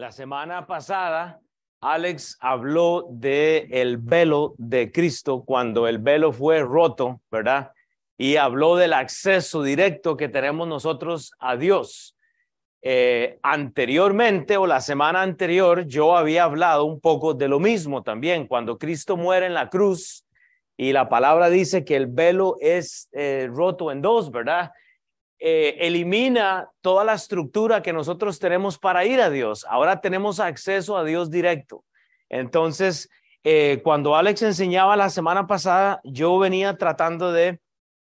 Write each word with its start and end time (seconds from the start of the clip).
La 0.00 0.12
semana 0.12 0.66
pasada, 0.66 1.42
Alex 1.82 2.38
habló 2.40 3.08
de 3.10 3.68
el 3.70 3.98
velo 3.98 4.54
de 4.56 4.90
Cristo 4.90 5.44
cuando 5.44 5.86
el 5.86 5.98
velo 5.98 6.32
fue 6.32 6.60
roto, 6.60 7.20
¿verdad? 7.30 7.72
Y 8.16 8.36
habló 8.36 8.76
del 8.76 8.94
acceso 8.94 9.62
directo 9.62 10.16
que 10.16 10.30
tenemos 10.30 10.66
nosotros 10.66 11.32
a 11.38 11.58
Dios. 11.58 12.16
Eh, 12.80 13.38
anteriormente 13.42 14.56
o 14.56 14.66
la 14.66 14.80
semana 14.80 15.20
anterior, 15.20 15.84
yo 15.84 16.16
había 16.16 16.44
hablado 16.44 16.86
un 16.86 16.98
poco 16.98 17.34
de 17.34 17.48
lo 17.48 17.60
mismo 17.60 18.02
también, 18.02 18.46
cuando 18.46 18.78
Cristo 18.78 19.18
muere 19.18 19.44
en 19.44 19.52
la 19.52 19.68
cruz 19.68 20.24
y 20.78 20.94
la 20.94 21.10
palabra 21.10 21.50
dice 21.50 21.84
que 21.84 21.96
el 21.96 22.06
velo 22.06 22.56
es 22.62 23.10
eh, 23.12 23.50
roto 23.52 23.92
en 23.92 24.00
dos, 24.00 24.30
¿verdad? 24.30 24.72
Eh, 25.42 25.86
elimina 25.86 26.68
toda 26.82 27.02
la 27.02 27.14
estructura 27.14 27.80
que 27.80 27.94
nosotros 27.94 28.38
tenemos 28.38 28.78
para 28.78 29.06
ir 29.06 29.22
a 29.22 29.30
Dios. 29.30 29.64
Ahora 29.70 30.02
tenemos 30.02 30.38
acceso 30.38 30.98
a 30.98 31.04
Dios 31.04 31.30
directo. 31.30 31.82
Entonces, 32.28 33.08
eh, 33.42 33.80
cuando 33.82 34.16
Alex 34.16 34.42
enseñaba 34.42 34.96
la 34.96 35.08
semana 35.08 35.46
pasada, 35.46 36.02
yo 36.04 36.38
venía 36.38 36.76
tratando 36.76 37.32
de 37.32 37.58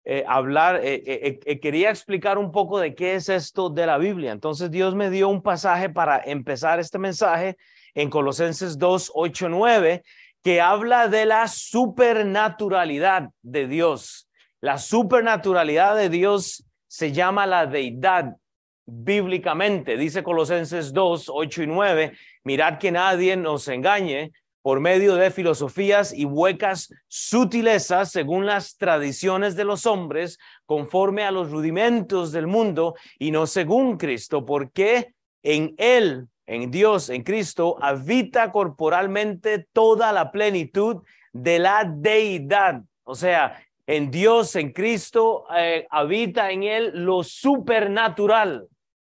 eh, 0.04 0.26
hablar, 0.28 0.82
quería 0.82 1.90
explicar 1.90 2.38
un 2.38 2.52
poco 2.52 2.78
de 2.78 2.94
qué 2.94 3.16
es 3.16 3.30
esto 3.30 3.70
de 3.70 3.86
la 3.86 3.98
Biblia. 3.98 4.34
Entonces, 4.34 4.70
Dios 4.70 4.94
me 4.94 5.10
dio 5.10 5.30
un 5.30 5.42
pasaje 5.42 5.88
para 5.90 6.22
empezar 6.26 6.82
este 6.82 7.00
mensaje 7.00 7.56
en 7.94 8.10
Colosenses 8.10 8.78
2, 8.78 9.12
8, 9.16 9.48
9, 9.48 10.04
que 10.44 10.60
habla 10.60 11.08
de 11.08 11.26
la 11.26 11.48
supernaturalidad 11.48 13.30
de 13.42 13.68
Dios. 13.68 14.28
La 14.60 14.78
supernaturalidad 14.78 15.96
de 15.96 16.10
Dios 16.10 16.66
se 16.94 17.12
llama 17.12 17.48
la 17.48 17.66
deidad 17.66 18.38
bíblicamente. 18.86 19.98
Dice 19.98 20.22
Colosenses 20.22 20.94
2, 20.94 21.26
8 21.28 21.64
y 21.64 21.66
9, 21.66 22.14
mirad 22.44 22.78
que 22.78 22.92
nadie 22.92 23.36
nos 23.36 23.68
engañe 23.68 24.32
por 24.62 24.80
medio 24.80 25.16
de 25.16 25.32
filosofías 25.32 26.14
y 26.14 26.26
huecas 26.26 26.94
sutilezas 27.08 28.12
según 28.12 28.46
las 28.46 28.78
tradiciones 28.78 29.56
de 29.56 29.64
los 29.64 29.88
hombres, 29.88 30.38
conforme 30.68 31.24
a 31.24 31.32
los 31.32 31.50
rudimentos 31.50 32.32
del 32.32 32.46
mundo 32.46 32.94
y 33.18 33.32
no 33.32 33.48
según 33.48 33.98
Cristo, 33.98 34.46
porque 34.46 35.16
en 35.42 35.74
Él, 35.80 36.28
en 36.46 36.70
Dios, 36.70 37.10
en 37.10 37.24
Cristo, 37.24 37.76
habita 37.82 38.52
corporalmente 38.52 39.66
toda 39.74 40.14
la 40.14 40.32
plenitud 40.32 41.02
de 41.32 41.58
la 41.58 41.92
deidad. 41.92 42.84
O 43.04 43.16
sea, 43.16 43.58
en 43.86 44.12
Dios, 44.12 44.56
en 44.56 44.72
Cristo, 44.72 45.46
eh, 45.56 45.88
habita 45.90 46.52
en 46.52 46.64
Él 46.64 46.92
lo 46.94 47.24
supernatural. 47.24 48.68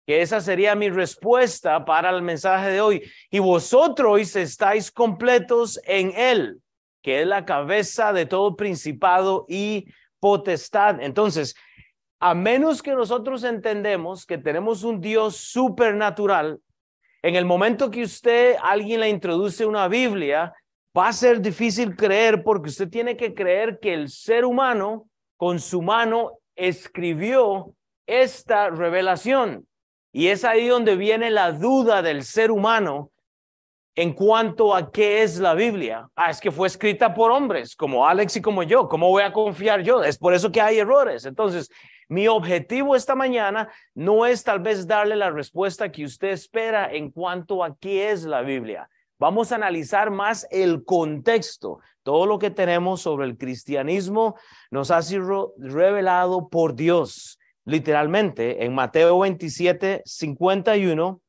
Que 0.07 0.23
esa 0.23 0.41
sería 0.41 0.75
mi 0.75 0.89
respuesta 0.89 1.85
para 1.85 2.11
el 2.11 2.23
mensaje 2.23 2.71
de 2.71 2.81
hoy. 2.81 3.03
Y 3.31 3.41
vosotros 3.41 4.35
estáis 4.37 4.91
completos 4.91 5.81
en 5.85 6.13
Él, 6.17 6.61
que 7.03 7.23
es 7.23 7.27
la 7.27 7.45
cabeza 7.45 8.13
de 8.13 8.25
todo 8.25 8.57
principado 8.57 9.45
y 9.49 9.87
potestad. 10.19 11.01
Entonces, 11.03 11.55
a 12.21 12.35
menos 12.35 12.83
que 12.83 12.95
nosotros 12.95 13.45
entendemos 13.45 14.27
que 14.27 14.39
tenemos 14.39 14.83
un 14.83 15.01
Dios 15.01 15.37
supernatural, 15.37 16.59
en 17.23 17.35
el 17.35 17.45
momento 17.45 17.91
que 17.91 18.03
usted, 18.03 18.57
alguien 18.63 19.01
le 19.01 19.09
introduce 19.09 19.67
una 19.67 19.89
Biblia, 19.89 20.55
va 20.97 21.09
a 21.09 21.13
ser 21.13 21.41
difícil 21.41 21.95
creer 21.97 22.43
porque 22.43 22.71
usted 22.71 22.89
tiene 22.89 23.17
que 23.17 23.35
creer 23.35 23.79
que 23.81 23.95
el 23.95 24.09
ser 24.09 24.45
humano 24.45 25.09
con 25.37 25.61
su 25.61 25.83
mano 25.83 26.39
escribió 26.57 27.75
esta 28.07 28.71
revelación. 28.71 29.67
Y 30.13 30.29
es 30.29 30.45
ahí 30.45 30.67
donde 30.67 30.97
viene 30.97 31.31
la 31.31 31.53
duda 31.53 32.03
del 32.03 32.25
ser 32.25 32.51
humano 32.51 33.11
en 33.95 34.13
cuanto 34.13 34.75
a 34.75 34.91
qué 34.91 35.23
es 35.23 35.39
la 35.39 35.55
Biblia. 35.55 36.09
Ah, 36.17 36.31
es 36.31 36.41
que 36.41 36.51
fue 36.51 36.69
escrita 36.69 37.15
por 37.15 37.31
hombres 37.31 37.77
como 37.77 38.07
Alex 38.07 38.37
y 38.37 38.43
como 38.43 38.63
yo. 38.63 38.89
¿Cómo 38.89 39.09
voy 39.09 39.23
a 39.23 39.33
confiar 39.33 39.83
yo? 39.83 40.03
Es 40.03 40.19
por 40.19 40.35
eso 40.35 40.51
que 40.51 40.61
hay 40.61 40.79
errores. 40.79 41.25
Entonces, 41.25 41.69
mi 42.09 42.27
objetivo 42.27 42.97
esta 42.97 43.15
mañana 43.15 43.69
no 43.95 44.25
es 44.25 44.43
tal 44.43 44.61
vez 44.61 44.87
darle 44.87 45.17
la 45.17 45.31
respuesta 45.31 45.93
que 45.93 46.05
usted 46.05 46.29
espera 46.29 46.91
en 46.93 47.11
cuanto 47.11 47.63
a 47.63 47.77
qué 47.77 48.11
es 48.11 48.25
la 48.25 48.43
Biblia. 48.43 48.89
Vamos 49.19 49.51
a 49.51 49.57
analizar 49.57 50.11
más 50.13 50.47
el 50.51 50.85
contexto. 50.85 51.81
Todo 52.05 52.25
lo 52.25 52.39
que 52.39 52.51
tenemos 52.51 53.01
sobre 53.01 53.27
el 53.27 53.37
cristianismo 53.37 54.37
nos 54.71 54.93
ha 54.93 55.03
sido 55.03 55.55
revelado 55.59 56.49
por 56.49 56.77
Dios. 56.77 57.41
Literalmente, 57.65 58.65
en 58.65 58.75
Mateo 58.75 59.19
27, 59.19 60.03
51, 60.05 61.21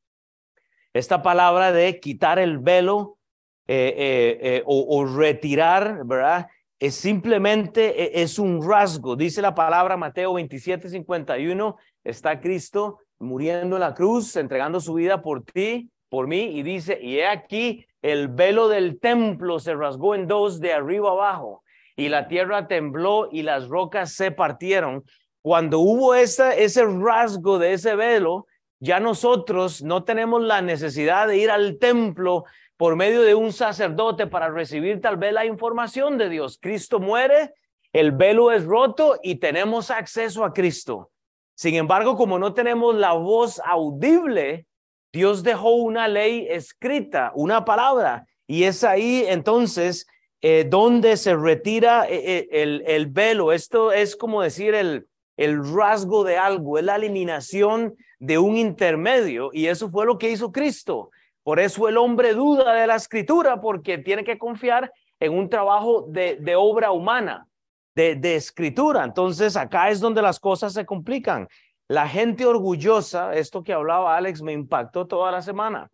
esta 0.94 1.20
palabra 1.20 1.72
de 1.72 1.98
quitar 1.98 2.38
el 2.38 2.58
velo 2.58 3.18
eh, 3.66 3.94
eh, 3.96 4.38
eh, 4.40 4.62
o, 4.66 5.04
retirar, 5.04 6.06
¿verdad? 6.06 6.48
Es 6.78 6.94
simplemente, 6.94 8.22
es 8.22 8.38
un 8.38 8.66
rasgo. 8.66 9.16
Dice 9.16 9.42
la 9.42 9.54
palabra 9.54 9.96
Mateo 9.96 10.34
27, 10.34 10.88
51, 10.88 11.76
está 12.04 12.40
Cristo 12.40 13.00
muriendo 13.18 13.76
en 13.76 13.80
la 13.80 13.94
cruz, 13.94 14.36
entregando 14.36 14.80
su 14.80 14.94
vida 14.94 15.20
por 15.20 15.42
ti 15.44 15.90
por 16.10 16.26
mí 16.26 16.58
y 16.58 16.62
dice, 16.62 16.98
y 17.00 17.18
he 17.18 17.26
aquí, 17.26 17.86
el 18.02 18.28
velo 18.28 18.68
del 18.68 18.98
templo 19.00 19.58
se 19.58 19.74
rasgó 19.74 20.14
en 20.14 20.26
dos 20.26 20.60
de 20.60 20.72
arriba 20.74 21.10
abajo 21.10 21.62
y 21.96 22.08
la 22.08 22.28
tierra 22.28 22.66
tembló 22.66 23.28
y 23.30 23.42
las 23.42 23.68
rocas 23.68 24.12
se 24.12 24.30
partieron. 24.30 25.04
Cuando 25.42 25.78
hubo 25.78 26.14
esa, 26.14 26.54
ese 26.54 26.84
rasgo 26.84 27.58
de 27.58 27.74
ese 27.74 27.94
velo, 27.94 28.46
ya 28.80 29.00
nosotros 29.00 29.82
no 29.82 30.04
tenemos 30.04 30.42
la 30.42 30.62
necesidad 30.62 31.28
de 31.28 31.36
ir 31.36 31.50
al 31.50 31.78
templo 31.78 32.44
por 32.76 32.96
medio 32.96 33.22
de 33.22 33.34
un 33.34 33.52
sacerdote 33.52 34.26
para 34.26 34.48
recibir 34.48 35.00
tal 35.00 35.18
vez 35.18 35.32
la 35.34 35.44
información 35.44 36.16
de 36.16 36.30
Dios. 36.30 36.58
Cristo 36.60 36.98
muere, 36.98 37.52
el 37.92 38.12
velo 38.12 38.50
es 38.50 38.64
roto 38.64 39.18
y 39.22 39.36
tenemos 39.36 39.90
acceso 39.90 40.44
a 40.44 40.52
Cristo. 40.54 41.10
Sin 41.54 41.74
embargo, 41.74 42.16
como 42.16 42.38
no 42.38 42.54
tenemos 42.54 42.94
la 42.94 43.12
voz 43.12 43.60
audible, 43.62 44.64
Dios 45.12 45.42
dejó 45.42 45.74
una 45.74 46.06
ley 46.06 46.46
escrita, 46.48 47.32
una 47.34 47.64
palabra, 47.64 48.26
y 48.46 48.64
es 48.64 48.84
ahí 48.84 49.24
entonces 49.26 50.06
eh, 50.40 50.66
donde 50.68 51.16
se 51.16 51.36
retira 51.36 52.06
eh, 52.08 52.48
eh, 52.50 52.82
el, 52.86 53.06
velo. 53.08 53.52
Esto 53.52 53.92
es 53.92 54.16
como 54.16 54.42
decir 54.42 54.74
el, 54.74 55.06
el 55.36 55.74
rasgo 55.74 56.24
de 56.24 56.38
algo, 56.38 56.78
es 56.78 56.84
la 56.84 56.96
eliminación 56.96 57.94
de 58.18 58.38
un 58.38 58.56
intermedio, 58.56 59.50
y 59.52 59.66
eso 59.66 59.90
fue 59.90 60.06
lo 60.06 60.16
que 60.18 60.30
hizo 60.30 60.52
Cristo. 60.52 61.10
Por 61.42 61.58
eso 61.58 61.88
el 61.88 61.96
hombre 61.96 62.32
duda 62.34 62.74
de 62.74 62.86
la 62.86 62.96
escritura, 62.96 63.60
porque 63.60 63.98
tiene 63.98 64.24
que 64.24 64.38
confiar 64.38 64.92
en 65.18 65.32
un 65.34 65.48
trabajo 65.48 66.06
de, 66.08 66.36
de 66.36 66.54
obra 66.54 66.92
humana, 66.92 67.46
de, 67.94 68.14
de 68.14 68.36
escritura. 68.36 69.04
Entonces 69.04 69.56
acá 69.56 69.90
es 69.90 70.00
donde 70.00 70.22
las 70.22 70.38
cosas 70.38 70.72
se 70.72 70.86
complican. 70.86 71.48
La 71.90 72.06
gente 72.06 72.46
orgullosa, 72.46 73.34
esto 73.34 73.64
que 73.64 73.72
hablaba 73.72 74.16
Alex, 74.16 74.42
me 74.42 74.52
impactó 74.52 75.08
toda 75.08 75.32
la 75.32 75.42
semana, 75.42 75.90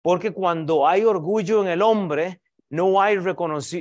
porque 0.00 0.30
cuando 0.30 0.88
hay 0.88 1.04
orgullo 1.04 1.60
en 1.60 1.68
el 1.68 1.82
hombre, 1.82 2.40
no 2.70 3.02
hay, 3.02 3.18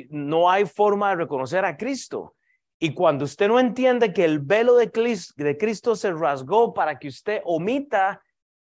no 0.10 0.50
hay 0.52 0.66
forma 0.66 1.12
de 1.12 1.16
reconocer 1.16 1.64
a 1.64 1.78
Cristo. 1.78 2.36
Y 2.78 2.94
cuando 2.94 3.24
usted 3.24 3.48
no 3.48 3.58
entiende 3.58 4.12
que 4.12 4.26
el 4.26 4.40
velo 4.40 4.76
de 4.76 4.92
Cristo 5.58 5.96
se 5.96 6.12
rasgó 6.12 6.74
para 6.74 7.00
que 7.00 7.08
usted 7.08 7.40
omita 7.46 8.22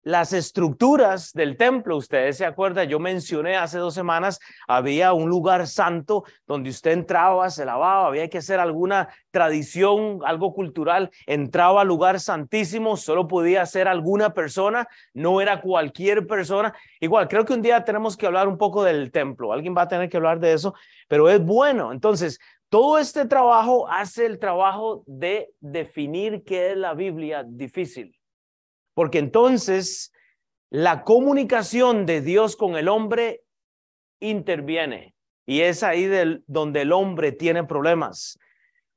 las 0.03 0.31
estructuras 0.31 1.33
del 1.33 1.57
templo, 1.57 1.97
ustedes 1.97 2.37
se 2.37 2.45
acuerdan, 2.45 2.87
yo 2.87 2.99
mencioné 2.99 3.57
hace 3.57 3.77
dos 3.77 3.93
semanas, 3.93 4.39
había 4.67 5.13
un 5.13 5.29
lugar 5.29 5.67
santo 5.67 6.23
donde 6.47 6.69
usted 6.69 6.91
entraba, 6.91 7.49
se 7.49 7.65
lavaba, 7.65 8.07
había 8.07 8.29
que 8.29 8.37
hacer 8.37 8.59
alguna 8.59 9.09
tradición, 9.31 10.19
algo 10.25 10.53
cultural, 10.53 11.11
entraba 11.27 11.81
al 11.81 11.87
lugar 11.87 12.19
santísimo, 12.19 12.95
solo 12.95 13.27
podía 13.27 13.65
ser 13.65 13.87
alguna 13.87 14.33
persona, 14.33 14.87
no 15.13 15.41
era 15.41 15.61
cualquier 15.61 16.25
persona. 16.25 16.73
Igual, 16.99 17.27
creo 17.27 17.45
que 17.45 17.53
un 17.53 17.61
día 17.61 17.83
tenemos 17.83 18.15
que 18.15 18.25
hablar 18.25 18.47
un 18.47 18.57
poco 18.57 18.83
del 18.83 19.11
templo, 19.11 19.51
alguien 19.51 19.75
va 19.77 19.83
a 19.83 19.87
tener 19.87 20.09
que 20.09 20.17
hablar 20.17 20.39
de 20.39 20.53
eso, 20.53 20.73
pero 21.07 21.29
es 21.29 21.43
bueno. 21.43 21.91
Entonces, 21.91 22.39
todo 22.69 22.99
este 22.99 23.25
trabajo 23.25 23.89
hace 23.89 24.25
el 24.25 24.39
trabajo 24.39 25.03
de 25.07 25.49
definir 25.59 26.43
qué 26.45 26.71
es 26.71 26.77
la 26.77 26.93
Biblia 26.93 27.43
difícil 27.45 28.18
porque 28.99 29.19
entonces 29.19 30.11
la 30.69 31.05
comunicación 31.05 32.05
de 32.05 32.19
Dios 32.19 32.57
con 32.57 32.75
el 32.75 32.89
hombre 32.89 33.45
interviene 34.19 35.15
y 35.45 35.61
es 35.61 35.83
ahí 35.83 36.05
donde 36.47 36.81
el 36.81 36.91
hombre 36.91 37.31
tiene 37.31 37.63
problemas. 37.63 38.37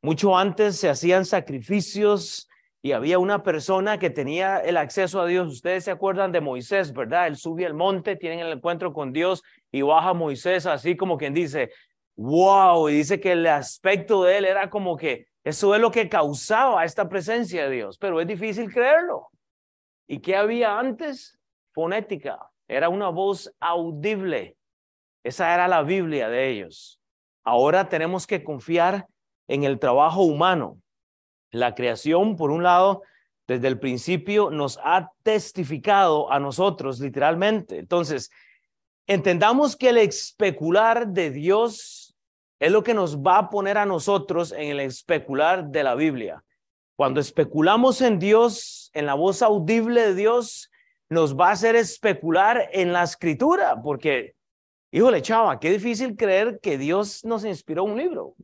Mucho 0.02 0.36
antes 0.36 0.74
se 0.74 0.88
hacían 0.88 1.24
sacrificios 1.24 2.48
y 2.82 2.90
había 2.90 3.20
una 3.20 3.44
persona 3.44 4.00
que 4.00 4.10
tenía 4.10 4.58
el 4.58 4.76
acceso 4.76 5.20
a 5.20 5.26
Dios. 5.26 5.46
Ustedes 5.52 5.84
se 5.84 5.92
acuerdan 5.92 6.32
de 6.32 6.40
Moisés, 6.40 6.92
¿verdad? 6.92 7.28
Él 7.28 7.36
sube 7.36 7.64
al 7.64 7.74
monte, 7.74 8.16
tienen 8.16 8.40
el 8.40 8.54
encuentro 8.54 8.92
con 8.92 9.12
Dios 9.12 9.44
y 9.70 9.82
baja 9.82 10.14
Moisés 10.14 10.66
así 10.66 10.96
como 10.96 11.16
quien 11.16 11.32
dice, 11.32 11.70
wow, 12.16 12.88
y 12.88 12.94
dice 12.94 13.20
que 13.20 13.30
el 13.30 13.46
aspecto 13.46 14.24
de 14.24 14.38
él 14.38 14.46
era 14.46 14.68
como 14.68 14.96
que 14.96 15.28
eso 15.44 15.76
es 15.76 15.80
lo 15.80 15.92
que 15.92 16.08
causaba 16.08 16.84
esta 16.84 17.08
presencia 17.08 17.68
de 17.68 17.76
Dios, 17.76 17.98
pero 17.98 18.20
es 18.20 18.26
difícil 18.26 18.68
creerlo. 18.68 19.31
¿Y 20.12 20.18
qué 20.18 20.36
había 20.36 20.78
antes? 20.78 21.38
Fonética. 21.72 22.38
era 22.68 22.90
una 22.90 23.08
voz 23.08 23.50
audible. 23.60 24.58
Esa 25.24 25.54
era 25.54 25.68
la 25.68 25.82
Biblia 25.82 26.28
de 26.28 26.50
ellos. 26.50 27.00
Ahora 27.44 27.88
tenemos 27.88 28.26
que 28.26 28.44
confiar 28.44 29.06
en 29.48 29.64
el 29.64 29.78
trabajo 29.78 30.20
humano. 30.20 30.76
La 31.50 31.74
creación, 31.74 32.36
por 32.36 32.50
un 32.50 32.62
lado, 32.62 33.00
desde 33.48 33.68
el 33.68 33.78
principio 33.78 34.50
nos 34.50 34.78
ha 34.84 35.10
testificado 35.22 36.30
a 36.30 36.38
nosotros, 36.38 37.00
literalmente. 37.00 37.78
Entonces, 37.78 38.30
entendamos 39.06 39.76
que 39.76 39.88
el 39.88 39.96
especular 39.96 41.08
de 41.08 41.30
Dios 41.30 42.14
es 42.60 42.70
lo 42.70 42.82
que 42.82 42.92
nos 42.92 43.16
va 43.16 43.38
a 43.38 43.48
poner 43.48 43.78
a 43.78 43.86
nosotros 43.86 44.52
en 44.52 44.72
el 44.72 44.80
especular 44.80 45.68
de 45.68 45.82
la 45.82 45.94
Biblia. 45.94 46.44
Cuando 46.96 47.18
especulamos 47.18 48.02
en 48.02 48.18
Dios, 48.18 48.81
en 48.92 49.06
la 49.06 49.14
voz 49.14 49.42
audible 49.42 50.02
de 50.02 50.14
Dios, 50.14 50.70
nos 51.08 51.36
va 51.38 51.48
a 51.48 51.52
hacer 51.52 51.76
especular 51.76 52.68
en 52.72 52.92
la 52.92 53.02
escritura, 53.02 53.80
porque, 53.82 54.34
híjole, 54.90 55.20
chava, 55.20 55.60
qué 55.60 55.70
difícil 55.70 56.16
creer 56.16 56.58
que 56.60 56.78
Dios 56.78 57.24
nos 57.24 57.44
inspiró 57.44 57.84
un 57.84 57.98
libro. 57.98 58.34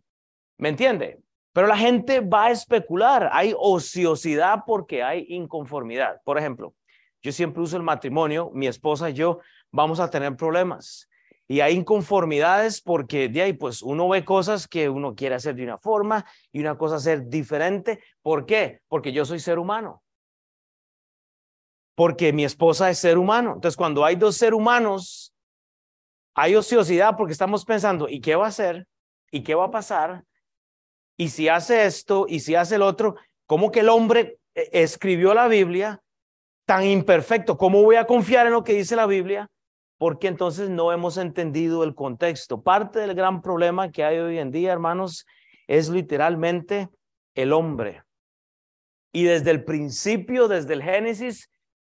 ¿Me 0.58 0.68
entiende? 0.68 1.20
Pero 1.52 1.66
la 1.66 1.76
gente 1.76 2.20
va 2.20 2.46
a 2.46 2.50
especular. 2.50 3.30
Hay 3.32 3.54
ociosidad 3.56 4.64
porque 4.66 5.02
hay 5.02 5.24
inconformidad. 5.28 6.20
Por 6.24 6.38
ejemplo, 6.38 6.74
yo 7.22 7.32
siempre 7.32 7.62
uso 7.62 7.76
el 7.76 7.82
matrimonio, 7.82 8.50
mi 8.52 8.66
esposa 8.66 9.10
y 9.10 9.14
yo 9.14 9.40
vamos 9.72 9.98
a 9.98 10.10
tener 10.10 10.36
problemas. 10.36 11.08
Y 11.48 11.60
hay 11.60 11.74
inconformidades 11.74 12.82
porque 12.82 13.28
de 13.28 13.42
ahí 13.42 13.52
pues 13.54 13.82
uno 13.82 14.08
ve 14.08 14.24
cosas 14.24 14.68
que 14.68 14.88
uno 14.88 15.14
quiere 15.14 15.34
hacer 15.34 15.54
de 15.54 15.64
una 15.64 15.78
forma 15.78 16.26
y 16.52 16.60
una 16.60 16.76
cosa 16.76 16.96
hacer 16.96 17.28
diferente. 17.28 18.00
¿Por 18.20 18.44
qué? 18.44 18.80
Porque 18.86 19.12
yo 19.12 19.24
soy 19.24 19.40
ser 19.40 19.58
humano. 19.58 20.02
Porque 21.98 22.32
mi 22.32 22.44
esposa 22.44 22.88
es 22.90 22.98
ser 22.98 23.18
humano. 23.18 23.54
Entonces 23.54 23.76
cuando 23.76 24.04
hay 24.04 24.14
dos 24.14 24.36
seres 24.36 24.54
humanos, 24.54 25.34
hay 26.36 26.54
ociosidad 26.54 27.16
porque 27.16 27.32
estamos 27.32 27.64
pensando, 27.64 28.08
¿y 28.08 28.20
qué 28.20 28.36
va 28.36 28.44
a 28.44 28.50
hacer? 28.50 28.86
¿Y 29.32 29.42
qué 29.42 29.56
va 29.56 29.64
a 29.64 29.70
pasar? 29.72 30.22
y 31.18 31.28
si 31.28 31.48
hace 31.48 31.84
esto 31.84 32.26
y 32.26 32.40
si 32.40 32.54
hace 32.54 32.76
el 32.76 32.82
otro, 32.82 33.16
¿cómo 33.46 33.70
que 33.70 33.80
el 33.80 33.90
hombre 33.90 34.38
eh, 34.54 34.70
escribió 34.72 35.34
la 35.34 35.48
Biblia 35.48 36.00
tan 36.64 36.84
imperfecto? 36.84 37.58
¿Cómo 37.58 37.82
voy 37.82 37.96
a 37.96 38.06
confiar 38.06 38.46
en 38.46 38.52
lo 38.52 38.64
que 38.64 38.72
dice 38.72 38.96
la 38.96 39.06
Biblia? 39.06 39.50
Porque 39.98 40.28
entonces 40.28 40.70
no 40.70 40.92
hemos 40.92 41.16
entendido 41.16 41.82
el 41.82 41.96
contexto. 41.96 42.62
Parte 42.62 43.00
del 43.00 43.14
gran 43.14 43.42
problema 43.42 43.90
que 43.90 44.04
hay 44.04 44.18
hoy 44.18 44.38
en 44.38 44.52
día, 44.52 44.72
hermanos, 44.72 45.26
es 45.66 45.88
literalmente 45.88 46.88
el 47.34 47.52
hombre. 47.52 48.04
Y 49.12 49.24
desde 49.24 49.50
el 49.50 49.64
principio, 49.64 50.46
desde 50.46 50.74
el 50.74 50.84
Génesis, 50.84 51.50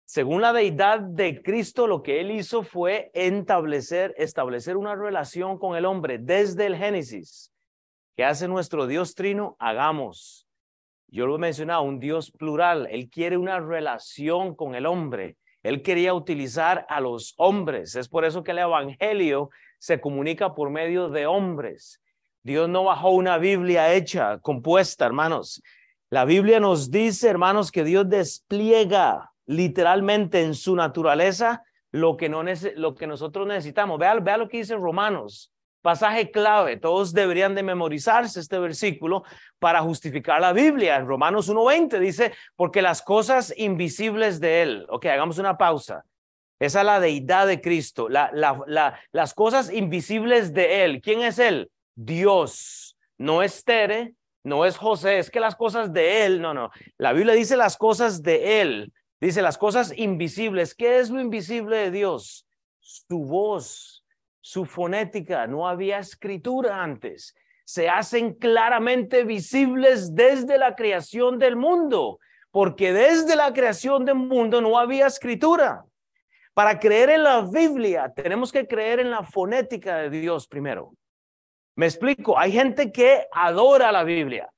según 0.09 0.41
la 0.41 0.53
deidad 0.53 1.01
de 1.01 1.43
Cristo, 1.43 1.85
lo 1.85 2.01
que 2.01 2.19
él 2.19 2.31
hizo 2.31 2.63
fue 2.63 3.11
establecer, 3.13 4.15
establecer 4.17 4.75
una 4.75 4.95
relación 4.95 5.59
con 5.59 5.75
el 5.75 5.85
hombre 5.85 6.17
desde 6.17 6.65
el 6.65 6.75
Génesis. 6.75 7.53
¿Qué 8.17 8.25
hace 8.25 8.47
nuestro 8.47 8.87
Dios 8.87 9.13
trino? 9.13 9.55
Hagamos. 9.59 10.47
Yo 11.09 11.27
lo 11.27 11.35
he 11.35 11.37
mencionado, 11.37 11.83
un 11.83 11.99
Dios 11.99 12.31
plural. 12.31 12.87
Él 12.89 13.07
quiere 13.11 13.37
una 13.37 13.59
relación 13.59 14.55
con 14.55 14.73
el 14.73 14.87
hombre. 14.87 15.37
Él 15.61 15.83
quería 15.83 16.15
utilizar 16.15 16.87
a 16.89 17.01
los 17.01 17.35
hombres. 17.37 17.95
Es 17.95 18.09
por 18.09 18.25
eso 18.25 18.43
que 18.43 18.49
el 18.49 18.57
Evangelio 18.57 19.51
se 19.77 20.01
comunica 20.01 20.55
por 20.55 20.71
medio 20.71 21.09
de 21.09 21.27
hombres. 21.27 22.01
Dios 22.41 22.67
no 22.67 22.85
bajó 22.85 23.11
una 23.11 23.37
Biblia 23.37 23.93
hecha, 23.93 24.39
compuesta, 24.39 25.05
hermanos. 25.05 25.61
La 26.09 26.25
Biblia 26.25 26.59
nos 26.59 26.89
dice, 26.89 27.29
hermanos, 27.29 27.71
que 27.71 27.83
Dios 27.83 28.09
despliega 28.09 29.29
literalmente 29.49 30.41
en 30.41 30.53
su 30.53 30.75
naturaleza 30.75 31.63
lo 31.91 32.17
que, 32.17 32.29
no 32.29 32.43
lo 32.75 32.95
que 32.95 33.07
nosotros 33.07 33.47
necesitamos. 33.47 33.99
Vea, 33.99 34.15
vea 34.15 34.37
lo 34.37 34.47
que 34.47 34.57
dice 34.57 34.75
Romanos 34.75 35.51
pasaje 35.81 36.31
clave. 36.31 36.77
Todos 36.77 37.13
deberían 37.13 37.55
de 37.55 37.63
memorizarse 37.63 38.39
este 38.39 38.59
versículo 38.59 39.23
para 39.59 39.81
justificar 39.81 40.41
la 40.41 40.53
Biblia. 40.53 40.97
En 40.97 41.07
Romanos 41.07 41.49
1.20 41.49 41.99
dice, 41.99 42.33
porque 42.55 42.81
las 42.81 43.01
cosas 43.01 43.53
invisibles 43.57 44.39
de 44.39 44.61
Él. 44.61 44.85
Ok, 44.89 45.05
hagamos 45.05 45.37
una 45.37 45.57
pausa. 45.57 46.05
Esa 46.59 46.81
es 46.81 46.85
la 46.85 46.99
deidad 46.99 47.47
de 47.47 47.61
Cristo, 47.61 48.09
la, 48.09 48.29
la, 48.33 48.99
las 49.13 49.33
cosas 49.33 49.71
invisibles 49.71 50.53
de 50.53 50.83
Él. 50.83 51.01
¿Quién 51.01 51.21
es 51.21 51.39
Él? 51.39 51.71
Dios. 51.95 52.97
No 53.17 53.41
es 53.43 53.63
Tere, 53.63 54.13
no 54.43 54.65
es 54.65 54.77
José, 54.77 55.19
es 55.19 55.29
que 55.29 55.39
las 55.39 55.55
cosas 55.55 55.91
de 55.93 56.25
Él, 56.25 56.41
no, 56.41 56.53
no. 56.53 56.69
La 56.97 57.13
Biblia 57.13 57.33
dice 57.33 57.57
las 57.57 57.77
cosas 57.77 58.21
de 58.23 58.61
Él, 58.61 58.93
dice 59.19 59.41
las 59.41 59.57
cosas 59.57 59.93
invisibles. 59.95 60.75
¿Qué 60.75 60.99
es 60.99 61.09
lo 61.09 61.19
invisible 61.19 61.77
de 61.77 61.91
Dios? 61.91 62.47
Su 62.79 63.19
voz, 63.19 64.05
su 64.41 64.65
fonética, 64.65 65.47
no 65.47 65.67
había 65.67 65.99
escritura 65.99 66.81
antes. 66.81 67.35
Se 67.65 67.87
hacen 67.89 68.33
claramente 68.33 69.23
visibles 69.23 70.15
desde 70.15 70.57
la 70.57 70.75
creación 70.75 71.37
del 71.37 71.55
mundo, 71.55 72.19
porque 72.51 72.93
desde 72.93 73.35
la 73.35 73.53
creación 73.53 74.05
del 74.05 74.15
mundo 74.15 74.61
no 74.61 74.77
había 74.77 75.07
escritura. 75.07 75.85
Para 76.53 76.79
creer 76.79 77.11
en 77.11 77.23
la 77.23 77.41
Biblia, 77.41 78.11
tenemos 78.13 78.51
que 78.51 78.67
creer 78.67 78.99
en 78.99 79.11
la 79.11 79.23
fonética 79.23 79.97
de 79.97 80.09
Dios 80.09 80.47
primero. 80.47 80.93
Me 81.75 81.85
explico, 81.85 82.37
hay 82.37 82.51
gente 82.51 82.91
que 82.91 83.27
adora 83.31 83.91
la 83.91 84.03
Biblia. 84.03 84.49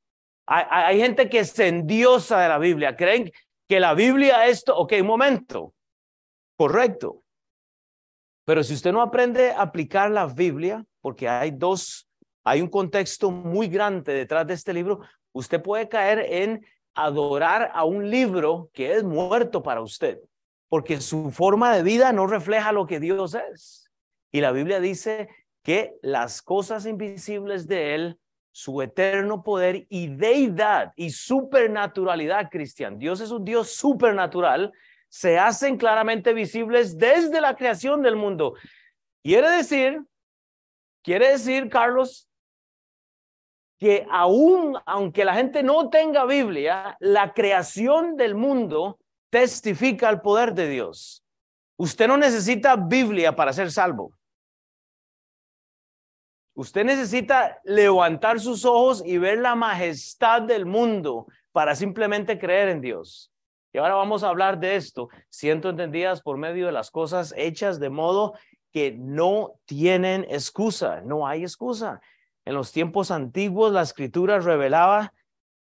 Hay, 0.47 0.99
gente 0.99 1.29
que 1.29 1.45
se 1.45 1.67
endiosa 1.67 2.41
de 2.41 2.49
la 2.49 2.57
Biblia. 2.57 2.95
Creen 2.95 3.31
que 3.71 3.79
la 3.79 3.93
Biblia 3.93 4.47
es 4.47 4.57
esto. 4.57 4.75
Ok, 4.75 4.95
un 4.99 5.07
momento. 5.07 5.73
Correcto. 6.57 7.23
Pero 8.43 8.65
si 8.65 8.73
usted 8.73 8.91
no 8.91 9.01
aprende 9.01 9.51
a 9.51 9.61
aplicar 9.61 10.11
la 10.11 10.25
Biblia, 10.25 10.83
porque 10.99 11.29
hay 11.29 11.51
dos, 11.51 12.05
hay 12.43 12.61
un 12.61 12.67
contexto 12.67 13.31
muy 13.31 13.69
grande 13.69 14.13
detrás 14.13 14.45
de 14.45 14.55
este 14.55 14.73
libro, 14.73 14.99
usted 15.31 15.61
puede 15.61 15.87
caer 15.87 16.19
en 16.19 16.65
adorar 16.95 17.71
a 17.73 17.85
un 17.85 18.09
libro 18.09 18.69
que 18.73 18.93
es 18.93 19.05
muerto 19.05 19.63
para 19.63 19.79
usted, 19.79 20.19
porque 20.67 20.99
su 20.99 21.31
forma 21.31 21.73
de 21.73 21.83
vida 21.83 22.11
no 22.11 22.27
refleja 22.27 22.73
lo 22.73 22.85
que 22.85 22.99
Dios 22.99 23.35
es. 23.53 23.89
Y 24.33 24.41
la 24.41 24.51
Biblia 24.51 24.81
dice 24.81 25.29
que 25.63 25.93
las 26.01 26.41
cosas 26.41 26.85
invisibles 26.85 27.69
de 27.69 27.95
Él, 27.95 28.19
su 28.51 28.81
eterno 28.81 29.43
poder 29.43 29.85
y 29.89 30.07
deidad 30.07 30.91
y 30.95 31.09
supernaturalidad, 31.09 32.49
Cristian. 32.49 32.99
Dios 32.99 33.21
es 33.21 33.31
un 33.31 33.45
Dios 33.45 33.71
supernatural 33.71 34.71
se 35.11 35.37
hacen 35.37 35.77
claramente 35.77 36.33
visibles 36.33 36.97
desde 36.97 37.41
la 37.41 37.57
creación 37.57 38.01
del 38.01 38.15
mundo. 38.15 38.55
Quiere 39.21 39.51
decir, 39.51 40.01
quiere 41.03 41.31
decir, 41.31 41.67
Carlos, 41.67 42.29
que 43.77 44.07
aún, 44.09 44.77
aunque 44.85 45.25
la 45.25 45.33
gente 45.33 45.63
no 45.63 45.89
tenga 45.89 46.25
Biblia, 46.25 46.95
la 47.01 47.33
creación 47.33 48.15
del 48.15 48.35
mundo 48.35 48.99
testifica 49.29 50.09
el 50.09 50.21
poder 50.21 50.53
de 50.53 50.69
Dios. 50.69 51.25
Usted 51.75 52.07
no 52.07 52.15
necesita 52.15 52.77
Biblia 52.77 53.35
para 53.35 53.51
ser 53.51 53.69
salvo. 53.69 54.13
Usted 56.53 56.83
necesita 56.83 57.59
levantar 57.63 58.39
sus 58.39 58.65
ojos 58.65 59.03
y 59.05 59.17
ver 59.17 59.39
la 59.39 59.55
majestad 59.55 60.41
del 60.41 60.65
mundo 60.65 61.27
para 61.51 61.75
simplemente 61.75 62.37
creer 62.37 62.69
en 62.69 62.81
Dios. 62.81 63.31
Y 63.73 63.77
ahora 63.77 63.95
vamos 63.95 64.23
a 64.23 64.29
hablar 64.29 64.59
de 64.59 64.75
esto, 64.75 65.07
siendo 65.29 65.69
entendidas 65.69 66.21
por 66.21 66.37
medio 66.37 66.65
de 66.65 66.73
las 66.73 66.91
cosas 66.91 67.33
hechas 67.37 67.79
de 67.79 67.89
modo 67.89 68.33
que 68.71 68.91
no 68.91 69.53
tienen 69.65 70.25
excusa, 70.29 71.01
no 71.01 71.27
hay 71.27 71.43
excusa. 71.43 72.01
En 72.43 72.53
los 72.53 72.71
tiempos 72.71 73.11
antiguos 73.11 73.71
la 73.71 73.81
escritura 73.81 74.39
revelaba 74.39 75.13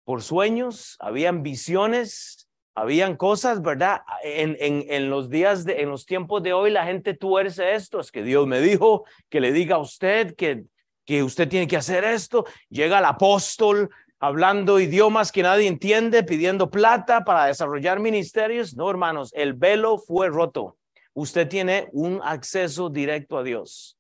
por 0.05 0.23
sueños, 0.23 0.97
habían 1.01 1.43
visiones, 1.43 2.42
habían 2.75 3.17
cosas, 3.17 3.61
¿verdad? 3.61 4.03
En, 4.23 4.57
en, 4.61 4.85
en 4.89 5.11
los 5.11 5.29
días, 5.29 5.65
de, 5.65 5.83
en 5.83 5.91
los 5.91 6.07
tiempos 6.07 6.43
de 6.43 6.53
hoy 6.53 6.71
la 6.71 6.85
gente 6.85 7.15
tuerce 7.15 7.75
esto, 7.75 8.01
es 8.01 8.11
que 8.11 8.23
Dios 8.23 8.47
me 8.47 8.61
dijo 8.61 9.05
que 9.29 9.41
le 9.41 9.53
diga 9.53 9.77
a 9.77 9.81
usted 9.81 10.35
que, 10.35 10.65
que 11.05 11.23
usted 11.23 11.49
tiene 11.49 11.67
que 11.67 11.77
hacer 11.77 12.05
esto, 12.05 12.47
llega 12.69 12.99
el 12.99 13.05
apóstol, 13.05 13.91
hablando 14.21 14.79
idiomas 14.79 15.33
que 15.33 15.43
nadie 15.43 15.67
entiende, 15.67 16.23
pidiendo 16.23 16.71
plata 16.71 17.25
para 17.25 17.47
desarrollar 17.47 17.99
ministerios. 17.99 18.77
No, 18.77 18.89
hermanos, 18.89 19.33
el 19.35 19.55
velo 19.55 19.99
fue 19.99 20.29
roto. 20.29 20.79
Usted 21.13 21.49
tiene 21.49 21.89
un 21.93 22.21
acceso 22.23 22.89
directo 22.89 23.37
a 23.37 23.43
Dios. 23.43 23.99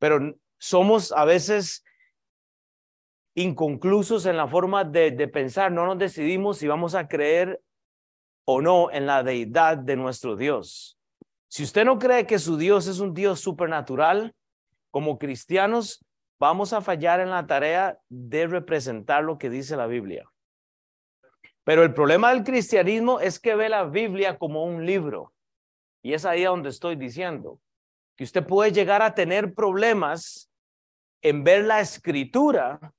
Pero 0.00 0.34
somos 0.58 1.12
a 1.12 1.24
veces 1.24 1.84
inconclusos 3.34 4.26
en 4.26 4.36
la 4.36 4.48
forma 4.48 4.82
de, 4.82 5.12
de 5.12 5.28
pensar. 5.28 5.70
No 5.70 5.86
nos 5.86 5.96
decidimos 5.96 6.58
si 6.58 6.66
vamos 6.66 6.96
a 6.96 7.06
creer 7.06 7.62
o 8.44 8.60
no 8.60 8.90
en 8.90 9.06
la 9.06 9.22
deidad 9.22 9.78
de 9.78 9.96
nuestro 9.96 10.36
Dios. 10.36 10.98
Si 11.48 11.62
usted 11.62 11.84
no 11.84 11.98
cree 11.98 12.26
que 12.26 12.38
su 12.38 12.56
Dios 12.56 12.86
es 12.86 12.98
un 12.98 13.14
Dios 13.14 13.40
supernatural, 13.40 14.34
como 14.90 15.18
cristianos, 15.18 16.04
vamos 16.38 16.72
a 16.72 16.80
fallar 16.80 17.20
en 17.20 17.30
la 17.30 17.46
tarea 17.46 17.98
de 18.08 18.46
representar 18.46 19.24
lo 19.24 19.38
que 19.38 19.50
dice 19.50 19.76
la 19.76 19.86
Biblia. 19.86 20.24
Pero 21.64 21.82
el 21.82 21.94
problema 21.94 22.32
del 22.32 22.42
cristianismo 22.42 23.20
es 23.20 23.38
que 23.38 23.54
ve 23.54 23.68
la 23.68 23.84
Biblia 23.84 24.38
como 24.38 24.64
un 24.64 24.84
libro. 24.84 25.32
Y 26.02 26.14
es 26.14 26.24
ahí 26.24 26.42
donde 26.42 26.70
estoy 26.70 26.96
diciendo 26.96 27.60
que 28.16 28.24
usted 28.24 28.44
puede 28.44 28.72
llegar 28.72 29.02
a 29.02 29.14
tener 29.14 29.54
problemas 29.54 30.50
en 31.22 31.44
ver 31.44 31.64
la 31.64 31.80
escritura 31.80 32.92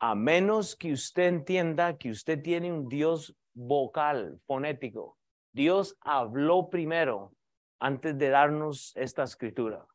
a 0.00 0.14
menos 0.14 0.74
que 0.74 0.92
usted 0.92 1.24
entienda 1.24 1.96
que 1.96 2.10
usted 2.10 2.42
tiene 2.42 2.72
un 2.72 2.88
Dios 2.88 3.34
vocal, 3.66 4.40
fonético. 4.46 5.18
Dios 5.52 5.96
habló 6.00 6.70
primero 6.70 7.32
antes 7.78 8.16
de 8.16 8.28
darnos 8.30 8.92
esta 8.96 9.22
escritura. 9.22 9.86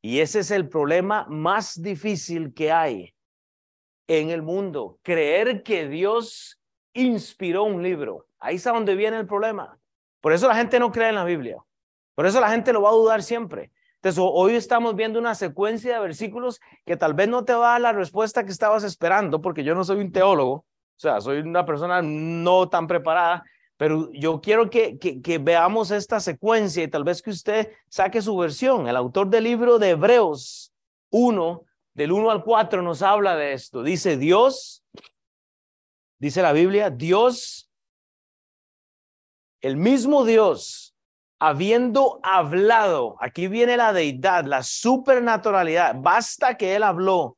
Y 0.00 0.20
ese 0.20 0.40
es 0.40 0.50
el 0.50 0.68
problema 0.68 1.26
más 1.28 1.80
difícil 1.80 2.52
que 2.54 2.70
hay 2.70 3.14
en 4.06 4.30
el 4.30 4.42
mundo, 4.42 4.98
creer 5.02 5.62
que 5.62 5.88
Dios 5.88 6.60
inspiró 6.92 7.64
un 7.64 7.82
libro. 7.82 8.26
Ahí 8.38 8.56
es 8.56 8.64
donde 8.64 8.94
viene 8.94 9.18
el 9.18 9.26
problema. 9.26 9.78
Por 10.20 10.32
eso 10.32 10.46
la 10.46 10.54
gente 10.54 10.78
no 10.78 10.92
cree 10.92 11.08
en 11.08 11.14
la 11.14 11.24
Biblia. 11.24 11.56
Por 12.14 12.26
eso 12.26 12.40
la 12.40 12.50
gente 12.50 12.72
lo 12.72 12.82
va 12.82 12.90
a 12.90 12.94
dudar 12.94 13.22
siempre. 13.22 13.72
Entonces, 13.96 14.22
hoy 14.22 14.54
estamos 14.54 14.94
viendo 14.94 15.18
una 15.18 15.34
secuencia 15.34 15.94
de 15.94 16.00
versículos 16.00 16.60
que 16.84 16.96
tal 16.96 17.14
vez 17.14 17.28
no 17.28 17.44
te 17.46 17.54
va 17.54 17.68
a 17.68 17.72
dar 17.72 17.80
la 17.80 17.92
respuesta 17.92 18.44
que 18.44 18.52
estabas 18.52 18.84
esperando, 18.84 19.40
porque 19.40 19.64
yo 19.64 19.74
no 19.74 19.82
soy 19.82 20.00
un 20.00 20.12
teólogo, 20.12 20.66
o 20.96 21.00
sea, 21.00 21.20
soy 21.20 21.38
una 21.38 21.66
persona 21.66 22.00
no 22.02 22.68
tan 22.68 22.86
preparada, 22.86 23.44
pero 23.76 24.10
yo 24.12 24.40
quiero 24.40 24.70
que, 24.70 24.98
que, 24.98 25.38
veamos 25.38 25.90
esta 25.90 26.20
secuencia 26.20 26.84
y 26.84 26.88
tal 26.88 27.02
vez 27.02 27.20
que 27.20 27.30
usted 27.30 27.72
saque 27.88 28.22
su 28.22 28.36
versión. 28.36 28.86
El 28.86 28.96
autor 28.96 29.28
del 29.28 29.44
libro 29.44 29.80
de 29.80 29.90
Hebreos 29.90 30.72
1, 31.10 31.62
del 31.94 32.12
1 32.12 32.30
al 32.30 32.44
4, 32.44 32.82
nos 32.82 33.02
habla 33.02 33.34
de 33.34 33.52
esto. 33.52 33.82
Dice 33.82 34.16
Dios, 34.16 34.84
dice 36.20 36.40
la 36.40 36.52
Biblia, 36.52 36.90
Dios, 36.90 37.68
el 39.60 39.76
mismo 39.76 40.24
Dios, 40.24 40.94
habiendo 41.40 42.20
hablado, 42.22 43.16
aquí 43.20 43.48
viene 43.48 43.76
la 43.76 43.92
deidad, 43.92 44.44
la 44.44 44.62
supernaturalidad, 44.62 45.96
basta 45.98 46.56
que 46.56 46.76
Él 46.76 46.84
habló 46.84 47.36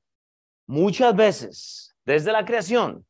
muchas 0.67 1.17
veces 1.17 1.97
desde 2.05 2.31
la 2.31 2.45
creación 2.45 3.07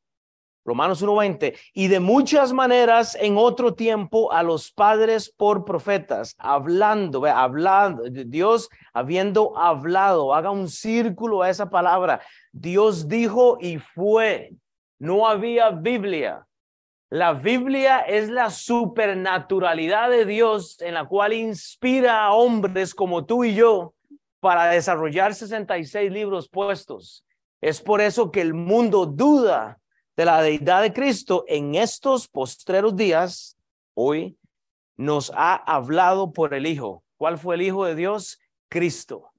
Romanos 0.67 1.03
1.20, 1.03 1.57
y 1.73 1.87
de 1.87 2.01
muchas 2.01 2.53
maneras 2.53 3.17
en 3.21 3.37
otro 3.39 3.75
tiempo 3.75 4.33
a 4.33 4.43
los 4.43 4.73
padres 4.73 5.31
por 5.31 5.65
profetas, 5.65 6.35
hablando, 6.39 7.25
hablando, 7.25 8.03
Dios 8.11 8.69
habiendo 8.93 9.57
hablado, 9.57 10.35
haga 10.35 10.51
un 10.51 10.69
círculo 10.69 11.43
a 11.43 11.51
esa 11.51 11.71
palabra. 11.71 12.21
Dios 12.51 13.07
dijo 13.07 13.59
y 13.61 13.79
fue, 13.79 14.55
no 14.99 15.29
había 15.29 15.71
Biblia. 15.71 16.45
La 17.11 17.33
Biblia 17.33 18.01
es 18.01 18.29
la 18.29 18.51
supernaturalidad 18.51 20.11
de 20.11 20.25
Dios 20.25 20.81
en 20.81 20.95
la 20.95 21.07
cual 21.07 21.33
inspira 21.33 22.25
a 22.25 22.33
hombres 22.33 22.93
como 22.93 23.25
tú 23.25 23.45
y 23.45 23.55
yo 23.55 23.95
para 24.41 24.67
desarrollar 24.67 25.33
66 25.33 26.11
libros 26.11 26.49
puestos. 26.49 27.25
Es 27.61 27.81
por 27.81 28.01
eso 28.01 28.33
que 28.33 28.41
el 28.41 28.55
mundo 28.55 29.07
duda 29.07 29.79
de 30.17 30.25
la 30.25 30.41
deidad 30.41 30.83
de 30.83 30.93
Cristo 30.93 31.45
en 31.47 31.75
estos 31.75 32.27
postreros 32.27 32.97
días, 32.97 33.59
hoy, 33.95 34.39
nos 34.97 35.31
ha 35.35 35.55
hablado 35.55 36.33
por 36.33 36.55
el 36.55 36.67
Hijo. 36.67 37.05
¿Cuál 37.19 37.39
fue 37.39 37.57
el 37.57 37.63
Hijo 37.63 37.85
de 37.85 37.95
Dios? 37.95 38.41
Cristo. 38.69 39.31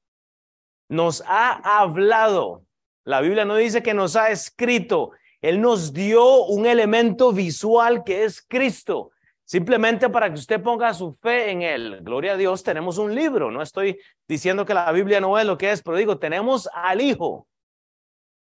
Nos 0.88 1.24
ha 1.26 1.80
hablado. 1.80 2.64
La 3.04 3.22
Biblia 3.22 3.44
no 3.44 3.56
dice 3.56 3.82
que 3.82 3.96
nos 3.96 4.16
ha 4.16 4.30
escrito. 4.30 5.12
Él 5.42 5.62
nos 5.62 5.94
dio 5.94 6.44
un 6.46 6.66
elemento 6.66 7.32
visual 7.32 8.04
que 8.04 8.24
es 8.24 8.42
Cristo. 8.42 9.12
Simplemente 9.46 10.10
para 10.10 10.30
que 10.30 10.40
usted 10.40 10.62
ponga 10.62 10.94
su 10.94 11.14
fe 11.14 11.52
en 11.52 11.62
Él. 11.62 12.00
Gloria 12.02 12.34
a 12.34 12.38
Dios, 12.38 12.64
tenemos 12.64 12.98
un 12.98 13.16
libro. 13.16 13.50
No 13.50 13.62
estoy 13.62 13.98
diciendo 14.28 14.66
que 14.66 14.74
la 14.74 14.92
Biblia 14.92 15.22
no 15.22 15.40
es 15.40 15.46
lo 15.46 15.58
que 15.58 15.72
es, 15.72 15.82
pero 15.82 15.98
digo, 15.98 16.20
tenemos 16.20 16.70
al 16.74 17.02
Hijo. 17.02 17.48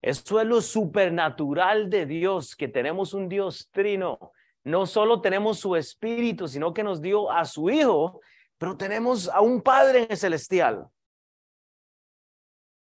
Eso 0.03 0.41
es 0.41 0.45
lo 0.45 0.59
supernatural 0.59 1.89
de 1.89 2.05
Dios, 2.05 2.57
que 2.57 2.67
tenemos 2.67 3.13
un 3.13 3.29
Dios 3.29 3.69
trino. 3.71 4.33
No 4.65 4.85
solo 4.85 5.21
tenemos 5.21 5.59
su 5.59 5.77
espíritu, 5.77 6.49
sino 6.49 6.73
que 6.73 6.83
nos 6.83 7.01
dio 7.01 7.31
a 7.31 7.45
su 7.45 7.69
Hijo, 7.69 8.19
pero 8.57 8.75
tenemos 8.75 9.29
a 9.29 9.39
un 9.39 9.61
Padre 9.61 10.13
celestial, 10.17 10.89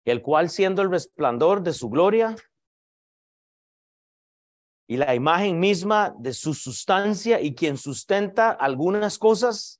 el 0.05 0.24
cual 0.24 0.50
siendo 0.50 0.82
el 0.82 0.89
resplandor 0.89 1.62
de 1.62 1.74
su 1.74 1.88
gloria 1.88 2.36
y 4.88 4.98
la 4.98 5.13
imagen 5.13 5.60
misma 5.60 6.15
de 6.17 6.34
su 6.34 6.55
sustancia 6.55 7.39
y 7.39 7.53
quien 7.53 7.77
sustenta 7.77 8.50
algunas 8.50 9.20
cosas, 9.20 9.79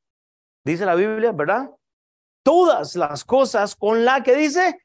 dice 0.63 0.86
la 0.86 0.94
Biblia, 0.94 1.32
¿verdad? 1.32 1.72
Todas 2.44 2.96
las 2.96 3.25
cosas 3.25 3.75
con 3.75 4.06
la 4.06 4.22
que 4.22 4.36
dice 4.36 4.84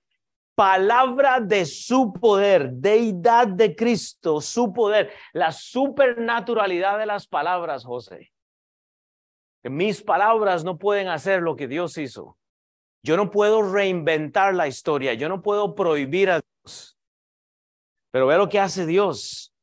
palabra 0.59 1.39
de 1.39 1.65
su 1.65 2.13
poder, 2.13 2.73
deidad 2.73 3.47
de 3.47 3.77
Cristo, 3.77 4.41
su 4.41 4.73
poder, 4.73 5.13
la 5.33 5.53
supernaturalidad 5.53 6.99
de 6.99 7.07
las 7.07 7.29
palabras, 7.29 7.85
José. 7.85 8.33
mis 9.63 10.03
palabras 10.03 10.65
no 10.65 10.77
pueden 10.77 11.07
hacer 11.07 11.43
lo 11.43 11.55
que 11.55 11.69
Dios 11.69 11.97
hizo. 11.97 12.37
Yo 13.05 13.17
no 13.17 13.31
puedo 13.31 13.73
reinventar 13.73 14.53
la 14.53 14.67
historia, 14.67 15.15
yo 15.15 15.29
no 15.29 15.43
puedo 15.43 15.77
prohibir 15.77 16.29
a 16.29 16.41
Dios. 16.41 16.99
Pero 18.11 18.27
ve 18.27 18.37
lo 18.37 18.49
que 18.49 18.59
hace 18.59 18.85
Dios. 18.85 19.55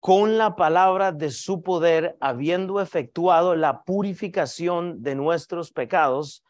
Con 0.00 0.38
la 0.38 0.56
palabra 0.56 1.12
de 1.12 1.30
su 1.30 1.62
poder, 1.62 2.16
habiendo 2.18 2.80
efectuado 2.80 3.54
la 3.54 3.84
purificación 3.84 5.04
de 5.04 5.14
nuestros 5.14 5.70
pecados, 5.70 6.42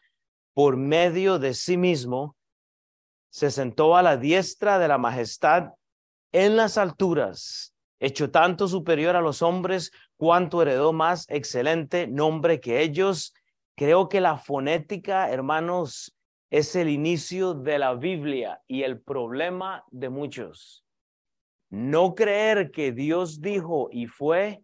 por 0.55 0.77
medio 0.77 1.37
de 1.37 1.53
sí 1.53 1.77
mismo, 1.77 2.35
se 3.29 3.51
sentó 3.51 3.97
a 3.97 4.01
la 4.01 4.15
diestra 4.15 4.79
de 4.79 4.87
la 4.87 4.97
majestad 4.97 5.73
en 6.31 6.55
las 6.55 6.77
alturas, 6.77 7.75
hecho 7.99 8.31
tanto 8.31 8.69
superior 8.69 9.17
a 9.17 9.21
los 9.21 9.41
hombres 9.41 9.91
cuanto 10.15 10.61
heredó 10.61 10.93
más 10.93 11.25
excelente 11.29 12.07
nombre 12.07 12.61
que 12.61 12.81
ellos. 12.81 13.33
Creo 13.75 14.07
que 14.07 14.21
la 14.21 14.37
fonética, 14.37 15.29
hermanos, 15.29 16.15
es 16.49 16.73
el 16.77 16.87
inicio 16.87 17.53
de 17.53 17.77
la 17.77 17.93
Biblia 17.93 18.61
y 18.65 18.83
el 18.83 19.01
problema 19.01 19.83
de 19.91 20.07
muchos. 20.07 20.85
No 21.69 22.15
creer 22.15 22.71
que 22.71 22.93
Dios 22.93 23.41
dijo 23.41 23.89
y 23.91 24.07
fue 24.07 24.63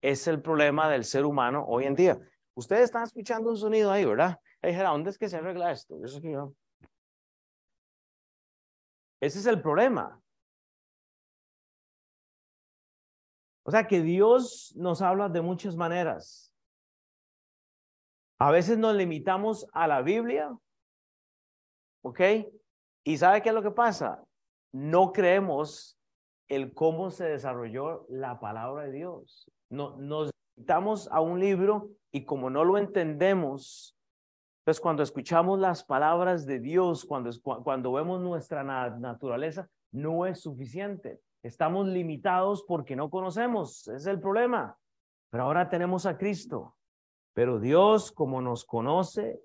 es 0.00 0.26
el 0.28 0.40
problema 0.40 0.88
del 0.88 1.04
ser 1.04 1.26
humano 1.26 1.66
hoy 1.68 1.84
en 1.84 1.94
día. 1.94 2.18
Ustedes 2.54 2.84
están 2.84 3.02
escuchando 3.02 3.50
un 3.50 3.58
sonido 3.58 3.92
ahí, 3.92 4.06
¿verdad? 4.06 4.38
¿Dónde 4.74 5.10
es 5.10 5.18
que 5.18 5.28
se 5.28 5.36
arregla 5.36 5.70
esto? 5.70 5.96
Eso 6.04 6.18
Ese 9.20 9.38
es 9.38 9.46
el 9.46 9.62
problema. 9.62 10.20
O 13.64 13.70
sea 13.70 13.86
que 13.86 14.00
Dios 14.00 14.72
nos 14.76 15.02
habla 15.02 15.28
de 15.28 15.40
muchas 15.40 15.76
maneras. 15.76 16.54
A 18.38 18.50
veces 18.50 18.78
nos 18.78 18.94
limitamos 18.94 19.66
a 19.72 19.88
la 19.88 20.02
Biblia, 20.02 20.56
¿ok? 22.02 22.20
¿Y 23.04 23.16
sabe 23.16 23.42
qué 23.42 23.48
es 23.48 23.54
lo 23.54 23.62
que 23.62 23.70
pasa? 23.70 24.22
No 24.72 25.12
creemos 25.12 25.98
el 26.48 26.74
cómo 26.74 27.10
se 27.10 27.24
desarrolló 27.24 28.06
la 28.08 28.38
palabra 28.38 28.84
de 28.84 28.92
Dios. 28.92 29.50
No, 29.70 29.96
nos 29.96 30.30
limitamos 30.54 31.08
a 31.10 31.20
un 31.20 31.40
libro 31.40 31.90
y 32.12 32.24
como 32.24 32.50
no 32.50 32.62
lo 32.62 32.78
entendemos, 32.78 33.95
entonces, 34.66 34.80
cuando 34.80 35.04
escuchamos 35.04 35.60
las 35.60 35.84
palabras 35.84 36.44
de 36.44 36.58
Dios, 36.58 37.04
cuando, 37.04 37.30
cuando 37.62 37.92
vemos 37.92 38.20
nuestra 38.20 38.64
naturaleza, 38.64 39.68
no 39.92 40.26
es 40.26 40.40
suficiente. 40.40 41.20
Estamos 41.44 41.86
limitados 41.86 42.64
porque 42.66 42.96
no 42.96 43.08
conocemos, 43.08 43.86
es 43.86 44.06
el 44.06 44.18
problema. 44.18 44.76
Pero 45.30 45.44
ahora 45.44 45.68
tenemos 45.68 46.04
a 46.04 46.18
Cristo. 46.18 46.74
Pero 47.32 47.60
Dios, 47.60 48.10
como 48.10 48.42
nos 48.42 48.64
conoce, 48.64 49.40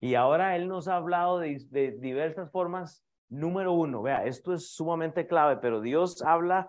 y 0.00 0.16
ahora 0.16 0.56
Él 0.56 0.66
nos 0.66 0.88
ha 0.88 0.96
hablado 0.96 1.38
de, 1.38 1.64
de 1.70 1.92
diversas 1.92 2.50
formas. 2.50 3.04
Número 3.28 3.74
uno, 3.74 4.02
vea, 4.02 4.24
esto 4.24 4.52
es 4.52 4.70
sumamente 4.70 5.28
clave, 5.28 5.58
pero 5.58 5.80
Dios 5.80 6.20
habla 6.22 6.68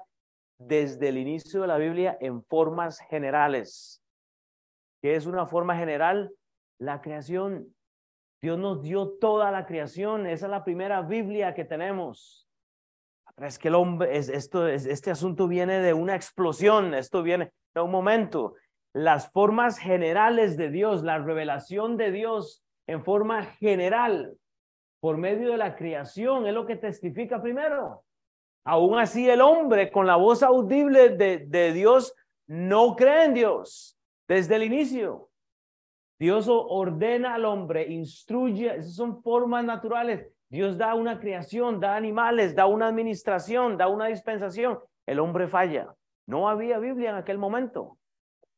desde 0.59 1.09
el 1.09 1.17
inicio 1.17 1.61
de 1.61 1.67
la 1.67 1.79
Biblia 1.79 2.19
en 2.21 2.43
formas 2.43 2.99
generales. 3.09 4.03
¿Qué 5.01 5.15
es 5.15 5.25
una 5.25 5.47
forma 5.47 5.75
general? 5.75 6.31
La 6.79 7.01
creación. 7.01 7.73
Dios 8.41 8.57
nos 8.57 8.81
dio 8.81 9.09
toda 9.19 9.51
la 9.51 9.65
creación. 9.65 10.27
Esa 10.27 10.45
es 10.45 10.51
la 10.51 10.63
primera 10.63 11.01
Biblia 11.01 11.53
que 11.53 11.65
tenemos. 11.65 12.47
Es 13.37 13.59
que 13.59 13.67
el 13.67 13.75
hombre, 13.75 14.17
es, 14.17 14.29
esto, 14.29 14.67
es, 14.67 14.85
este 14.85 15.11
asunto 15.11 15.47
viene 15.47 15.79
de 15.79 15.93
una 15.93 16.15
explosión. 16.15 16.93
Esto 16.93 17.23
viene 17.23 17.51
de 17.73 17.81
un 17.81 17.91
momento. 17.91 18.55
Las 18.93 19.31
formas 19.31 19.77
generales 19.77 20.57
de 20.57 20.69
Dios, 20.69 21.03
la 21.03 21.19
revelación 21.19 21.97
de 21.97 22.11
Dios 22.11 22.63
en 22.87 23.03
forma 23.03 23.43
general 23.43 24.37
por 24.99 25.17
medio 25.17 25.51
de 25.51 25.57
la 25.57 25.75
creación 25.75 26.47
es 26.47 26.53
lo 26.53 26.65
que 26.65 26.75
testifica 26.75 27.41
primero. 27.41 28.03
Aún 28.65 28.97
así 28.97 29.29
el 29.29 29.41
hombre 29.41 29.91
con 29.91 30.07
la 30.07 30.15
voz 30.15 30.43
audible 30.43 31.09
de, 31.09 31.45
de 31.47 31.73
Dios 31.73 32.13
no 32.47 32.95
cree 32.95 33.25
en 33.25 33.33
Dios. 33.33 33.97
desde 34.27 34.55
el 34.55 34.63
inicio. 34.63 35.26
Dios 36.19 36.47
ordena 36.49 37.35
al 37.35 37.45
hombre, 37.45 37.87
instruye, 37.87 38.75
esas 38.75 38.95
son 38.95 39.21
formas 39.21 39.63
naturales. 39.63 40.27
Dios 40.49 40.77
da 40.77 40.95
una 40.95 41.19
creación, 41.19 41.79
da 41.79 41.95
animales, 41.95 42.55
da 42.55 42.65
una 42.65 42.87
administración, 42.87 43.77
da 43.77 43.87
una 43.87 44.07
dispensación. 44.07 44.79
El 45.05 45.19
hombre 45.19 45.47
falla. 45.47 45.93
No 46.25 46.49
había 46.49 46.79
Biblia 46.79 47.11
en 47.11 47.15
aquel 47.17 47.37
momento. 47.37 47.97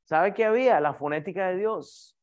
¿Sabe 0.03 0.33
qué 0.33 0.45
había? 0.45 0.79
La 0.79 0.93
fonética 0.93 1.49
de 1.49 1.57
Dios, 1.57 2.17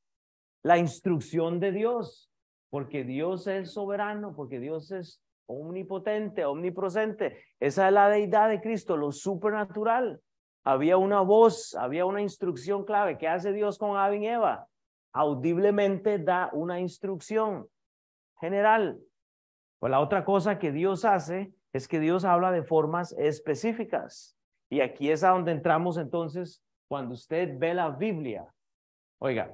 la 0.62 0.78
instrucción 0.78 1.60
de 1.60 1.70
Dios, 1.70 2.32
porque 2.70 3.04
Dios 3.04 3.46
es 3.46 3.72
soberano, 3.72 4.34
porque 4.34 4.58
Dios 4.58 4.90
es 4.90 5.22
omnipotente, 5.46 6.44
omnipresente. 6.44 7.44
Esa 7.60 7.86
es 7.86 7.92
la 7.92 8.08
deidad 8.08 8.48
de 8.48 8.60
Cristo, 8.60 8.96
lo 8.96 9.12
supernatural. 9.12 10.20
Había 10.64 10.96
una 10.96 11.20
voz, 11.20 11.76
había 11.76 12.06
una 12.06 12.22
instrucción 12.22 12.84
clave. 12.84 13.18
¿Qué 13.18 13.28
hace 13.28 13.52
Dios 13.52 13.78
con 13.78 13.96
Adán 13.96 14.22
y 14.22 14.28
Eva? 14.28 14.66
Audiblemente 15.16 16.18
da 16.18 16.50
una 16.52 16.78
instrucción 16.78 17.66
general. 18.38 19.00
Pues 19.78 19.90
la 19.90 20.00
otra 20.00 20.26
cosa 20.26 20.58
que 20.58 20.72
Dios 20.72 21.06
hace 21.06 21.54
es 21.72 21.88
que 21.88 22.00
Dios 22.00 22.26
habla 22.26 22.52
de 22.52 22.62
formas 22.62 23.12
específicas. 23.12 24.36
Y 24.68 24.80
aquí 24.80 25.10
es 25.10 25.24
a 25.24 25.30
donde 25.30 25.52
entramos 25.52 25.96
entonces 25.96 26.62
cuando 26.86 27.14
usted 27.14 27.58
ve 27.58 27.72
la 27.72 27.88
Biblia. 27.88 28.52
Oiga, 29.18 29.50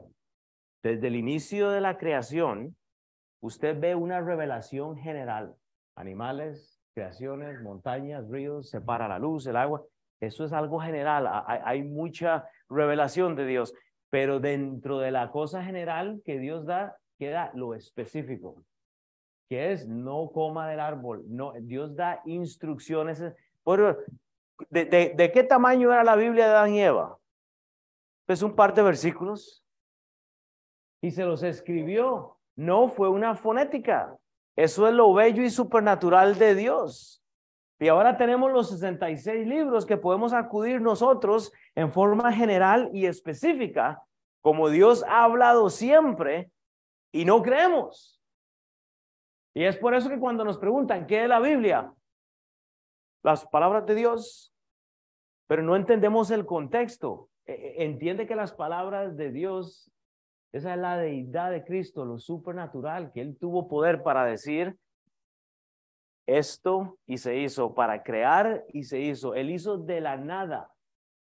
desde 0.83 1.07
el 1.07 1.15
inicio 1.15 1.71
de 1.71 1.81
la 1.81 1.97
creación, 1.97 2.77
usted 3.41 3.79
ve 3.79 3.95
una 3.95 4.21
revelación 4.21 4.97
general. 4.97 5.55
Animales, 5.95 6.83
creaciones, 6.93 7.63
montañas, 7.63 8.29
ríos, 8.29 8.69
separa 8.69 9.07
la 9.07 9.21
luz, 9.21 9.47
el 9.47 9.57
agua. 9.57 9.85
Eso 10.21 10.45
es 10.45 10.53
algo 10.53 10.81
general. 10.81 11.29
Hay, 11.47 11.85
mucha 11.85 12.49
revelación 12.69 13.37
de 13.37 13.47
Dios. 13.47 13.73
Pero 14.13 14.39
dentro 14.39 14.99
de 15.01 15.11
la 15.11 15.33
cosa 15.33 15.65
general 15.65 16.23
que 16.25 16.39
Dios 16.39 16.67
da, 16.67 16.97
queda 17.19 17.51
lo 17.55 17.75
específico 17.75 18.63
que 19.53 19.71
es 19.71 19.87
no 19.87 20.31
coma 20.33 20.67
del 20.67 20.81
árbol. 20.81 21.27
No, 21.29 21.53
Dios 21.61 21.95
da 21.95 22.23
instrucciones. 22.25 23.23
Por, 23.63 24.03
de, 24.71 24.87
de, 25.15 25.31
qué 25.31 25.45
tamaño 25.45 25.93
era 25.93 26.03
la 26.03 26.17
Biblia 26.17 26.47
de 26.47 26.53
Adán 26.53 26.73
y 26.73 26.81
Eva? 26.81 27.19
Pues 28.25 28.41
un 28.41 28.57
par 28.57 28.73
de 28.73 28.81
versículos. 28.81 29.63
Y 31.03 31.11
se 31.11 31.27
los 31.27 31.43
escribió. 31.43 32.39
No 32.57 32.89
fue 32.89 33.11
una 33.11 33.37
fonética. 33.37 34.17
Eso 34.57 34.89
es 34.89 34.95
lo 34.95 35.13
bello 35.13 35.43
y 35.43 35.51
supernatural 35.51 36.39
de 36.39 36.55
Dios. 36.55 37.22
Y 37.83 37.89
ahora 37.89 38.17
tenemos 38.17 38.53
los 38.53 38.71
66 38.71 39.45
libros 39.45 39.85
que 39.85 39.97
podemos 39.97 40.33
acudir 40.33 40.81
nosotros 40.81 41.53
en 41.75 41.91
forma 41.91 42.33
general 42.33 42.89
y 42.93 43.07
específica, 43.07 44.01
como 44.41 44.69
Dios 44.69 45.03
ha 45.09 45.25
hablado 45.25 45.69
siempre, 45.69 46.53
y 47.11 47.25
no 47.25 47.43
creemos. 47.43 48.23
Y 49.53 49.65
es 49.65 49.77
por 49.77 49.97
eso 49.97 50.09
que 50.09 50.21
cuando 50.21 50.45
nos 50.45 50.59
preguntan, 50.59 51.09
¿qué 51.09 51.25
es 51.25 51.29
la 51.29 51.41
Biblia? 51.41 51.93
Las 53.25 53.49
palabras 53.49 53.85
de 53.85 53.97
Dios, 53.97 54.55
pero 55.49 55.65
no 55.65 55.75
entendemos 55.75 56.31
el 56.31 56.47
contexto. 56.47 57.31
E, 57.47 57.53
e, 57.53 57.85
entiende 57.85 58.29
que 58.29 58.37
las 58.37 58.53
palabras 58.53 59.17
de 59.17 59.33
Dios, 59.33 59.91
esa 60.53 60.75
es 60.75 60.79
la 60.79 60.99
deidad 60.99 61.51
de 61.51 61.65
Cristo, 61.65 62.05
lo 62.05 62.21
supernatural, 62.21 63.11
que 63.11 63.23
Él 63.23 63.37
tuvo 63.41 63.67
poder 63.67 64.05
para 64.05 64.25
decir 64.25 64.79
esto 66.27 66.99
y 67.07 67.19
se 67.19 67.37
hizo, 67.39 67.75
para 67.75 68.03
crear 68.03 68.65
y 68.73 68.85
se 68.85 69.01
hizo. 69.01 69.35
Él 69.35 69.51
hizo 69.51 69.79
de 69.79 70.01
la 70.01 70.17
nada. 70.17 70.71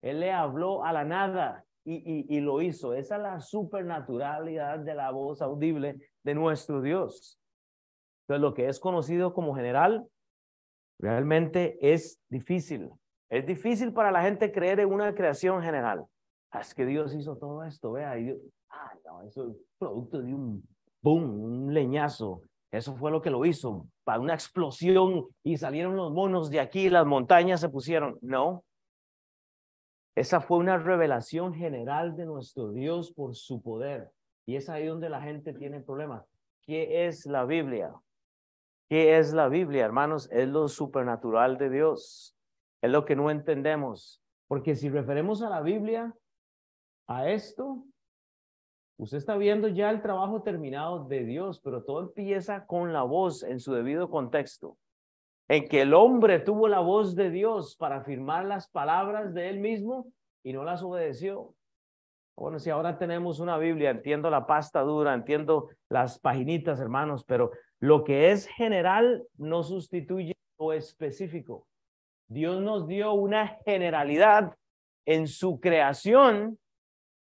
Él 0.03 0.21
le 0.21 0.33
habló 0.33 0.85
a 0.85 0.93
la 0.93 1.05
nada 1.05 1.65
y, 1.85 1.95
y, 1.95 2.37
y 2.37 2.41
lo 2.41 2.63
hizo. 2.63 2.95
Esa 2.95 3.17
es 3.17 3.23
la 3.23 3.41
supernaturalidad 3.41 4.79
de 4.79 4.95
la 4.95 5.11
voz 5.11 5.43
audible 5.43 5.97
de 6.23 6.35
nuestro 6.35 6.83
Dios. 6.83 7.41
Entonces, 8.23 8.43
lo 8.43 8.55
que 8.55 8.69
es 8.69 8.81
conocido 8.81 9.33
como 9.33 9.55
general 9.55 10.07
realmente 10.99 11.79
es 11.81 12.21
difícil. 12.29 12.91
Es 13.29 13.47
difícil 13.47 13.93
para 13.93 14.11
la 14.11 14.23
gente 14.23 14.53
creer 14.53 14.81
en 14.81 14.93
una 14.93 15.15
creación 15.15 15.63
general. 15.63 16.05
Ah, 16.51 16.61
es 16.61 16.75
que 16.75 16.87
Dios 16.87 17.15
hizo 17.15 17.37
todo 17.37 17.65
esto, 17.65 17.93
vea. 17.93 18.19
Y 18.19 18.37
ah, 18.71 18.93
no, 19.05 19.23
eso 19.23 19.49
es 19.51 19.57
producto 19.79 20.23
de 20.23 20.33
un 20.33 20.67
boom, 21.03 21.41
un 21.41 21.75
leñazo. 21.75 22.43
Eso 22.73 22.97
fue 22.97 23.11
lo 23.11 23.23
que 23.23 23.31
lo 23.31 23.45
hizo, 23.45 23.87
para 24.05 24.21
una 24.21 24.35
explosión 24.35 25.27
y 25.43 25.57
salieron 25.57 25.97
los 25.97 26.13
monos 26.13 26.51
de 26.51 26.61
aquí, 26.61 26.91
las 26.91 27.07
montañas 27.07 27.61
se 27.61 27.69
pusieron. 27.69 28.19
No. 28.21 28.65
Esa 30.17 30.41
fue 30.41 30.59
una 30.59 30.79
revelación 30.79 31.55
general 31.55 32.17
de 32.17 32.27
nuestro 32.27 32.73
Dios 32.73 33.13
por 33.13 33.35
su 33.35 33.63
poder. 33.63 34.11
Y 34.47 34.57
es 34.57 34.69
ahí 34.69 34.87
donde 34.87 35.11
la 35.11 35.21
gente 35.21 35.53
tiene 35.53 35.81
problemas. 35.81 36.25
¿Qué 36.63 37.07
es 37.07 37.27
la 37.27 37.45
Biblia? 37.45 37.95
¿Qué 38.89 39.19
es 39.19 39.33
la 39.33 39.49
Biblia, 39.49 39.85
hermanos? 39.85 40.31
Es 40.33 40.49
lo 40.49 40.69
supernatural 40.69 41.59
de 41.59 41.71
Dios. 41.71 42.37
Es 42.81 42.91
lo 42.91 43.05
que 43.05 43.17
no 43.17 43.31
entendemos. 43.31 44.23
Porque 44.49 44.77
si 44.77 44.89
referemos 44.89 45.43
a 45.43 45.51
la 45.51 45.61
Biblia, 45.61 46.15
a 47.09 47.29
esto, 47.29 47.85
usted 48.99 49.19
está 49.19 49.37
viendo 49.37 49.69
ya 49.69 49.91
el 49.91 50.03
trabajo 50.03 50.43
terminado 50.43 51.05
de 51.05 51.25
Dios, 51.25 51.61
pero 51.61 51.83
todo 51.85 52.01
empieza 52.01 52.67
con 52.67 52.93
la 52.93 53.03
voz 53.03 53.43
en 53.43 53.61
su 53.61 53.73
debido 53.73 54.11
contexto. 54.11 54.77
En 55.49 55.69
que 55.69 55.83
el 55.83 55.95
hombre 55.95 56.41
tuvo 56.41 56.67
la 56.67 56.81
voz 56.81 57.15
de 57.15 57.31
Dios 57.31 57.77
para 57.77 57.99
afirmar 57.99 58.45
las 58.47 58.69
palabras 58.69 59.33
de 59.33 59.49
él 59.49 59.61
mismo 59.61 60.09
y 60.43 60.53
no 60.53 60.65
las 60.65 60.83
obedeció. 60.83 61.55
Bueno, 62.37 62.59
si 62.59 62.69
ahora 62.69 62.99
tenemos 62.99 63.41
una 63.41 63.57
Biblia, 63.57 63.91
entiendo 63.91 64.29
la 64.29 64.47
pasta 64.47 64.81
dura, 64.81 65.15
entiendo 65.15 65.69
las 65.89 66.19
paginitas, 66.19 66.81
hermanos, 66.81 67.25
pero 67.25 67.51
lo 67.81 68.05
que 68.05 68.31
es 68.31 68.47
general 68.47 69.25
no 69.39 69.63
sustituye 69.63 70.35
lo 70.59 70.73
específico. 70.73 71.67
Dios 72.29 72.61
nos 72.61 72.87
dio 72.87 73.13
una 73.13 73.59
generalidad 73.65 74.55
en 75.07 75.29
su 75.29 75.61
creación 75.61 76.59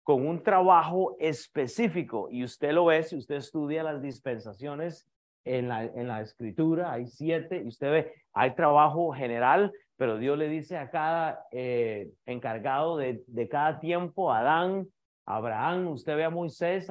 con 0.04 0.28
un 0.28 0.44
trabajo 0.44 1.16
específico. 1.20 2.28
Y 2.30 2.44
usted 2.44 2.72
lo 2.72 2.86
ve 2.86 3.04
si 3.04 3.18
usted 3.18 3.36
estudia 3.36 3.84
las 3.84 4.02
dispensaciones 4.02 5.10
en 5.46 5.68
la, 5.68 5.84
en 5.84 6.08
la 6.08 6.22
escritura, 6.22 6.94
hay 6.94 7.08
siete, 7.08 7.62
y 7.64 7.68
usted 7.68 7.92
ve, 7.92 8.14
hay 8.34 8.56
trabajo 8.56 9.12
general, 9.12 9.72
pero 9.98 10.18
Dios 10.18 10.38
le 10.38 10.48
dice 10.48 10.78
a 10.78 10.90
cada 10.90 11.46
eh, 11.52 12.12
encargado 12.26 12.98
de, 12.98 13.24
de 13.28 13.50
cada 13.50 13.80
tiempo, 13.80 14.32
Adán, 14.32 14.88
Abraham, 15.26 15.88
usted 15.88 16.16
ve 16.16 16.26
a 16.26 16.30
Moisés 16.30 16.88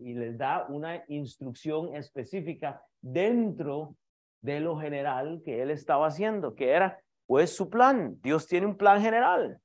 y 0.00 0.14
les 0.14 0.38
da 0.38 0.66
una 0.68 1.02
instrucción 1.08 1.94
específica 1.96 2.80
dentro 3.00 3.96
de 4.40 4.60
lo 4.60 4.76
general 4.76 5.42
que 5.44 5.62
él 5.62 5.70
estaba 5.70 6.06
haciendo, 6.06 6.54
que 6.54 6.70
era 6.70 7.00
pues 7.26 7.54
su 7.56 7.70
plan. 7.70 8.18
Dios 8.22 8.46
tiene 8.46 8.66
un 8.66 8.76
plan 8.76 9.00
general. 9.00 9.58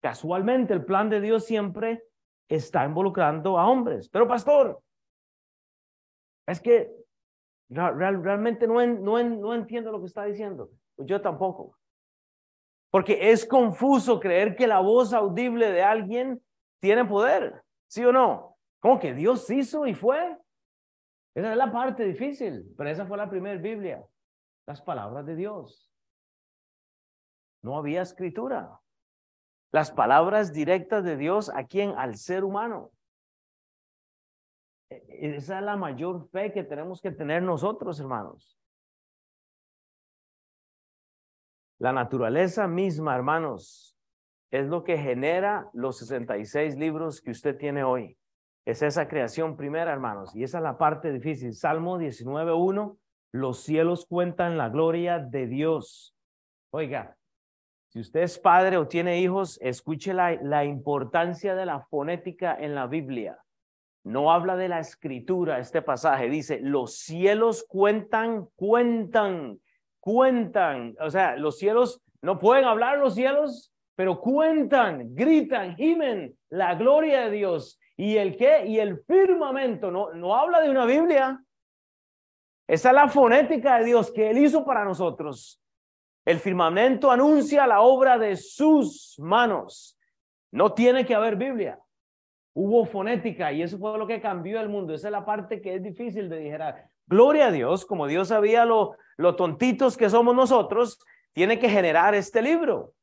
Casualmente 0.00 0.72
el 0.72 0.84
plan 0.84 1.10
de 1.10 1.20
Dios 1.20 1.44
siempre 1.44 2.02
está 2.48 2.84
involucrando 2.84 3.58
a 3.58 3.68
hombres. 3.68 4.08
Pero 4.08 4.26
pastor, 4.28 4.80
es 6.46 6.60
que 6.60 6.90
realmente 7.68 8.66
no, 8.66 8.84
no, 8.86 9.22
no 9.22 9.54
entiendo 9.54 9.90
lo 9.90 10.00
que 10.00 10.06
está 10.06 10.24
diciendo. 10.24 10.70
Yo 10.98 11.20
tampoco. 11.20 11.76
Porque 12.90 13.30
es 13.30 13.44
confuso 13.44 14.20
creer 14.20 14.56
que 14.56 14.66
la 14.66 14.80
voz 14.80 15.12
audible 15.12 15.70
de 15.70 15.82
alguien 15.82 16.40
tiene 16.80 17.04
poder, 17.04 17.62
¿sí 17.88 18.04
o 18.04 18.12
no? 18.12 18.56
Como 18.80 18.98
que 18.98 19.12
Dios 19.12 19.50
hizo 19.50 19.86
y 19.86 19.94
fue. 19.94 20.38
Esa 21.34 21.50
es 21.50 21.56
la 21.58 21.70
parte 21.70 22.04
difícil, 22.04 22.72
pero 22.76 22.88
esa 22.88 23.04
fue 23.04 23.18
la 23.18 23.28
primera 23.28 23.60
Biblia, 23.60 24.06
las 24.66 24.80
palabras 24.80 25.26
de 25.26 25.36
Dios. 25.36 25.92
No 27.62 27.76
había 27.76 28.02
escritura. 28.02 28.80
Las 29.72 29.90
palabras 29.90 30.52
directas 30.52 31.04
de 31.04 31.16
Dios 31.16 31.50
a 31.54 31.64
quien, 31.64 31.90
al 31.90 32.16
ser 32.16 32.44
humano. 32.44 32.92
E, 34.88 34.96
e, 35.08 35.36
esa 35.36 35.58
es 35.58 35.64
la 35.64 35.76
mayor 35.76 36.28
fe 36.28 36.52
que 36.52 36.64
tenemos 36.64 37.00
que 37.00 37.10
tener 37.10 37.42
nosotros, 37.42 37.98
hermanos. 38.00 38.58
La 41.78 41.92
naturaleza 41.92 42.66
misma, 42.66 43.14
hermanos, 43.14 43.96
es 44.50 44.66
lo 44.68 44.84
que 44.84 44.96
genera 44.96 45.68
los 45.74 45.98
66 45.98 46.76
libros 46.76 47.20
que 47.20 47.32
usted 47.32 47.56
tiene 47.56 47.84
hoy. 47.84 48.16
Es 48.64 48.82
esa 48.82 49.08
creación 49.08 49.56
primera, 49.56 49.92
hermanos, 49.92 50.34
y 50.34 50.42
esa 50.42 50.58
es 50.58 50.64
la 50.64 50.78
parte 50.78 51.12
difícil. 51.12 51.54
Salmo 51.54 51.98
19.1, 51.98 52.98
los 53.32 53.60
cielos 53.60 54.06
cuentan 54.06 54.56
la 54.56 54.70
gloria 54.70 55.18
de 55.18 55.46
Dios. 55.46 56.16
Oiga, 56.70 57.16
si 57.96 58.00
usted 58.00 58.24
es 58.24 58.38
padre 58.38 58.76
o 58.76 58.86
tiene 58.86 59.20
hijos, 59.20 59.58
escuche 59.62 60.12
la, 60.12 60.64
importancia 60.66 61.54
de 61.54 61.64
la 61.64 61.80
fonética 61.80 62.54
en 62.60 62.74
la 62.74 62.86
Biblia. 62.86 63.38
No 64.04 64.30
habla 64.30 64.54
de 64.54 64.68
la 64.68 64.80
escritura, 64.80 65.60
este 65.60 65.80
pasaje 65.80 66.28
dice, 66.28 66.60
los 66.60 66.98
cielos 66.98 67.64
cuentan, 67.66 68.48
cuentan, 68.54 69.58
cuentan. 69.98 70.94
O 71.00 71.08
sea, 71.08 71.36
los 71.36 71.56
cielos, 71.56 72.02
no 72.20 72.38
pueden 72.38 72.66
hablar 72.66 72.98
los 72.98 73.14
cielos, 73.14 73.72
pero 73.94 74.20
cuentan, 74.20 75.14
gritan, 75.14 75.74
gimen 75.74 76.36
la 76.50 76.74
gloria 76.74 77.20
de 77.20 77.30
Dios. 77.30 77.80
¿Y 77.96 78.18
el 78.18 78.36
qué? 78.36 78.66
Y 78.66 78.78
el 78.78 78.98
firmamento, 79.06 79.90
no, 79.90 80.12
no 80.12 80.36
habla 80.36 80.60
de 80.60 80.68
una 80.68 80.84
Biblia. 80.84 81.42
Esa 82.68 82.90
es 82.90 82.94
la 82.94 83.08
fonética 83.08 83.78
de 83.78 83.86
Dios 83.86 84.12
que 84.12 84.28
Él 84.28 84.36
hizo 84.36 84.66
para 84.66 84.84
nosotros. 84.84 85.62
El 86.26 86.40
firmamento 86.40 87.10
anuncia 87.10 87.68
la 87.68 87.82
obra 87.82 88.18
de 88.18 88.36
sus 88.36 89.14
manos. 89.18 89.96
No 90.50 90.72
tiene 90.72 91.06
que 91.06 91.14
haber 91.14 91.36
Biblia. 91.36 91.78
Hubo 92.52 92.84
fonética 92.84 93.52
y 93.52 93.62
eso 93.62 93.78
fue 93.78 93.96
lo 93.96 94.08
que 94.08 94.20
cambió 94.20 94.60
el 94.60 94.68
mundo. 94.68 94.92
Esa 94.92 95.06
es 95.06 95.12
la 95.12 95.24
parte 95.24 95.62
que 95.62 95.76
es 95.76 95.82
difícil 95.82 96.28
de 96.28 96.38
digerir. 96.38 96.74
Gloria 97.06 97.46
a 97.46 97.52
Dios, 97.52 97.86
como 97.86 98.08
Dios 98.08 98.28
sabía 98.28 98.64
lo, 98.64 98.96
lo 99.16 99.36
tontitos 99.36 99.96
que 99.96 100.10
somos 100.10 100.34
nosotros, 100.34 100.98
tiene 101.32 101.60
que 101.60 101.68
generar 101.68 102.16
este 102.16 102.42
libro. 102.42 102.94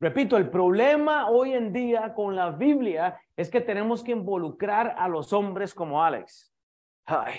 Repito, 0.00 0.38
el 0.38 0.48
problema 0.48 1.28
hoy 1.28 1.52
en 1.52 1.74
día 1.74 2.14
con 2.14 2.34
la 2.34 2.52
Biblia 2.52 3.20
es 3.36 3.50
que 3.50 3.60
tenemos 3.60 4.02
que 4.02 4.12
involucrar 4.12 4.94
a 4.98 5.08
los 5.08 5.32
hombres 5.34 5.74
como 5.74 6.02
Alex. 6.02 6.54
Ay, 7.04 7.34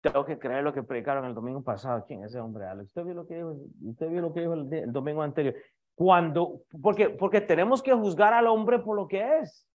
tengo 0.00 0.24
que 0.24 0.38
creer 0.38 0.64
lo 0.64 0.72
que 0.72 0.82
predicaron 0.82 1.24
el 1.24 1.34
domingo 1.34 1.62
pasado. 1.62 2.04
¿Quién 2.06 2.24
es 2.24 2.30
ese 2.30 2.40
hombre, 2.40 2.66
Alex? 2.66 2.88
Usted 2.88 3.04
vio 3.04 3.14
lo 3.14 3.26
que 3.26 3.36
dijo, 3.36 3.56
usted 3.84 4.08
vio 4.08 4.22
lo 4.22 4.32
que 4.32 4.40
dijo 4.40 4.54
el, 4.54 4.92
domingo 4.92 5.22
anterior. 5.22 5.54
Cuando, 5.94 6.62
porque, 6.82 7.10
porque 7.10 7.40
tenemos 7.40 7.82
que 7.82 7.92
juzgar 7.92 8.32
al 8.32 8.46
hombre 8.46 8.78
por 8.78 8.96
lo 8.96 9.06
que 9.06 9.38
es. 9.38 9.66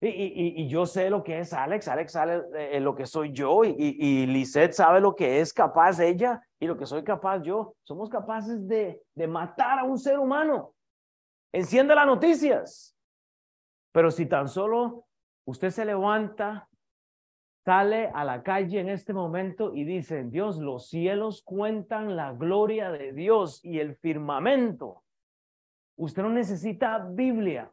Y, 0.00 0.08
y, 0.08 0.62
y, 0.62 0.68
yo 0.68 0.84
sé 0.84 1.10
lo 1.10 1.22
que 1.22 1.38
es 1.38 1.52
Alex, 1.52 1.86
Alex 1.86 2.10
sabe 2.10 2.42
eh, 2.56 2.80
lo 2.80 2.96
que 2.96 3.06
soy 3.06 3.32
yo 3.32 3.62
y, 3.62 3.76
y, 3.78 4.26
Lisette 4.26 4.72
sabe 4.72 5.00
lo 5.00 5.14
que 5.14 5.38
es 5.40 5.52
capaz 5.52 6.00
ella 6.00 6.42
y 6.58 6.66
lo 6.66 6.76
que 6.76 6.86
soy 6.86 7.04
capaz 7.04 7.40
yo. 7.42 7.76
Somos 7.84 8.10
capaces 8.10 8.66
de, 8.66 9.00
de 9.14 9.26
matar 9.28 9.78
a 9.78 9.84
un 9.84 9.98
ser 9.98 10.18
humano. 10.18 10.74
Enciende 11.52 11.94
las 11.94 12.06
noticias. 12.06 12.96
Pero 13.92 14.10
si 14.10 14.26
tan 14.26 14.48
solo 14.48 15.04
usted 15.44 15.70
se 15.70 15.84
levanta, 15.84 16.68
sale 17.64 18.10
a 18.12 18.24
la 18.24 18.42
calle 18.42 18.80
en 18.80 18.88
este 18.88 19.12
momento 19.12 19.72
y 19.74 19.84
dice, 19.84 20.24
Dios, 20.24 20.58
los 20.58 20.88
cielos 20.88 21.42
cuentan 21.42 22.16
la 22.16 22.32
gloria 22.32 22.90
de 22.90 23.12
Dios 23.12 23.64
y 23.64 23.78
el 23.78 23.94
firmamento. 23.96 25.02
Usted 25.96 26.22
no 26.22 26.30
necesita 26.30 26.98
Biblia. 26.98 27.70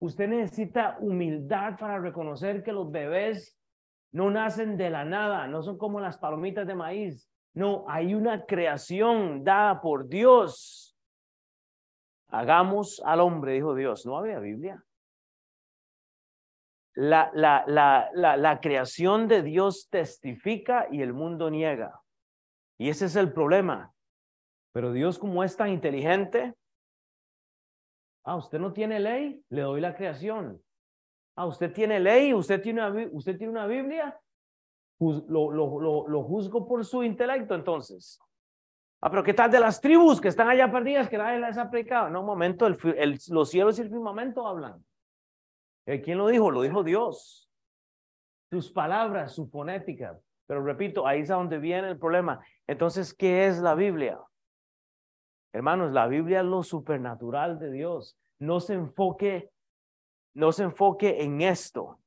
Usted 0.00 0.28
necesita 0.28 0.98
humildad 1.00 1.78
para 1.78 1.98
reconocer 1.98 2.62
que 2.62 2.72
los 2.72 2.90
bebés 2.90 3.58
no 4.12 4.30
nacen 4.30 4.76
de 4.76 4.90
la 4.90 5.04
nada, 5.04 5.46
no 5.46 5.62
son 5.62 5.78
como 5.78 6.00
las 6.00 6.18
palomitas 6.18 6.66
de 6.66 6.74
maíz. 6.74 7.30
No, 7.54 7.84
hay 7.88 8.14
una 8.14 8.44
creación 8.44 9.44
dada 9.44 9.80
por 9.80 10.08
Dios. 10.08 10.96
Hagamos 12.28 13.00
al 13.04 13.20
hombre, 13.20 13.54
dijo 13.54 13.74
Dios. 13.74 14.04
No 14.04 14.18
había 14.18 14.38
Biblia. 14.40 14.84
La, 16.94 17.30
la, 17.34 17.64
la, 17.66 18.36
la, 18.36 18.60
creación 18.60 19.26
de 19.26 19.42
Dios 19.42 19.88
testifica 19.90 20.86
y 20.90 21.02
el 21.02 21.12
mundo 21.12 21.50
niega. 21.50 22.00
Y 22.78 22.88
ese 22.88 23.06
es 23.06 23.16
el 23.16 23.32
problema. 23.32 23.92
Pero 24.72 24.92
Dios 24.92 25.18
como 25.18 25.42
es 25.42 25.56
tan 25.56 25.70
inteligente, 25.70 26.54
Ah, 28.24 28.36
usted 28.36 28.58
no 28.58 28.72
tiene 28.72 28.98
ley, 28.98 29.44
le 29.50 29.62
doy 29.62 29.80
la 29.82 29.94
creación. 29.94 30.60
Ah, 31.36 31.46
usted 31.46 31.72
tiene 31.72 32.00
ley, 32.00 32.32
usted 32.32 32.62
tiene 32.62 32.86
una, 32.86 33.08
usted 33.12 33.36
tiene 33.36 33.52
una 33.52 33.66
Biblia, 33.66 34.18
lo, 34.98 35.50
lo, 35.50 36.08
lo, 36.08 36.22
juzgo 36.22 36.66
por 36.66 36.84
su 36.86 37.02
intelecto 37.02 37.54
entonces. 37.54 38.18
Ah, 39.02 39.10
pero 39.10 39.22
¿qué 39.22 39.34
tal 39.34 39.50
de 39.50 39.60
las 39.60 39.78
tribus 39.78 40.22
que 40.22 40.28
están 40.28 40.48
allá 40.48 40.72
perdidas 40.72 41.10
que 41.10 41.18
nadie 41.18 41.38
las 41.38 41.58
ha? 41.58 41.70
No, 42.08 42.20
un 42.20 42.26
momento, 42.26 42.66
el, 42.66 43.18
los 43.28 43.50
cielos 43.50 43.78
y 43.78 43.82
el 43.82 43.90
firmamento 43.90 44.46
hablan. 44.46 44.82
Eh, 45.86 46.00
¿Quién 46.00 46.18
lo 46.18 46.28
dijo? 46.28 46.50
Lo 46.50 46.62
dijo 46.62 46.82
Dios. 46.82 47.50
Sus 48.50 48.70
palabras, 48.72 49.34
su 49.34 49.46
fonética. 49.48 50.18
Pero 50.46 50.62
repito, 50.62 51.06
ahí 51.06 51.20
es 51.20 51.28
donde 51.28 51.58
viene 51.58 51.88
el 51.88 51.98
problema. 51.98 52.44
Entonces, 52.66 53.14
¿qué 53.14 53.46
es 53.46 53.58
la 53.58 53.74
Biblia? 53.74 54.20
Hermanos, 55.52 55.92
la 55.92 56.06
Biblia 56.06 56.40
es 56.40 56.46
lo 56.46 56.62
supernatural 56.62 57.58
de 57.58 57.70
Dios. 57.70 58.18
No 58.38 58.60
se 58.60 58.74
enfoque, 58.74 59.50
no 60.34 60.52
se 60.52 60.64
enfoque 60.64 61.22
en 61.22 61.40
esto. 61.40 62.00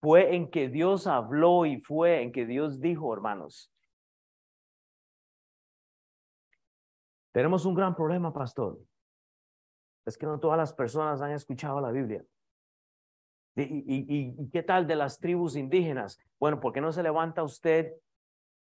Fue 0.00 0.34
en 0.34 0.50
que 0.50 0.68
Dios 0.68 1.06
habló 1.06 1.66
y 1.66 1.80
fue 1.80 2.22
en 2.22 2.32
que 2.32 2.46
Dios 2.46 2.80
dijo, 2.80 3.12
hermanos. 3.12 3.72
Tenemos 7.32 7.64
un 7.64 7.74
gran 7.74 7.94
problema, 7.94 8.32
pastor. 8.32 8.78
Es 10.06 10.16
que 10.16 10.26
no 10.26 10.38
todas 10.38 10.58
las 10.58 10.72
personas 10.72 11.20
han 11.20 11.32
escuchado 11.32 11.80
la 11.80 11.90
Biblia. 11.90 12.24
¿Y, 13.56 13.62
y, 13.62 14.34
y, 14.36 14.50
qué 14.50 14.62
tal 14.62 14.86
de 14.86 14.96
las 14.96 15.18
tribus 15.18 15.56
indígenas? 15.56 16.18
Bueno, 16.40 16.60
¿por 16.60 16.72
qué 16.72 16.80
no 16.80 16.92
se 16.92 17.02
levanta 17.02 17.42
usted 17.42 17.92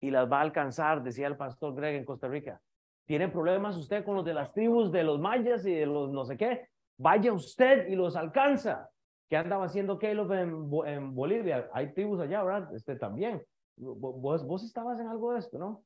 y 0.02 0.12
las 0.12 0.30
va 0.30 0.40
a 0.40 0.42
alcanzar? 0.42 1.02
Decía 1.02 1.28
el 1.28 1.38
pastor 1.38 1.74
Greg 1.76 1.96
en 1.96 2.06
Costa 2.06 2.28
Rica. 2.28 2.62
¿Tiene 3.06 3.30
problemas 3.30 3.78
usted 3.78 4.04
con 4.04 4.16
los 4.16 4.26
de 4.26 4.34
las 4.34 4.54
tribus 4.54 4.92
de 4.92 5.04
los 5.04 5.20
mayas 5.20 5.66
y 5.66 5.74
de 5.74 5.86
los 5.86 6.12
no 6.12 6.26
sé 6.26 6.38
qué? 6.38 6.68
Vaya 6.98 7.32
usted 7.32 7.88
y 7.88 7.96
los 7.96 8.16
alcanza. 8.16 8.90
¿Qué 9.30 9.38
andaba 9.38 9.66
haciendo 9.66 9.98
Caleb 9.98 10.32
en, 10.34 10.70
en 10.86 11.16
Bolivia? 11.16 11.70
Hay 11.74 11.94
tribus 11.94 12.20
allá, 12.20 12.44
¿verdad? 12.44 12.76
Este 12.76 12.98
también. 12.98 13.42
Vos, 13.78 14.46
vos 14.46 14.64
estabas 14.64 15.00
en 15.00 15.08
algo 15.08 15.34
de 15.34 15.40
esto, 15.40 15.58
¿no? 15.58 15.84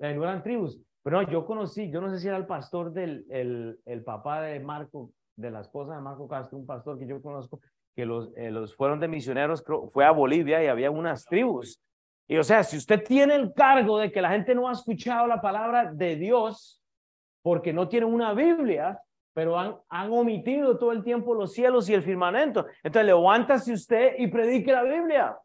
Eh, 0.00 0.12
no 0.14 0.24
eran 0.24 0.42
tribus. 0.42 0.80
Pero 1.02 1.22
yo 1.22 1.46
conocí, 1.46 1.90
yo 1.90 2.00
no 2.00 2.10
sé 2.10 2.18
si 2.18 2.28
era 2.28 2.36
el 2.36 2.46
pastor 2.46 2.92
del 2.92 3.24
el, 3.30 3.80
el 3.86 4.02
papá 4.02 4.42
de 4.42 4.60
Marco, 4.60 5.12
de 5.36 5.50
la 5.50 5.60
esposa 5.60 5.94
de 5.94 6.00
Marco 6.00 6.28
Castro, 6.28 6.58
un 6.58 6.66
pastor 6.66 6.98
que 6.98 7.06
yo 7.06 7.20
conozco, 7.22 7.60
que 7.94 8.04
los, 8.04 8.30
eh, 8.36 8.50
los 8.50 8.74
fueron 8.74 9.00
de 9.00 9.08
misioneros, 9.08 9.64
fue 9.92 10.04
a 10.04 10.10
Bolivia 10.10 10.62
y 10.62 10.66
había 10.66 10.90
unas 10.90 11.24
tribus 11.24 11.80
y 12.30 12.38
o 12.38 12.44
sea, 12.44 12.62
si 12.62 12.76
usted 12.76 13.02
tiene 13.02 13.34
el 13.34 13.52
cargo 13.52 13.98
de 13.98 14.12
que 14.12 14.22
la 14.22 14.30
gente 14.30 14.54
no 14.54 14.68
ha 14.68 14.72
escuchado 14.72 15.26
la 15.26 15.40
palabra 15.40 15.92
de 15.92 16.14
Dios 16.14 16.80
porque 17.42 17.72
no 17.72 17.88
tienen 17.88 18.14
una 18.14 18.32
Biblia, 18.34 19.00
pero 19.34 19.58
han, 19.58 19.74
han 19.88 20.12
omitido 20.12 20.78
todo 20.78 20.92
el 20.92 21.02
tiempo 21.02 21.34
los 21.34 21.52
cielos 21.52 21.88
y 21.88 21.94
el 21.94 22.04
firmamento, 22.04 22.66
entonces 22.84 23.06
levántase 23.06 23.72
usted 23.72 24.14
y 24.16 24.28
predique 24.28 24.70
la 24.70 24.84
Biblia. 24.84 25.36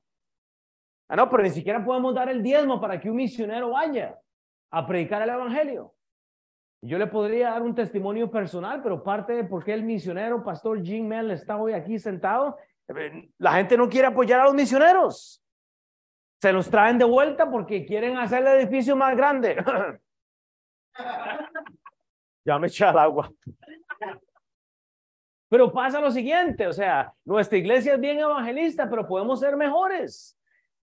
Ah, 1.09 1.15
no, 1.15 1.27
pero 1.27 1.41
ni 1.41 1.49
siquiera 1.49 1.83
podemos 1.83 2.13
dar 2.13 2.29
el 2.29 2.43
diezmo 2.43 2.79
para 2.79 2.99
que 2.99 3.09
un 3.09 3.15
misionero 3.15 3.71
vaya 3.71 4.19
a 4.69 4.85
predicar 4.85 5.23
el 5.23 5.29
Evangelio. 5.29 5.91
Yo 6.85 6.99
le 6.99 7.07
podría 7.07 7.49
dar 7.49 7.63
un 7.63 7.73
testimonio 7.73 8.29
personal, 8.29 8.83
pero 8.83 9.03
parte 9.03 9.33
de 9.33 9.43
por 9.43 9.63
qué 9.63 9.73
el 9.73 9.81
misionero, 9.81 10.43
Pastor 10.43 10.83
Jim 10.83 11.07
Mel, 11.07 11.31
está 11.31 11.57
hoy 11.57 11.73
aquí 11.73 11.97
sentado, 11.97 12.57
eh, 12.95 13.27
la 13.39 13.53
gente 13.53 13.75
no 13.75 13.89
quiere 13.89 14.07
apoyar 14.07 14.41
a 14.41 14.43
los 14.45 14.53
misioneros. 14.53 15.43
Se 16.39 16.53
los 16.53 16.69
traen 16.69 16.99
de 16.99 17.05
vuelta 17.05 17.49
porque 17.49 17.87
quieren 17.87 18.17
hacer 18.17 18.45
el 18.45 18.59
edificio 18.59 18.95
más 18.95 19.17
grande. 19.17 19.55
ya 22.45 22.59
me 22.59 22.67
eché 22.67 22.85
al 22.85 22.99
agua. 22.99 23.31
Pero 25.49 25.71
pasa 25.71 25.99
lo 25.99 26.11
siguiente, 26.11 26.67
o 26.67 26.73
sea, 26.73 27.11
nuestra 27.23 27.57
iglesia 27.57 27.95
es 27.95 27.99
bien 27.99 28.19
evangelista, 28.19 28.87
pero 28.87 29.07
podemos 29.07 29.39
ser 29.39 29.57
mejores. 29.57 30.37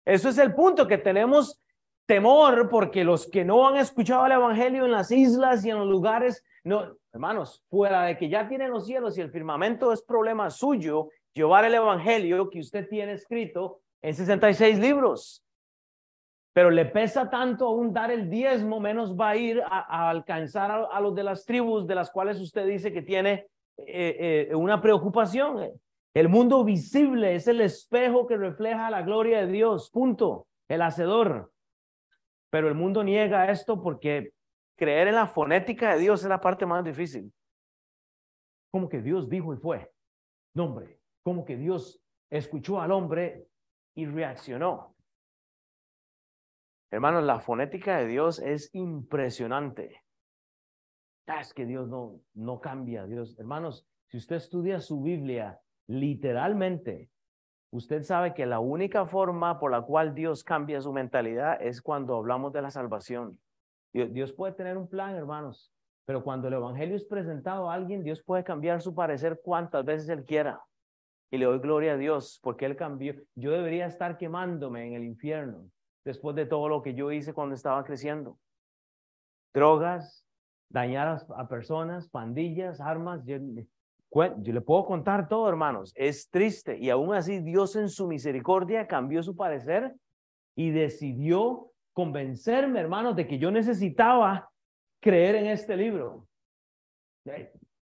Eso 0.06 0.30
es 0.30 0.38
el 0.38 0.54
punto, 0.54 0.86
que 0.86 0.96
tenemos 0.96 1.61
temor 2.06 2.68
porque 2.68 3.04
los 3.04 3.28
que 3.28 3.44
no 3.44 3.68
han 3.68 3.76
escuchado 3.76 4.26
el 4.26 4.32
evangelio 4.32 4.84
en 4.84 4.92
las 4.92 5.10
islas 5.10 5.64
y 5.64 5.70
en 5.70 5.78
los 5.78 5.88
lugares, 5.88 6.44
no, 6.64 6.96
hermanos, 7.12 7.64
fuera 7.68 8.04
de 8.04 8.16
que 8.16 8.28
ya 8.28 8.48
tienen 8.48 8.70
los 8.70 8.86
cielos 8.86 9.16
y 9.16 9.20
el 9.20 9.30
firmamento 9.30 9.92
es 9.92 10.02
problema 10.02 10.50
suyo, 10.50 11.08
llevar 11.32 11.64
el 11.64 11.74
evangelio 11.74 12.50
que 12.50 12.60
usted 12.60 12.88
tiene 12.88 13.12
escrito 13.12 13.80
en 14.02 14.14
66 14.14 14.78
libros. 14.78 15.44
Pero 16.54 16.70
le 16.70 16.84
pesa 16.84 17.30
tanto 17.30 17.66
aún 17.66 17.94
dar 17.94 18.10
el 18.10 18.28
diezmo, 18.28 18.78
menos 18.78 19.16
va 19.16 19.30
a 19.30 19.36
ir 19.36 19.62
a, 19.64 20.10
alcanzar 20.10 20.88
a, 20.90 21.00
los 21.00 21.14
de 21.14 21.22
las 21.22 21.46
tribus 21.46 21.86
de 21.86 21.94
las 21.94 22.10
cuales 22.10 22.40
usted 22.40 22.66
dice 22.66 22.92
que 22.92 23.00
tiene 23.00 23.46
eh, 23.78 24.48
eh, 24.50 24.54
una 24.54 24.82
preocupación. 24.82 25.70
El 26.12 26.28
mundo 26.28 26.62
visible 26.62 27.34
es 27.34 27.48
el 27.48 27.62
espejo 27.62 28.26
que 28.26 28.36
refleja 28.36 28.90
la 28.90 29.00
gloria 29.00 29.46
de 29.46 29.52
Dios, 29.52 29.90
punto, 29.90 30.46
el 30.68 30.82
hacedor. 30.82 31.51
Pero 32.52 32.68
el 32.68 32.74
mundo 32.74 33.02
niega 33.02 33.50
esto 33.50 33.80
porque 33.80 34.34
creer 34.76 35.08
en 35.08 35.14
la 35.14 35.26
fonética 35.26 35.94
de 35.94 36.00
Dios 36.00 36.22
es 36.22 36.28
la 36.28 36.40
parte 36.40 36.66
más 36.66 36.84
difícil. 36.84 37.32
Como 38.70 38.90
que 38.90 39.00
Dios 39.00 39.30
dijo 39.30 39.54
y 39.54 39.56
fue. 39.56 39.90
No, 40.54 40.66
hombre, 40.66 41.00
como 41.24 41.46
que 41.46 41.56
Dios 41.56 42.02
escuchó 42.30 42.78
al 42.78 42.92
hombre 42.92 43.46
y 43.96 44.04
reaccionó. 44.04 44.94
Hermanos, 46.90 47.24
la 47.24 47.40
fonética 47.40 47.96
de 47.96 48.06
Dios 48.06 48.38
es 48.38 48.68
impresionante. 48.74 50.02
Ah, 51.26 51.40
es 51.40 51.54
que 51.54 51.64
Dios 51.64 51.88
no, 51.88 52.20
no 52.34 52.60
cambia, 52.60 53.06
Dios. 53.06 53.38
Hermanos, 53.38 53.86
si 54.08 54.18
usted 54.18 54.36
estudia 54.36 54.78
su 54.78 55.00
Biblia 55.00 55.58
literalmente, 55.88 57.08
usted 57.72 58.02
sabe 58.02 58.34
que 58.34 58.46
la 58.46 58.60
única 58.60 59.06
forma 59.06 59.58
por 59.58 59.70
la 59.70 59.82
cual 59.82 60.14
Dios 60.14 60.44
cambia 60.44 60.80
su 60.80 60.92
mentalidad 60.92 61.60
es 61.60 61.82
cuando 61.82 62.16
hablamos 62.16 62.52
de 62.52 62.62
la 62.62 62.70
salvación. 62.70 63.38
Dios 63.92 64.32
puede 64.32 64.52
tener 64.52 64.78
un 64.78 64.88
plan, 64.88 65.14
hermanos. 65.14 65.72
Pero 66.04 66.24
cuando 66.24 66.48
el 66.48 66.54
Evangelio 66.54 66.96
es 66.96 67.04
presentado 67.04 67.70
a 67.70 67.74
alguien, 67.74 68.02
Dios 68.02 68.22
puede 68.22 68.44
cambiar 68.44 68.80
su 68.80 68.94
parecer 68.94 69.40
cuantas 69.42 69.84
veces 69.84 70.08
Él 70.08 70.24
quiera. 70.24 70.60
Y 71.30 71.38
le 71.38 71.46
doy 71.46 71.58
gloria 71.60 71.94
a 71.94 71.96
Dios 71.96 72.40
porque 72.42 72.66
Él 72.66 72.76
cambió. 72.76 73.14
Yo 73.34 73.52
debería 73.52 73.86
estar 73.86 74.18
quemándome 74.18 74.86
en 74.86 74.94
el 74.94 75.04
infierno 75.04 75.70
después 76.04 76.34
de 76.36 76.46
todo 76.46 76.68
lo 76.68 76.82
que 76.82 76.94
yo 76.94 77.12
hice 77.12 77.32
cuando 77.32 77.54
estaba 77.54 77.84
creciendo. 77.84 78.38
Drogas, 79.54 80.26
dañar 80.68 81.24
a, 81.36 81.48
personas, 81.48 82.08
pandillas, 82.08 82.80
armas. 82.80 83.22
Yo 84.14 84.52
le 84.52 84.60
puedo 84.60 84.84
contar 84.84 85.28
todo, 85.28 85.48
hermanos. 85.48 85.92
Es 85.96 86.28
triste. 86.30 86.76
Y 86.78 86.90
aún 86.90 87.14
así 87.14 87.40
Dios 87.40 87.76
en 87.76 87.88
su 87.88 88.06
misericordia 88.06 88.86
cambió 88.86 89.22
su 89.22 89.34
parecer 89.34 89.94
y 90.54 90.70
decidió 90.70 91.70
convencerme, 91.94 92.80
hermanos, 92.80 93.16
de 93.16 93.26
que 93.26 93.38
yo 93.38 93.50
necesitaba 93.50 94.50
creer 95.00 95.36
en 95.36 95.46
este 95.46 95.76
libro. 95.76 96.26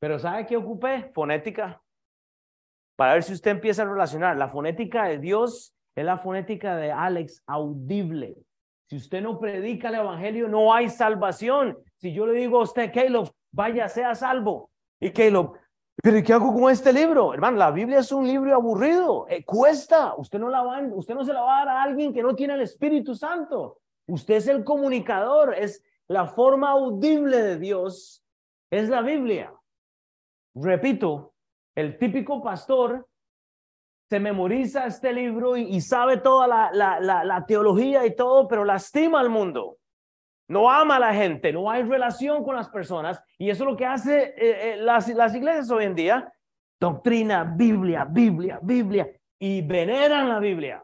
Pero 0.00 0.18
¿sabe 0.18 0.46
qué 0.46 0.57
ocupé? 0.57 1.11
Fonética. 1.14 1.81
Para 2.96 3.14
ver 3.14 3.22
si 3.22 3.33
usted 3.33 3.52
empieza 3.52 3.83
a 3.83 3.88
relacionar. 3.88 4.37
La 4.37 4.48
fonética 4.48 5.04
de 5.04 5.18
Dios 5.18 5.74
es 5.94 6.04
la 6.04 6.18
fonética 6.18 6.76
de 6.76 6.90
Alex, 6.90 7.42
audible. 7.46 8.37
Si 8.88 8.96
usted 8.96 9.22
no 9.22 9.38
predica 9.38 9.88
el 9.88 9.96
evangelio, 9.96 10.48
no 10.48 10.72
hay 10.72 10.88
salvación. 10.88 11.78
Si 11.96 12.12
yo 12.12 12.26
le 12.26 12.38
digo 12.38 12.59
a 12.59 12.62
usted, 12.62 12.92
Caleb, 12.92 13.28
vaya, 13.52 13.88
sea 13.88 14.14
salvo. 14.14 14.70
Y 15.00 15.11
Caleb, 15.11 15.50
pero 16.02 16.22
¿qué 16.22 16.32
hago 16.32 16.54
con 16.54 16.70
este 16.70 16.92
libro? 16.92 17.34
Hermano, 17.34 17.56
la 17.56 17.70
Biblia 17.72 17.98
es 17.98 18.12
un 18.12 18.26
libro 18.26 18.54
aburrido. 18.54 19.26
Eh, 19.28 19.44
cuesta. 19.44 20.14
Usted 20.16 20.38
no, 20.38 20.48
la 20.48 20.62
va, 20.62 20.80
usted 20.92 21.14
no 21.14 21.24
se 21.24 21.32
la 21.32 21.42
va 21.42 21.62
a 21.62 21.64
dar 21.64 21.76
a 21.76 21.82
alguien 21.82 22.12
que 22.12 22.22
no 22.22 22.34
tiene 22.34 22.54
el 22.54 22.61
Espíritu 22.61 23.14
Santo. 23.14 23.80
Usted 24.06 24.34
es 24.34 24.46
el 24.46 24.62
comunicador. 24.62 25.54
Es 25.54 25.82
la 26.06 26.26
forma 26.26 26.70
audible 26.70 27.42
de 27.42 27.58
Dios. 27.58 28.24
Es 28.70 28.88
la 28.88 29.02
Biblia. 29.02 29.52
Repito, 30.54 31.34
el 31.74 31.98
típico 31.98 32.42
pastor 32.42 33.08
se 34.08 34.20
memoriza 34.20 34.87
este 34.87 35.12
libro 35.12 35.56
y, 35.56 35.80
sabe 35.80 36.16
toda 36.16 36.46
la, 36.46 36.70
la, 36.72 37.24
la, 37.24 37.46
teología 37.46 38.06
y 38.06 38.16
todo, 38.16 38.48
pero 38.48 38.64
lastima 38.64 39.20
al 39.20 39.28
mundo. 39.28 39.76
No 40.48 40.70
ama 40.70 40.96
a 40.96 41.00
la 41.00 41.14
gente, 41.14 41.52
no 41.52 41.70
hay 41.70 41.82
relación 41.82 42.42
con 42.42 42.56
las 42.56 42.68
personas. 42.70 43.22
Y 43.37 43.50
eso 43.50 43.64
es 43.64 43.70
lo 43.70 43.76
que 43.76 43.84
hace 43.84 44.34
eh, 44.37 44.72
eh, 44.72 44.76
las, 44.78 45.08
las 45.08 45.34
iglesias 45.34 45.70
hoy 45.70 45.84
en 45.84 45.94
día. 45.94 46.32
Doctrina, 46.80 47.44
Biblia, 47.44 48.06
Biblia, 48.08 48.58
Biblia. 48.62 49.11
Y 49.38 49.62
veneran 49.62 50.28
la 50.28 50.38
Biblia. 50.38 50.82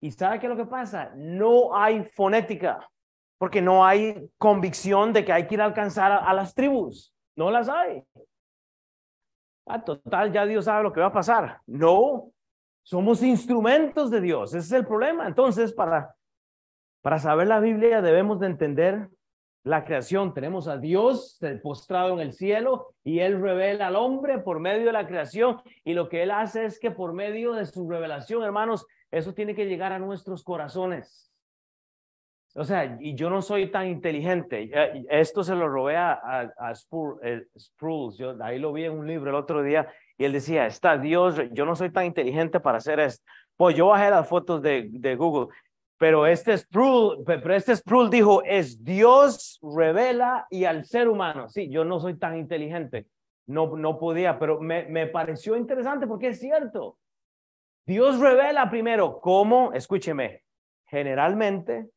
¿Y 0.00 0.10
sabe 0.10 0.38
qué 0.38 0.46
es 0.46 0.50
lo 0.50 0.56
que 0.56 0.70
pasa? 0.70 1.12
No 1.16 1.76
hay 1.76 2.04
fonética, 2.04 2.88
porque 3.38 3.60
no 3.60 3.84
hay 3.84 4.30
convicción 4.38 5.12
de 5.12 5.24
que 5.24 5.32
hay 5.32 5.46
que 5.46 5.54
ir 5.54 5.62
a 5.62 5.64
alcanzar 5.64 6.12
a, 6.12 6.18
a 6.18 6.32
las 6.34 6.54
tribus. 6.54 7.12
No 7.36 7.50
las 7.50 7.68
hay. 7.68 8.02
Ah, 9.66 9.82
total, 9.82 10.30
ya 10.30 10.44
Dios 10.44 10.66
sabe 10.66 10.82
lo 10.82 10.92
que 10.92 11.00
va 11.00 11.06
a 11.06 11.12
pasar. 11.12 11.60
No, 11.66 12.30
somos 12.82 13.22
instrumentos 13.22 14.10
de 14.10 14.20
Dios, 14.20 14.54
ese 14.54 14.58
es 14.58 14.72
el 14.72 14.86
problema. 14.86 15.26
Entonces, 15.26 15.72
para, 15.72 16.14
para 17.04 17.18
saber 17.18 17.46
la 17.48 17.60
Biblia 17.60 18.00
debemos 18.00 18.40
de 18.40 18.46
entender 18.46 19.10
la 19.62 19.84
creación. 19.84 20.32
Tenemos 20.32 20.68
a 20.68 20.78
Dios 20.78 21.38
postrado 21.62 22.14
en 22.14 22.20
el 22.20 22.32
cielo 22.32 22.94
y 23.04 23.18
Él 23.18 23.42
revela 23.42 23.88
al 23.88 23.96
hombre 23.96 24.38
por 24.38 24.58
medio 24.58 24.86
de 24.86 24.92
la 24.92 25.06
creación. 25.06 25.60
Y 25.84 25.92
lo 25.92 26.08
que 26.08 26.22
Él 26.22 26.30
hace 26.30 26.64
es 26.64 26.80
que 26.80 26.90
por 26.90 27.12
medio 27.12 27.52
de 27.52 27.66
su 27.66 27.86
revelación, 27.86 28.42
hermanos, 28.42 28.86
eso 29.10 29.34
tiene 29.34 29.54
que 29.54 29.66
llegar 29.66 29.92
a 29.92 29.98
nuestros 29.98 30.42
corazones. 30.42 31.30
O 32.54 32.64
sea, 32.64 32.96
y 32.98 33.14
yo 33.14 33.28
no 33.28 33.42
soy 33.42 33.70
tan 33.70 33.86
inteligente. 33.86 34.70
Esto 35.10 35.44
se 35.44 35.54
lo 35.54 35.68
robé 35.68 35.96
a, 35.96 36.12
a, 36.12 36.52
a 36.56 36.72
eh, 37.22 37.44
Yo 38.16 38.42
ahí 38.42 38.58
lo 38.58 38.72
vi 38.72 38.84
en 38.84 38.92
un 38.92 39.06
libro 39.06 39.28
el 39.28 39.36
otro 39.36 39.62
día 39.62 39.92
y 40.16 40.24
él 40.24 40.32
decía, 40.32 40.66
está 40.66 40.96
Dios, 40.96 41.38
yo 41.52 41.66
no 41.66 41.76
soy 41.76 41.90
tan 41.90 42.06
inteligente 42.06 42.60
para 42.60 42.78
hacer 42.78 42.98
esto. 42.98 43.22
Pues 43.58 43.76
yo 43.76 43.88
bajé 43.88 44.08
las 44.08 44.26
fotos 44.26 44.62
de 44.62 45.16
Google, 45.16 45.54
pero 45.98 46.26
este 46.26 46.56
Sproul, 46.58 47.22
pero 47.24 47.54
este 47.54 47.74
dijo, 48.10 48.42
es 48.44 48.84
Dios 48.84 49.60
revela 49.62 50.46
y 50.50 50.64
al 50.64 50.84
ser 50.84 51.08
humano. 51.08 51.48
Sí, 51.48 51.68
yo 51.70 51.84
no 51.84 52.00
soy 52.00 52.18
tan 52.18 52.36
inteligente, 52.36 53.06
no, 53.46 53.76
no 53.76 53.98
podía, 53.98 54.38
pero 54.38 54.60
me, 54.60 54.86
me 54.86 55.06
pareció 55.06 55.56
interesante 55.56 56.06
porque 56.06 56.28
es 56.28 56.40
cierto. 56.40 56.98
Dios 57.86 58.18
revela 58.18 58.70
primero 58.70 59.20
cómo, 59.20 59.72
escúcheme, 59.72 60.42
generalmente 60.86 61.90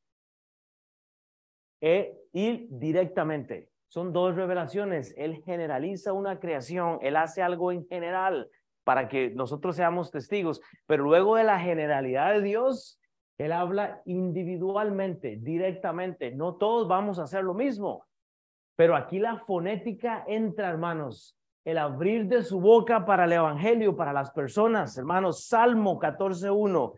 e 1.81 2.17
ir 2.33 2.67
directamente. 2.69 3.69
Son 3.87 4.11
dos 4.11 4.35
revelaciones. 4.35 5.13
Él 5.17 5.41
generaliza 5.45 6.13
una 6.13 6.39
creación, 6.39 6.99
él 7.01 7.15
hace 7.15 7.41
algo 7.41 7.71
en 7.71 7.85
general 7.87 8.49
para 8.83 9.07
que 9.07 9.31
nosotros 9.31 9.75
seamos 9.75 10.11
testigos, 10.11 10.61
pero 10.85 11.03
luego 11.03 11.35
de 11.35 11.43
la 11.43 11.59
generalidad 11.59 12.33
de 12.33 12.41
Dios, 12.41 12.99
él 13.37 13.51
habla 13.51 14.01
individualmente, 14.05 15.37
directamente. 15.37 16.31
No 16.31 16.55
todos 16.55 16.87
vamos 16.87 17.19
a 17.19 17.23
hacer 17.23 17.43
lo 17.43 17.53
mismo, 17.53 18.05
pero 18.75 18.95
aquí 18.95 19.19
la 19.19 19.37
fonética 19.37 20.23
entra, 20.27 20.69
hermanos. 20.69 21.35
El 21.63 21.77
abrir 21.77 22.27
de 22.27 22.43
su 22.43 22.61
boca 22.61 23.05
para 23.05 23.25
el 23.25 23.33
evangelio, 23.33 23.95
para 23.95 24.13
las 24.13 24.31
personas, 24.31 24.97
hermanos. 24.97 25.45
Salmo 25.45 25.99
14.1. 25.99 26.93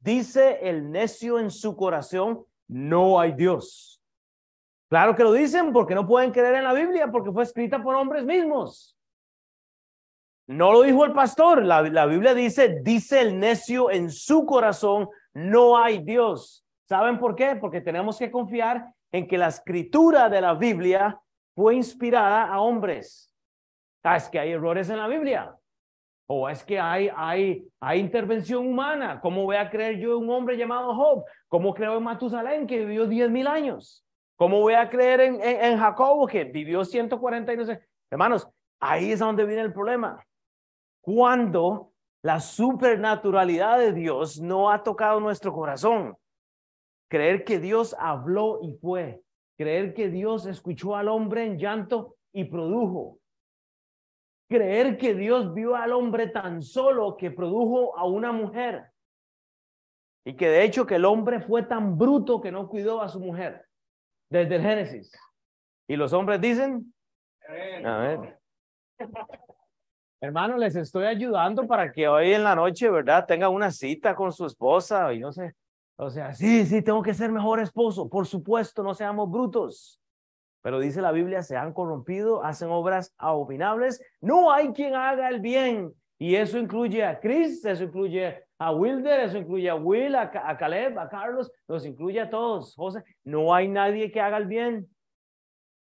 Dice 0.00 0.58
el 0.62 0.90
necio 0.90 1.38
en 1.38 1.50
su 1.50 1.76
corazón, 1.76 2.44
no 2.68 3.20
hay 3.20 3.32
Dios. 3.32 4.02
Claro 4.88 5.14
que 5.14 5.24
lo 5.24 5.32
dicen 5.32 5.72
porque 5.72 5.94
no 5.94 6.06
pueden 6.06 6.30
creer 6.30 6.56
en 6.56 6.64
la 6.64 6.72
Biblia, 6.72 7.10
porque 7.10 7.32
fue 7.32 7.42
escrita 7.42 7.82
por 7.82 7.94
hombres 7.94 8.24
mismos. 8.24 8.96
No 10.46 10.72
lo 10.72 10.82
dijo 10.82 11.04
el 11.04 11.12
pastor, 11.12 11.62
la, 11.62 11.82
la 11.82 12.06
Biblia 12.06 12.34
dice, 12.34 12.80
dice 12.82 13.20
el 13.20 13.38
necio 13.38 13.90
en 13.90 14.10
su 14.10 14.44
corazón, 14.44 15.08
no 15.34 15.76
hay 15.76 15.98
Dios. 15.98 16.64
¿Saben 16.88 17.18
por 17.18 17.34
qué? 17.34 17.56
Porque 17.56 17.80
tenemos 17.80 18.18
que 18.18 18.30
confiar 18.30 18.86
en 19.12 19.26
que 19.26 19.38
la 19.38 19.48
escritura 19.48 20.28
de 20.28 20.40
la 20.40 20.54
Biblia 20.54 21.20
fue 21.54 21.74
inspirada 21.74 22.44
a 22.44 22.60
hombres. 22.60 23.32
Ah, 24.02 24.16
es 24.16 24.28
que 24.28 24.38
hay 24.38 24.52
errores 24.52 24.90
en 24.90 24.98
la 24.98 25.08
Biblia. 25.08 25.54
O 26.26 26.48
es 26.48 26.64
que 26.64 26.78
hay, 26.80 27.10
hay, 27.14 27.66
hay 27.80 28.00
intervención 28.00 28.66
humana. 28.66 29.20
¿Cómo 29.20 29.44
voy 29.44 29.56
a 29.56 29.70
creer 29.70 29.98
yo 29.98 30.16
en 30.16 30.24
un 30.24 30.30
hombre 30.30 30.56
llamado 30.56 30.94
Job? 30.94 31.24
¿Cómo 31.48 31.74
creo 31.74 31.98
en 31.98 32.04
Matusalén 32.04 32.66
que 32.66 32.84
vivió 32.84 33.06
diez 33.06 33.30
mil 33.30 33.46
años? 33.46 34.04
¿Cómo 34.36 34.60
voy 34.60 34.74
a 34.74 34.88
creer 34.88 35.20
en, 35.20 35.40
en, 35.42 35.78
Jacobo 35.78 36.26
que 36.26 36.44
vivió 36.44 36.84
140 36.84 37.52
y 37.52 37.56
no 37.56 37.64
sé? 37.64 37.86
Hermanos, 38.10 38.48
ahí 38.80 39.12
es 39.12 39.20
donde 39.20 39.44
viene 39.44 39.62
el 39.62 39.72
problema. 39.72 40.22
Cuando 41.00 41.92
la 42.24 42.40
supernaturalidad 42.40 43.78
de 43.78 43.92
Dios 43.92 44.40
no 44.40 44.70
ha 44.70 44.82
tocado 44.82 45.20
nuestro 45.20 45.52
corazón. 45.52 46.16
Creer 47.10 47.44
que 47.44 47.58
Dios 47.60 47.94
habló 47.98 48.60
y 48.62 48.72
fue. 48.78 49.22
Creer 49.58 49.92
que 49.92 50.08
Dios 50.08 50.46
escuchó 50.46 50.96
al 50.96 51.08
hombre 51.08 51.44
en 51.44 51.58
llanto 51.58 52.16
y 52.32 52.44
produjo. 52.44 53.18
Creer 54.48 54.96
que 54.96 55.14
Dios 55.14 55.52
vio 55.52 55.76
al 55.76 55.92
hombre 55.92 56.28
tan 56.28 56.62
solo 56.62 57.18
que 57.18 57.30
produjo 57.30 57.94
a 57.98 58.06
una 58.06 58.32
mujer. 58.32 58.86
Y 60.24 60.34
que 60.34 60.48
de 60.48 60.64
hecho 60.64 60.86
que 60.86 60.94
el 60.94 61.04
hombre 61.04 61.42
fue 61.42 61.64
tan 61.64 61.98
bruto 61.98 62.40
que 62.40 62.50
no 62.50 62.70
cuidó 62.70 63.02
a 63.02 63.08
su 63.10 63.20
mujer 63.20 63.66
desde 64.30 64.56
el 64.56 64.62
Génesis. 64.62 65.12
Y 65.86 65.96
los 65.96 66.14
hombres 66.14 66.40
dicen, 66.40 66.94
a 67.84 67.98
ver. 67.98 68.40
Hermano, 70.24 70.56
les 70.56 70.74
estoy 70.74 71.04
ayudando 71.04 71.66
para 71.66 71.92
que 71.92 72.08
hoy 72.08 72.32
en 72.32 72.44
la 72.44 72.54
noche, 72.54 72.88
¿verdad? 72.88 73.26
Tenga 73.26 73.50
una 73.50 73.70
cita 73.70 74.14
con 74.14 74.32
su 74.32 74.46
esposa 74.46 75.12
y 75.12 75.20
no 75.20 75.30
sé. 75.32 75.52
O 75.96 76.08
sea, 76.08 76.32
sí, 76.32 76.64
sí, 76.64 76.80
tengo 76.80 77.02
que 77.02 77.12
ser 77.12 77.30
mejor 77.30 77.60
esposo. 77.60 78.08
Por 78.08 78.26
supuesto, 78.26 78.82
no 78.82 78.94
seamos 78.94 79.30
brutos. 79.30 80.00
Pero 80.62 80.80
dice 80.80 81.02
la 81.02 81.12
Biblia, 81.12 81.42
se 81.42 81.58
han 81.58 81.74
corrompido, 81.74 82.42
hacen 82.42 82.70
obras 82.70 83.12
abominables. 83.18 84.02
No 84.22 84.50
hay 84.50 84.72
quien 84.72 84.94
haga 84.94 85.28
el 85.28 85.40
bien. 85.40 85.92
Y 86.18 86.36
eso 86.36 86.56
incluye 86.56 87.04
a 87.04 87.20
Chris, 87.20 87.62
eso 87.62 87.84
incluye 87.84 88.42
a 88.58 88.72
Wilder, 88.72 89.20
eso 89.20 89.36
incluye 89.36 89.68
a 89.68 89.74
Will, 89.74 90.14
a, 90.14 90.30
Caleb, 90.30 90.98
a 90.98 91.06
Carlos, 91.10 91.52
los 91.68 91.84
incluye 91.84 92.18
a 92.18 92.30
todos. 92.30 92.74
José, 92.76 93.04
no 93.24 93.54
hay 93.54 93.68
nadie 93.68 94.10
que 94.10 94.22
haga 94.22 94.38
el 94.38 94.46
bien. 94.46 94.88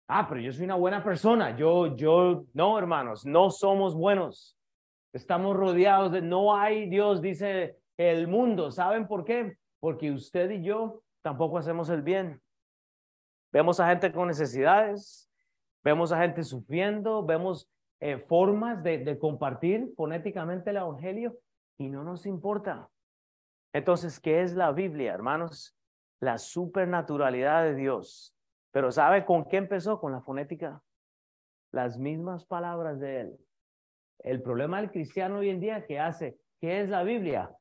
Ah, 0.07 0.27
pero 0.27 0.39
yo 0.39 0.51
soy 0.51 0.65
una 0.65 0.75
buena 0.75 1.03
persona. 1.03 1.57
Yo, 1.57 1.95
yo, 1.95 2.45
no, 2.53 2.77
hermanos, 2.77 3.25
no 3.25 3.49
somos 3.49 3.95
buenos. 3.95 4.55
Estamos 5.13 5.55
rodeados 5.55 6.11
de, 6.11 6.21
no 6.21 6.55
hay 6.55 6.87
Dios, 6.89 7.21
dice 7.21 7.77
el 7.97 8.27
mundo. 8.27 8.71
¿Saben 8.71 9.07
por 9.07 9.25
qué? 9.25 9.57
Porque 9.79 10.11
usted 10.11 10.51
y 10.51 10.63
yo 10.63 11.01
tampoco 11.21 11.57
hacemos 11.57 11.89
el 11.89 12.03
bien. 12.03 12.41
Vemos 13.51 13.79
a 13.79 13.87
gente 13.87 14.11
con 14.11 14.27
necesidades, 14.27 15.31
vemos 15.83 16.11
a 16.11 16.19
gente 16.19 16.43
sufriendo, 16.43 17.25
vemos 17.25 17.69
eh, 17.99 18.17
formas 18.17 18.83
de, 18.83 18.99
de 18.99 19.17
compartir 19.17 19.93
fonéticamente 19.95 20.69
el 20.69 20.77
Evangelio 20.77 21.37
y 21.77 21.89
no 21.89 22.03
nos 22.03 22.25
importa. 22.25 22.89
Entonces, 23.73 24.19
¿qué 24.19 24.41
es 24.41 24.53
la 24.53 24.71
Biblia, 24.71 25.13
hermanos? 25.13 25.75
La 26.19 26.37
supernaturalidad 26.37 27.63
de 27.63 27.75
Dios. 27.75 28.34
Pero 28.75 28.91
¿sabe 28.91 29.23
con 29.23 29.45
qué 29.45 29.55
empezó? 29.55 30.01
Con 30.01 30.11
la 30.11 30.19
fonética. 30.19 30.83
las 31.71 31.97
mismas 31.97 32.43
palabras 32.43 32.99
de 32.99 33.21
él. 33.21 33.37
El 34.19 34.41
problema 34.41 34.81
del 34.81 34.91
cristiano 34.91 35.37
hoy 35.37 35.49
en 35.49 35.61
día 35.61 35.85
que 35.85 35.97
hace, 35.97 36.37
¿qué 36.59 36.81
es 36.81 36.89
la 36.89 37.03
Biblia? 37.03 37.55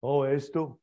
Oh, 0.00 0.26
esto. 0.26 0.80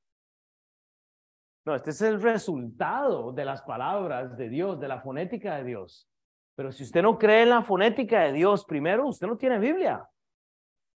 No, 1.66 1.76
este 1.76 1.90
es 1.90 2.02
el 2.02 2.22
resultado 2.22 3.34
de 3.34 3.44
las 3.44 3.62
palabras 3.64 4.38
de 4.38 4.48
Dios, 4.48 4.80
de 4.80 4.88
la 4.88 5.02
fonética 5.02 5.58
de 5.58 5.66
Dios. 5.66 6.10
Pero 6.56 6.72
si 6.72 6.84
usted 6.84 7.02
no 7.02 7.18
cree 7.18 7.44
en 7.44 7.50
la 7.50 7.64
fonética 7.64 8.22
de 8.22 8.32
Dios, 8.32 8.64
primero, 8.64 9.06
usted 9.06 9.28
no 9.28 9.36
tiene 9.36 9.60
Biblia. 9.60 10.08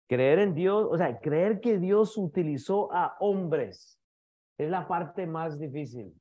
Creer 0.07 0.37
en 0.37 0.53
Dios, 0.53 0.87
o 0.91 0.95
sea, 0.95 1.19
creer 1.19 1.59
que 1.59 1.79
Dios 1.79 2.17
utilizó 2.17 2.93
a 2.93 3.15
hombres 3.19 3.99
es 4.59 4.69
la 4.69 4.87
parte 4.87 5.25
más 5.25 5.57
difícil. 5.57 6.13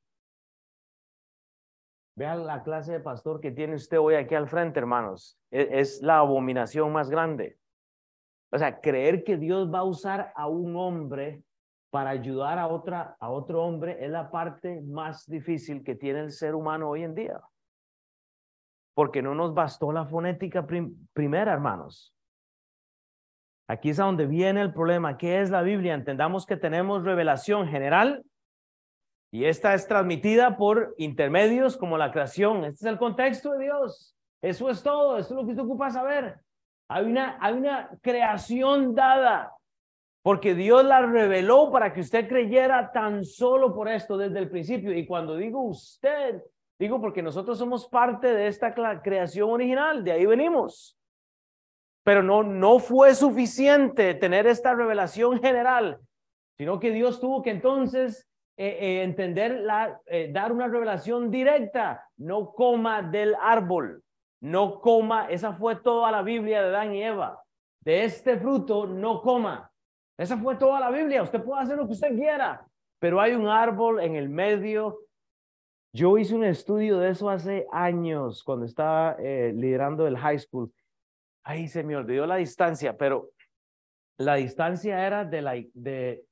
Vean 2.17 2.47
la 2.47 2.63
clase 2.63 2.93
de 2.93 3.01
pastor 3.01 3.41
que 3.41 3.51
tiene 3.51 3.75
usted 3.75 3.99
hoy 3.99 4.15
aquí 4.15 4.35
al 4.35 4.49
frente, 4.49 4.79
hermanos. 4.79 5.39
Es, 5.51 5.69
es, 5.71 6.03
la 6.03 6.19
abominación 6.19 6.93
más 6.93 7.11
grande. 7.11 7.59
O 8.53 8.59
sea, 8.59 8.81
creer 8.81 9.25
que 9.25 9.37
Dios 9.37 9.73
va 9.73 9.81
a 9.81 9.85
usar 9.85 10.33
a 10.37 10.47
un 10.47 10.77
hombre 10.77 11.43
para 11.95 12.11
ayudar 12.11 12.59
a, 12.59 12.67
otra, 12.67 13.17
a 13.21 13.31
otro 13.31 13.63
hombre 13.63 14.05
es 14.05 14.11
la 14.11 14.29
parte 14.29 14.81
más 14.81 15.27
difícil 15.27 15.85
que 15.85 15.95
tiene 15.95 16.21
el 16.21 16.33
ser 16.33 16.57
humano 16.57 16.91
hoy 16.91 17.05
en 17.05 17.15
día. 17.15 17.41
Porque 18.95 19.23
no 19.23 19.35
nos 19.35 19.55
bastó 19.55 19.93
la 19.93 20.05
fonética 20.05 20.67
primera, 21.13 21.53
hermanos. 21.53 22.13
Aquí 23.69 23.91
es 23.91 24.01
a 24.01 24.07
donde 24.07 24.27
viene 24.27 24.61
el 24.61 24.73
problema. 24.73 25.17
¿Qué 25.17 25.41
es 25.41 25.51
la 25.51 25.63
Biblia? 25.63 25.95
Entendamos 25.95 26.47
que 26.47 26.57
tenemos 26.57 27.05
revelación 27.05 27.69
general 27.69 28.25
y 29.35 29.47
esta 29.47 29.75
es 29.75 29.89
transmitida 29.89 30.57
por 30.57 30.95
intermedios 30.97 31.77
como 31.77 31.99
la 31.99 32.13
creación. 32.13 32.59
Este 32.59 32.87
es 32.87 32.93
el 32.93 32.99
contexto 32.99 33.51
de 33.51 33.65
Dios. 33.65 34.15
Eso 34.41 34.71
es 34.71 34.81
todo. 34.81 35.19
Eso 35.19 35.31
es 35.31 35.35
lo 35.35 35.45
que 35.45 35.51
usted 35.51 35.65
ocupa 35.65 35.91
saber. 35.91 36.37
Hay 36.89 37.07
una, 37.07 37.37
hay 37.41 37.55
una 37.55 37.91
creación 38.01 38.95
dada 38.95 39.53
porque 40.23 40.55
Dios 40.55 40.85
la 40.85 41.05
reveló 41.05 41.73
para 41.73 41.93
que 41.93 42.03
usted 42.03 42.29
creyera 42.29 42.93
tan 42.93 43.25
solo 43.25 43.75
por 43.75 43.89
esto 43.89 44.17
desde 44.17 44.39
el 44.39 44.49
principio. 44.49 44.97
Y 44.97 45.05
cuando 45.05 45.37
digo 45.37 45.63
usted, 45.65 46.41
digo 46.79 47.01
porque 47.01 47.21
nosotros 47.21 47.59
somos 47.59 47.89
parte 47.89 48.29
de 48.29 48.47
esta 48.47 48.73
creación 49.03 49.51
original, 49.51 50.05
de 50.05 50.13
ahí 50.13 50.27
venimos. 50.27 50.97
Pero 52.05 52.23
no, 52.23 52.45
no 52.45 52.79
fue 52.79 53.17
suficiente 53.17 54.15
tener 54.15 54.47
esta 54.47 54.77
revelación 54.77 55.41
general, 55.41 55.99
sino 56.57 56.79
que 56.79 56.93
Dios 56.93 57.19
tuvo 57.19 57.43
que 57.43 57.51
entonces 57.51 58.29
eh, 58.57 58.79
eh, 58.81 59.03
entender, 59.03 59.61
la, 59.63 60.01
eh, 60.07 60.31
dar 60.33 60.53
una 60.53 60.69
revelación 60.69 61.29
directa, 61.29 62.09
no 62.19 62.53
coma 62.53 63.03
del 63.03 63.35
árbol, 63.41 64.05
no 64.41 64.81
coma, 64.81 65.29
esa 65.29 65.55
fue 65.55 65.77
toda 65.77 66.13
la 66.13 66.23
Biblia 66.23 66.63
de 66.63 66.69
Adán 66.69 66.95
y 66.95 67.03
Eva. 67.03 67.43
De 67.81 68.05
este 68.05 68.39
fruto 68.39 68.87
no 68.87 69.21
coma. 69.23 69.71
Esa 70.17 70.39
fue 70.39 70.55
toda 70.55 70.79
la 70.79 70.91
Biblia. 70.91 71.25
Usted 71.25 71.43
puede 71.43 71.63
hacer 71.63 71.77
lo 71.77 71.87
que 71.87 71.95
usted 71.95 72.15
quiera, 72.15 72.65
pero 73.01 73.21
hay 73.21 73.33
un 73.33 73.49
árbol 73.49 74.01
en 74.01 74.15
el 74.15 74.29
medio. 74.29 75.01
Yo 75.93 76.17
hice 76.17 76.37
un 76.37 76.45
estudio 76.45 76.99
de 76.99 77.11
eso 77.11 77.29
hace 77.29 77.67
años 77.73 78.45
cuando 78.45 78.67
estaba 78.67 79.17
liderando 79.19 80.07
el 80.07 80.17
high 80.17 80.39
school. 80.39 80.73
Ahí 81.43 81.67
se 81.67 81.83
me 81.83 81.97
olvidó 81.97 82.27
la 82.27 82.37
distancia, 82.37 82.97
pero 82.97 83.31
la 84.19 84.37
distancia 84.37 85.05
era 85.05 85.25
de 85.25 85.43
la, 85.43 85.55
de, 85.75 86.25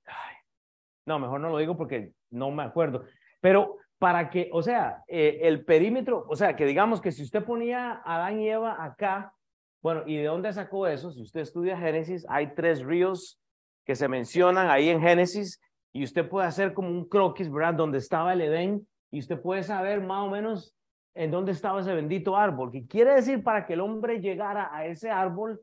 no, 1.06 1.18
mejor 1.18 1.40
no 1.40 1.50
lo 1.50 1.58
digo 1.58 1.76
porque 1.76 2.12
no 2.30 2.50
me 2.50 2.62
acuerdo. 2.62 3.04
Pero 3.40 3.76
para 3.98 4.30
que, 4.30 4.50
o 4.52 4.62
sea, 4.62 5.04
eh, 5.06 5.40
el 5.42 5.64
perímetro, 5.64 6.24
o 6.28 6.36
sea, 6.36 6.56
que 6.56 6.66
digamos 6.66 7.00
que 7.00 7.12
si 7.12 7.22
usted 7.22 7.44
ponía 7.44 8.02
a 8.04 8.16
Adán 8.16 8.40
y 8.40 8.48
Eva 8.48 8.82
acá, 8.82 9.34
bueno, 9.82 10.02
¿y 10.06 10.16
de 10.16 10.24
dónde 10.24 10.52
sacó 10.52 10.86
eso? 10.86 11.10
Si 11.10 11.22
usted 11.22 11.40
estudia 11.40 11.76
Génesis, 11.76 12.24
hay 12.28 12.54
tres 12.54 12.82
ríos 12.84 13.40
que 13.84 13.96
se 13.96 14.08
mencionan 14.08 14.70
ahí 14.70 14.88
en 14.88 15.00
Génesis 15.00 15.60
y 15.92 16.04
usted 16.04 16.28
puede 16.28 16.46
hacer 16.46 16.72
como 16.72 16.88
un 16.88 17.08
croquis, 17.08 17.50
¿verdad? 17.50 17.74
Donde 17.74 17.98
estaba 17.98 18.32
el 18.32 18.40
Edén 18.40 18.86
y 19.10 19.18
usted 19.18 19.40
puede 19.40 19.62
saber 19.62 20.00
más 20.00 20.24
o 20.24 20.30
menos 20.30 20.74
en 21.14 21.30
dónde 21.30 21.52
estaba 21.52 21.80
ese 21.80 21.94
bendito 21.94 22.36
árbol. 22.36 22.70
Que 22.70 22.86
quiere 22.86 23.14
decir 23.14 23.42
para 23.42 23.66
que 23.66 23.74
el 23.74 23.80
hombre 23.80 24.20
llegara 24.20 24.74
a 24.74 24.86
ese 24.86 25.10
árbol, 25.10 25.60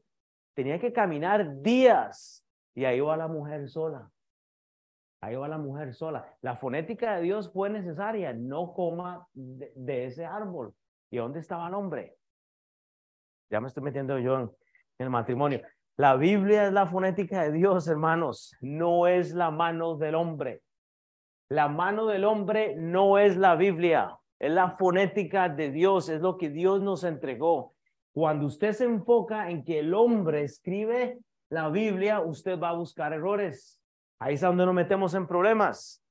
tenía 0.54 0.80
que 0.80 0.94
caminar 0.94 1.62
días 1.62 2.46
y 2.76 2.86
ahí 2.86 3.00
va 3.00 3.18
la 3.18 3.28
mujer 3.28 3.68
sola. 3.70 4.10
Ahí 5.22 5.36
va 5.36 5.48
la 5.48 5.58
mujer 5.58 5.94
sola. 5.94 6.26
La 6.42 6.56
fonética 6.56 7.16
de 7.16 7.24
Dios 7.24 7.52
fue 7.52 7.70
necesaria. 7.70 8.34
No 8.34 8.74
coma 8.74 9.28
de, 9.34 10.06
ese 10.06 10.26
árbol. 10.26 10.74
¿Y 11.12 11.18
dónde 11.18 11.40
estaba 11.40 11.68
el 11.68 11.74
hombre? 11.74 12.16
Ya 13.50 13.60
me 13.60 13.68
estoy 13.68 13.84
metiendo 13.84 14.18
yo 14.20 14.40
en, 14.40 14.52
el 15.00 15.10
matrimonio. 15.10 15.62
La 15.98 16.16
Biblia 16.16 16.68
es 16.68 16.74
la 16.74 16.86
fonética 16.86 17.44
de 17.44 17.52
Dios, 17.52 17.88
hermanos. 17.88 18.56
No 18.62 19.08
es 19.08 19.34
la 19.34 19.52
mano 19.52 19.98
del 19.98 20.16
hombre. 20.16 20.62
La 21.50 21.68
mano 21.68 22.06
del 22.06 22.24
hombre 22.24 22.76
no 22.78 23.18
es 23.18 23.36
la 23.36 23.56
Biblia. 23.56 24.18
Es 24.40 24.52
la 24.52 24.72
fonética 24.72 25.50
de 25.50 25.70
Dios. 25.72 26.08
Es 26.08 26.22
lo 26.22 26.38
que 26.38 26.50
Dios 26.50 26.82
nos 26.82 27.04
entregó. 27.04 27.74
Cuando 28.14 28.46
usted 28.46 28.72
se 28.72 28.86
enfoca 28.86 29.50
en 29.50 29.66
que 29.66 29.80
el 29.80 29.94
hombre 29.94 30.44
escribe 30.44 31.20
la 31.50 31.70
Biblia, 31.70 32.22
usted 32.22 32.58
va 32.58 32.70
a 32.70 32.74
buscar 32.74 33.12
errores. 33.12 33.79
Ahí 34.20 34.36
es 34.36 34.42
donde 34.42 34.66
nos 34.66 34.76
metemos 34.76 35.14
en 35.14 35.26
problemas. 35.28 36.04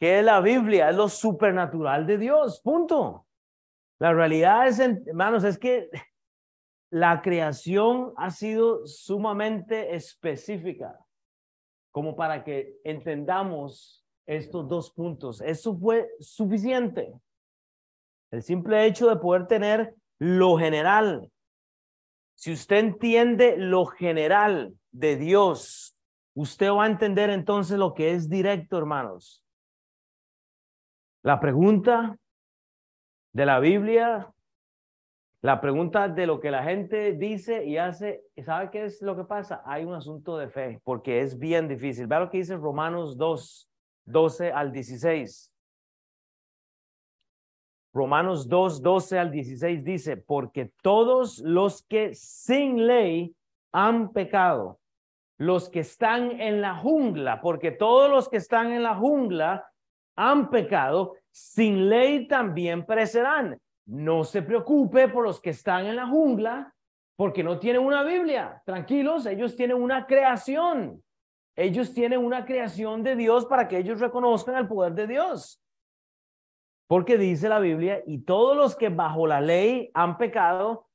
¿Qué 0.00 0.18
es 0.18 0.24
la 0.24 0.40
Biblia? 0.40 0.90
Es 0.90 0.96
lo 0.96 1.08
supernatural 1.08 2.06
de 2.06 2.18
Dios, 2.18 2.60
punto. 2.60 3.26
La 4.00 4.12
realidad 4.12 4.66
es, 4.66 4.80
hermanos, 4.80 5.44
es 5.44 5.58
que 5.58 5.88
la 6.90 7.22
creación 7.22 8.12
ha 8.16 8.30
sido 8.30 8.86
sumamente 8.86 9.94
específica, 9.94 10.98
como 11.92 12.16
para 12.16 12.44
que 12.44 12.76
entendamos 12.84 14.04
estos 14.26 14.68
dos 14.68 14.90
puntos. 14.90 15.40
Eso 15.40 15.76
fue 15.76 16.10
suficiente. 16.20 17.12
El 18.30 18.42
simple 18.42 18.84
hecho 18.86 19.08
de 19.08 19.16
poder 19.16 19.46
tener 19.46 19.94
lo 20.18 20.56
general. 20.56 21.30
Si 22.36 22.52
usted 22.52 22.78
entiende 22.78 23.56
lo 23.56 23.86
general 23.86 24.74
de 24.90 25.16
Dios, 25.16 25.93
usted 26.34 26.70
va 26.70 26.84
a 26.84 26.88
entender 26.88 27.30
entonces 27.30 27.78
lo 27.78 27.94
que 27.94 28.12
es 28.12 28.28
directo, 28.28 28.76
hermanos. 28.76 29.44
La 31.22 31.40
pregunta 31.40 32.18
de 33.32 33.46
la 33.46 33.60
Biblia, 33.60 34.32
la 35.40 35.60
pregunta 35.60 36.08
de 36.08 36.26
lo 36.26 36.40
que 36.40 36.50
la 36.50 36.62
gente 36.62 37.12
dice 37.12 37.64
y 37.64 37.76
hace, 37.76 38.24
¿sabe 38.44 38.70
qué 38.70 38.84
es 38.84 39.00
lo 39.02 39.16
que 39.16 39.24
pasa? 39.24 39.62
Hay 39.64 39.84
un 39.84 39.94
asunto 39.94 40.36
de 40.36 40.48
fe, 40.48 40.80
porque 40.84 41.20
es 41.20 41.38
bien 41.38 41.68
difícil. 41.68 42.06
Vea 42.06 42.20
lo 42.20 42.30
que 42.30 42.38
dice 42.38 42.56
Romanos 42.56 43.16
2, 43.16 43.70
12 44.06 44.52
al 44.52 44.72
16. 44.72 45.50
Romanos 47.92 48.48
2, 48.48 48.82
12 48.82 49.18
al 49.18 49.30
16 49.30 49.84
dice, 49.84 50.16
porque 50.16 50.72
todos 50.82 51.38
los 51.38 51.82
que 51.84 52.12
sin 52.14 52.86
ley 52.86 53.36
han 53.72 54.12
pecado 54.12 54.80
los 55.38 55.68
que 55.68 55.80
están 55.80 56.40
en 56.40 56.60
la 56.60 56.76
jungla, 56.76 57.40
porque 57.40 57.70
todos 57.70 58.10
los 58.10 58.28
que 58.28 58.36
están 58.36 58.72
en 58.72 58.82
la 58.82 58.94
jungla 58.94 59.68
han 60.16 60.50
pecado, 60.50 61.14
sin 61.30 61.88
ley 61.88 62.28
también 62.28 62.86
perecerán. 62.86 63.58
No 63.86 64.24
se 64.24 64.42
preocupe 64.42 65.08
por 65.08 65.24
los 65.24 65.40
que 65.40 65.50
están 65.50 65.86
en 65.86 65.96
la 65.96 66.06
jungla, 66.06 66.72
porque 67.16 67.42
no 67.42 67.58
tienen 67.58 67.82
una 67.82 68.02
Biblia. 68.02 68.62
Tranquilos, 68.64 69.26
ellos 69.26 69.56
tienen 69.56 69.76
una 69.76 70.06
creación. 70.06 71.02
Ellos 71.56 71.92
tienen 71.92 72.24
una 72.24 72.44
creación 72.44 73.02
de 73.02 73.14
Dios 73.14 73.46
para 73.46 73.68
que 73.68 73.78
ellos 73.78 74.00
reconozcan 74.00 74.56
el 74.56 74.66
poder 74.66 74.94
de 74.94 75.06
Dios. 75.06 75.60
Porque 76.86 77.16
dice 77.16 77.48
la 77.48 77.60
Biblia, 77.60 78.02
y 78.06 78.18
todos 78.18 78.56
los 78.56 78.76
que 78.76 78.88
bajo 78.88 79.26
la 79.26 79.40
ley 79.40 79.90
han 79.94 80.16
pecado, 80.18 80.88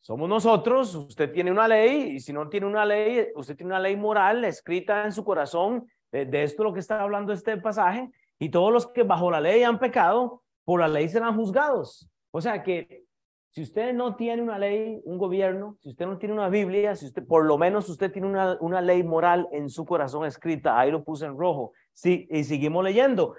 somos 0.00 0.28
nosotros, 0.28 0.94
usted 0.94 1.32
tiene 1.32 1.50
una 1.50 1.66
ley 1.66 2.16
y 2.16 2.20
si 2.20 2.32
no 2.32 2.48
tiene 2.48 2.66
una 2.66 2.84
ley, 2.84 3.28
usted 3.34 3.56
tiene 3.56 3.72
una 3.72 3.80
ley 3.80 3.96
moral 3.96 4.44
escrita 4.44 5.04
en 5.04 5.12
su 5.12 5.24
corazón, 5.24 5.86
de, 6.12 6.42
esto 6.42 6.64
lo 6.64 6.72
que 6.72 6.80
está 6.80 7.00
hablando 7.00 7.32
este 7.32 7.56
pasaje, 7.56 8.10
y 8.38 8.48
todos 8.50 8.72
los 8.72 8.86
que 8.86 9.02
bajo 9.02 9.30
la 9.30 9.40
ley 9.40 9.62
han 9.62 9.78
pecado, 9.78 10.42
por 10.64 10.80
la 10.80 10.88
ley 10.88 11.08
serán 11.08 11.36
juzgados. 11.36 12.08
O 12.30 12.40
sea 12.40 12.62
que 12.62 13.04
si 13.50 13.62
usted 13.62 13.94
no 13.94 14.16
tiene 14.16 14.42
una 14.42 14.58
ley, 14.58 15.00
un 15.04 15.18
gobierno, 15.18 15.76
si 15.80 15.90
usted 15.90 16.06
no 16.06 16.18
tiene 16.18 16.34
una 16.34 16.48
Biblia, 16.48 16.94
si 16.94 17.06
usted, 17.06 17.26
por 17.26 17.44
lo 17.44 17.56
menos 17.56 17.88
usted 17.88 18.12
tiene 18.12 18.28
una, 18.28 18.58
una 18.60 18.80
ley 18.80 19.02
moral 19.02 19.48
en 19.52 19.70
su 19.70 19.84
corazón 19.84 20.26
escrita, 20.26 20.78
ahí 20.78 20.90
lo 20.90 21.02
puse 21.04 21.26
en 21.26 21.38
rojo. 21.38 21.72
Sí, 21.94 22.28
y 22.30 22.44
seguimos 22.44 22.84
leyendo 22.84 23.34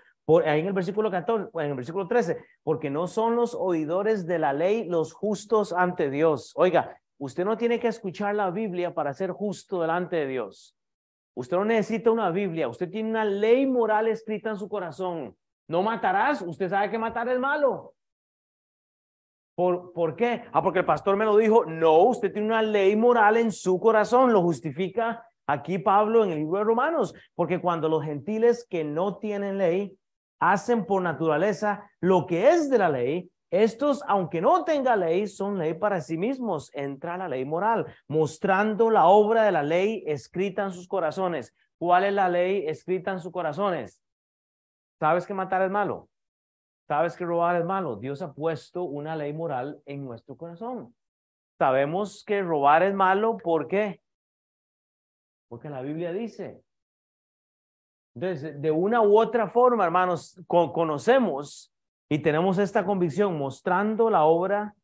ahí 0.46 0.60
en 0.60 0.68
el 0.68 0.74
versículo 0.74 1.10
14, 1.10 1.50
en 1.54 1.70
el 1.70 1.76
versículo 1.76 2.08
13, 2.08 2.38
porque 2.64 2.90
no 2.90 3.08
son 3.08 3.36
los 3.36 3.56
oidores 3.56 4.26
de 4.26 4.40
la 4.40 4.52
ley 4.52 4.86
los 4.86 5.14
justos 5.14 5.72
ante 5.72 6.10
Dios. 6.10 6.52
Oiga, 6.56 7.00
usted 7.18 7.46
no 7.46 7.56
tiene 7.56 7.80
que 7.80 7.88
escuchar 7.88 8.36
la 8.36 8.52
Biblia 8.52 8.94
para 8.94 9.14
ser 9.14 9.32
justo 9.32 9.82
delante 9.82 10.18
de 10.18 10.28
Dios. 10.28 10.76
Usted 11.34 11.56
no 11.56 11.66
necesita 11.66 12.12
una 12.12 12.30
Biblia, 12.30 12.68
usted 12.68 12.90
tiene 12.90 13.10
una 13.10 13.24
ley 13.24 13.66
moral 13.66 14.08
escrita 14.08 14.50
en 14.50 14.58
su 14.58 14.68
corazón. 14.68 15.36
No 15.70 15.82
matarás, 15.82 16.42
usted 16.42 16.70
sabe 16.70 16.90
que 16.90 16.98
matar 16.98 17.30
es 17.30 17.40
malo. 17.40 17.94
¿Por, 19.56 19.92
¿Por 19.94 20.16
qué? 20.16 20.44
Ah, 20.52 20.62
porque 20.62 20.80
el 20.80 20.86
pastor 20.86 21.16
me 21.16 21.26
lo 21.26 21.36
dijo. 21.38 21.66
No, 21.66 22.00
usted 22.04 22.32
tiene 22.32 22.48
una 22.48 22.62
ley 22.62 22.96
moral 22.96 23.38
en 23.38 23.52
su 23.52 23.80
corazón. 23.80 24.32
Lo 24.32 24.42
justifica 24.44 25.26
aquí 25.48 25.80
Pablo 25.80 26.24
en 26.24 26.32
el 26.32 26.38
libro 26.38 26.60
de 26.60 26.64
Romanos. 26.64 27.16
Porque 27.34 27.60
cuando 27.60 27.90
los 27.90 28.04
gentiles 28.04 28.68
que 28.70 28.84
no 28.84 29.18
tienen 29.18 29.58
ley 29.58 29.98
hacen 30.40 30.86
por 30.86 31.02
naturaleza 31.02 31.90
lo 32.00 32.26
que 32.26 32.50
es 32.50 32.70
de 32.70 32.78
la 32.78 32.90
ley, 32.90 33.32
estos, 33.50 34.04
aunque 34.08 34.42
no 34.42 34.66
tenga 34.66 34.96
ley, 34.98 35.26
son 35.28 35.58
ley 35.58 35.74
para 35.74 36.02
sí 36.02 36.18
mismos. 36.18 36.70
Entra 36.74 37.18
la 37.18 37.30
ley 37.30 37.46
moral, 37.46 37.86
mostrando 38.08 38.90
la 38.92 39.08
obra 39.08 39.44
de 39.44 39.52
la 39.52 39.64
ley 39.64 40.04
escrita 40.06 40.64
en 40.64 40.72
sus 40.72 40.88
corazones. 40.88 41.56
¿Cuál 41.78 42.06
es 42.06 42.14
la 42.14 42.28
ley 42.28 42.68
escrita 42.68 43.12
en 43.12 43.20
sus 43.20 43.32
corazones? 43.32 44.04
¿Sabes 45.00 45.26
que 45.26 45.34
matar 45.34 45.62
es 45.62 45.72
malo? 45.72 46.10
Sabes 46.88 47.16
que 47.16 47.26
robar 47.26 47.56
es 47.56 47.66
malo. 47.66 47.96
Dios 47.96 48.22
ha 48.22 48.34
puesto 48.34 48.84
una 48.84 49.16
ley 49.16 49.32
moral 49.32 49.82
en 49.86 50.04
nuestro 50.04 50.36
corazón. 50.36 50.96
Sabemos 51.58 52.24
que 52.26 52.42
robar 52.42 52.84
es 52.84 52.94
malo. 52.94 53.38
¿Por 53.38 53.68
qué? 53.68 54.02
Porque 55.48 55.70
la 55.70 55.82
Biblia 55.82 56.12
dice. 56.12 56.62
Entonces, 58.18 58.60
de 58.60 58.72
una 58.72 59.02
u 59.02 59.18
otra 59.20 59.48
forma, 59.48 59.86
hermanos, 59.86 60.40
conocemos 60.48 61.72
y 62.10 62.20
tenemos 62.20 62.58
esta 62.58 62.84
convicción 62.84 63.38
mostrando 63.38 64.10
la 64.10 64.24
obra 64.24 64.76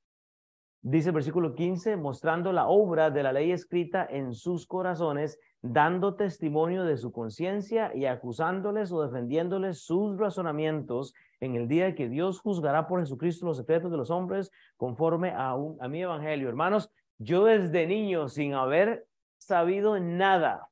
Dice 0.86 1.10
el 1.10 1.16
versículo 1.16 1.56
15, 1.56 1.96
mostrando 1.96 2.52
la 2.52 2.68
obra 2.68 3.10
de 3.10 3.24
la 3.24 3.32
ley 3.32 3.54
escrita 3.54 4.06
en 4.06 4.34
sus 4.34 4.68
corazones, 4.68 5.40
dando 5.62 6.16
testimonio 6.16 6.84
de 6.84 6.98
su 6.98 7.14
conciencia 7.14 7.96
y 7.96 8.06
acusándoles 8.06 8.92
o 8.92 9.02
defendiéndoles 9.02 9.80
sus 9.80 10.18
razonamientos 10.18 11.14
en 11.40 11.56
el 11.56 11.70
día 11.70 11.96
que 11.96 12.10
Dios 12.10 12.42
juzgará 12.42 12.86
por 12.86 13.00
Jesucristo 13.00 13.46
los 13.46 13.56
secretos 13.56 13.92
de 13.92 13.98
los 13.98 14.12
hombres 14.12 14.52
conforme 14.76 15.32
a, 15.32 15.56
un, 15.56 15.82
a 15.82 15.88
mi 15.88 16.02
evangelio. 16.02 16.50
Hermanos, 16.50 16.92
yo 17.18 17.46
desde 17.46 17.88
niño, 17.88 18.28
sin 18.28 18.54
haber 18.54 19.08
sabido 19.38 19.98
nada, 20.02 20.68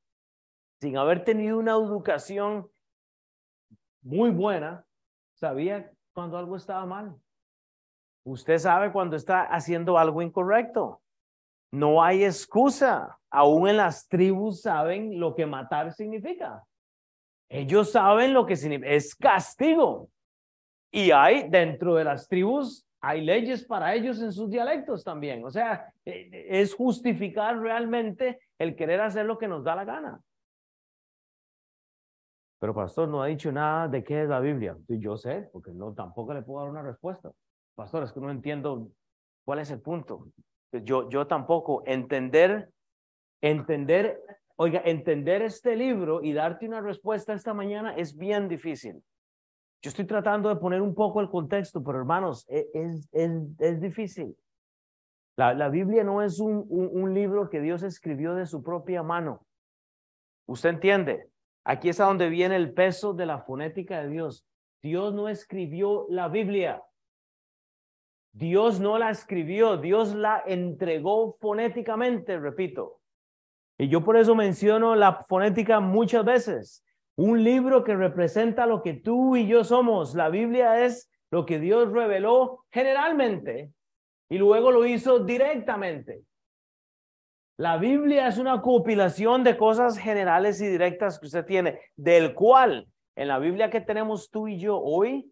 sin 0.81 0.97
haber 0.97 1.23
tenido 1.23 1.59
una 1.59 1.73
educación 1.73 2.67
muy 4.01 4.31
buena, 4.31 4.83
sabía 5.35 5.91
cuando 6.11 6.39
algo 6.39 6.55
estaba 6.55 6.85
mal. 6.87 7.15
Usted 8.25 8.57
sabe 8.57 8.91
cuando 8.91 9.15
está 9.15 9.43
haciendo 9.43 9.99
algo 9.99 10.23
incorrecto. 10.23 11.01
No 11.71 12.03
hay 12.03 12.23
excusa. 12.23 13.19
Aún 13.29 13.69
en 13.69 13.77
las 13.77 14.07
tribus 14.07 14.61
saben 14.61 15.19
lo 15.19 15.35
que 15.35 15.45
matar 15.45 15.93
significa. 15.93 16.63
Ellos 17.47 17.91
saben 17.91 18.33
lo 18.33 18.45
que 18.47 18.55
significa. 18.55 18.89
Es 18.89 19.15
castigo. 19.15 20.09
Y 20.91 21.11
hay 21.11 21.47
dentro 21.47 21.95
de 21.95 22.03
las 22.03 22.27
tribus, 22.27 22.85
hay 22.99 23.21
leyes 23.21 23.63
para 23.63 23.93
ellos 23.93 24.19
en 24.19 24.31
sus 24.31 24.49
dialectos 24.49 25.03
también. 25.03 25.45
O 25.45 25.51
sea, 25.51 25.93
e, 26.03 26.29
e, 26.31 26.61
es 26.61 26.73
justificar 26.73 27.57
realmente 27.59 28.39
el 28.57 28.75
querer 28.75 28.99
hacer 29.01 29.25
lo 29.25 29.37
que 29.37 29.47
nos 29.47 29.63
da 29.63 29.75
la 29.75 29.85
gana. 29.85 30.21
Pero 32.61 32.75
pastor 32.75 33.09
no 33.09 33.23
ha 33.23 33.25
dicho 33.25 33.51
nada 33.51 33.87
de 33.87 34.03
qué 34.03 34.21
es 34.21 34.29
la 34.29 34.39
Biblia. 34.39 34.77
Yo 34.87 35.17
sé, 35.17 35.49
porque 35.51 35.71
no 35.71 35.95
tampoco 35.95 36.31
le 36.31 36.43
puedo 36.43 36.59
dar 36.61 36.69
una 36.69 36.83
respuesta. 36.83 37.31
Pastor, 37.73 38.03
es 38.03 38.11
que 38.11 38.19
no 38.19 38.29
entiendo 38.29 38.87
cuál 39.43 39.57
es 39.57 39.71
el 39.71 39.81
punto. 39.81 40.27
Yo, 40.71 41.09
yo 41.09 41.25
tampoco. 41.25 41.81
Entender, 41.87 42.69
entender, 43.41 44.21
oiga, 44.57 44.79
entender 44.85 45.41
este 45.41 45.75
libro 45.75 46.21
y 46.21 46.33
darte 46.33 46.67
una 46.67 46.81
respuesta 46.81 47.33
esta 47.33 47.55
mañana 47.55 47.95
es 47.95 48.15
bien 48.15 48.47
difícil. 48.47 49.03
Yo 49.81 49.89
estoy 49.89 50.05
tratando 50.05 50.47
de 50.47 50.57
poner 50.57 50.83
un 50.83 50.93
poco 50.93 51.19
el 51.19 51.31
contexto, 51.31 51.83
pero 51.83 51.97
hermanos, 51.97 52.45
e, 52.47 52.69
es, 52.75 53.09
es, 53.11 53.31
es 53.57 53.81
difícil. 53.81 54.37
La, 55.35 55.55
la, 55.55 55.69
Biblia 55.69 56.03
no 56.03 56.21
es 56.21 56.39
un, 56.39 56.67
un 56.69 57.11
libro 57.11 57.49
que 57.49 57.59
Dios 57.59 57.81
escribió 57.81 58.35
de 58.35 58.45
su 58.45 58.61
propia 58.61 59.01
mano. 59.01 59.47
¿Usted 60.45 60.69
entiende? 60.69 61.30
Aquí 61.63 61.89
es 61.89 61.99
a 61.99 62.05
donde 62.05 62.29
viene 62.29 62.55
el 62.55 62.73
peso 62.73 63.13
de 63.13 63.25
la 63.25 63.39
fonética 63.39 64.01
de 64.01 64.09
Dios. 64.09 64.45
Dios 64.81 65.13
no 65.13 65.29
escribió 65.29 66.07
la 66.09 66.27
Biblia. 66.27 66.83
Dios 68.33 68.79
no 68.79 68.97
la 68.97 69.09
escribió, 69.09 69.77
Dios 69.77 70.15
la 70.15 70.41
entregó 70.45 71.37
fonéticamente, 71.39 72.39
repito. 72.39 73.01
Y 73.77 73.89
yo 73.89 74.03
por 74.03 74.15
eso 74.15 74.35
menciono 74.35 74.95
la 74.95 75.23
fonética 75.23 75.79
muchas 75.79 76.23
veces. 76.23 76.85
Un 77.17 77.43
libro 77.43 77.83
que 77.83 77.95
representa 77.95 78.65
lo 78.65 78.81
que 78.81 78.93
tú 78.93 79.35
y 79.35 79.47
yo 79.47 79.63
somos. 79.63 80.15
La 80.15 80.29
Biblia 80.29 80.85
es 80.85 81.11
lo 81.29 81.45
que 81.45 81.59
Dios 81.59 81.91
reveló 81.91 82.65
generalmente 82.71 83.71
y 84.29 84.37
luego 84.37 84.71
lo 84.71 84.85
hizo 84.85 85.19
directamente. 85.19 86.23
La 87.61 87.77
Biblia 87.77 88.27
es 88.27 88.39
una 88.39 88.59
compilación 88.59 89.43
de 89.43 89.55
cosas 89.55 89.95
generales 89.95 90.59
y 90.61 90.67
directas 90.67 91.19
que 91.19 91.27
usted 91.27 91.45
tiene, 91.45 91.79
del 91.95 92.33
cual 92.33 92.87
en 93.15 93.27
la 93.27 93.37
Biblia 93.37 93.69
que 93.69 93.79
tenemos 93.79 94.31
tú 94.31 94.47
y 94.47 94.57
yo 94.57 94.79
hoy, 94.79 95.31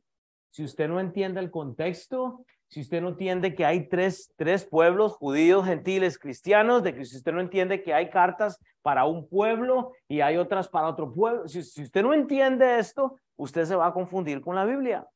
si 0.52 0.64
usted 0.64 0.88
no 0.88 1.00
entiende 1.00 1.40
el 1.40 1.50
contexto, 1.50 2.46
si 2.68 2.82
usted 2.82 3.02
no 3.02 3.10
entiende 3.10 3.56
que 3.56 3.66
hay 3.66 3.90
tres, 3.90 4.32
tres 4.36 4.64
pueblos, 4.64 5.14
judíos, 5.14 5.66
gentiles, 5.66 6.20
cristianos, 6.20 6.84
de 6.84 6.94
que 6.94 7.04
si 7.04 7.18
usted 7.18 7.32
no 7.32 7.42
entiende 7.42 7.82
que 7.82 7.96
hay 7.96 8.12
cartas 8.12 8.60
para 8.84 9.06
un 9.06 9.28
pueblo 9.28 9.94
y 10.08 10.22
hay 10.22 10.38
otras 10.38 10.70
para 10.70 10.88
otro 10.88 11.12
pueblo, 11.12 11.48
si, 11.48 11.64
si 11.64 11.82
usted 11.82 12.04
no 12.04 12.14
entiende 12.14 12.78
esto, 12.78 13.18
usted 13.38 13.66
se 13.66 13.76
va 13.76 13.88
a 13.88 13.94
confundir 13.94 14.40
con 14.42 14.56
la 14.56 14.66
Biblia. 14.66 15.08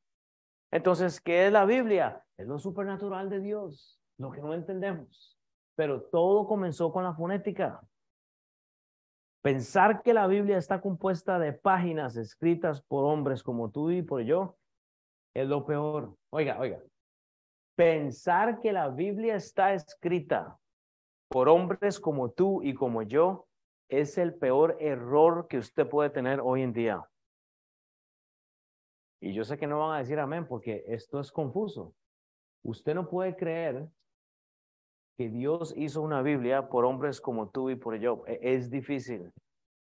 Entonces, 0.71 1.21
¿qué 1.21 1.45
es 1.45 1.53
la 1.53 1.65
Biblia? 1.65 2.23
Es 2.37 2.47
lo 2.47 2.57
supernatural 2.57 3.29
de 3.29 3.39
Dios, 3.39 3.99
lo 4.17 4.31
que 4.31 4.41
no 4.41 4.55
entendemos. 4.55 5.32
Pero 5.75 6.01
todo 6.03 6.47
comenzó 6.47 6.91
con 6.91 7.03
la 7.03 7.13
fonética. 7.13 7.81
Pensar 9.41 10.01
que 10.01 10.13
la 10.13 10.27
Biblia 10.27 10.57
está 10.57 10.79
compuesta 10.79 11.37
de 11.39 11.53
páginas 11.53 12.15
escritas 12.15 12.81
por 12.81 13.05
hombres 13.05 13.43
como 13.43 13.71
tú 13.71 13.91
y 13.91 14.01
por 14.01 14.21
yo 14.21 14.57
es 15.33 15.47
lo 15.47 15.65
peor. 15.65 16.15
Oiga, 16.29 16.59
oiga, 16.59 16.79
Pensar 17.75 18.61
que 18.61 18.71
la 18.71 18.89
Biblia 18.89 19.35
está 19.35 19.73
escrita 19.73 20.59
por 21.27 21.49
hombres 21.49 21.99
como 21.99 22.29
tú 22.29 22.61
y 22.61 22.75
como 22.75 23.01
yo 23.01 23.47
es 23.89 24.19
el 24.19 24.35
peor 24.35 24.77
error 24.79 25.47
que 25.47 25.57
usted 25.57 25.89
puede 25.89 26.11
tener 26.11 26.39
hoy 26.39 26.61
en 26.61 26.73
día. 26.73 27.03
Y 29.19 29.33
yo 29.33 29.43
sé 29.43 29.57
que 29.57 29.65
no 29.65 29.79
van 29.79 29.95
a 29.95 29.99
decir 29.99 30.19
amén 30.19 30.45
porque 30.47 30.83
esto 30.87 31.19
es 31.19 31.31
confuso. 31.31 31.95
Usted 32.63 32.93
no 32.93 33.09
puede 33.09 33.35
creer 33.35 33.87
que 35.17 35.29
Dios 35.29 35.73
hizo 35.77 36.01
una 36.01 36.21
Biblia 36.21 36.69
por 36.69 36.85
hombres 36.85 37.21
como 37.21 37.49
tú 37.49 37.69
y 37.69 37.75
por 37.75 37.97
yo. 37.97 38.23
E-, 38.27 38.39
es 38.41 38.69
difícil. 38.69 39.31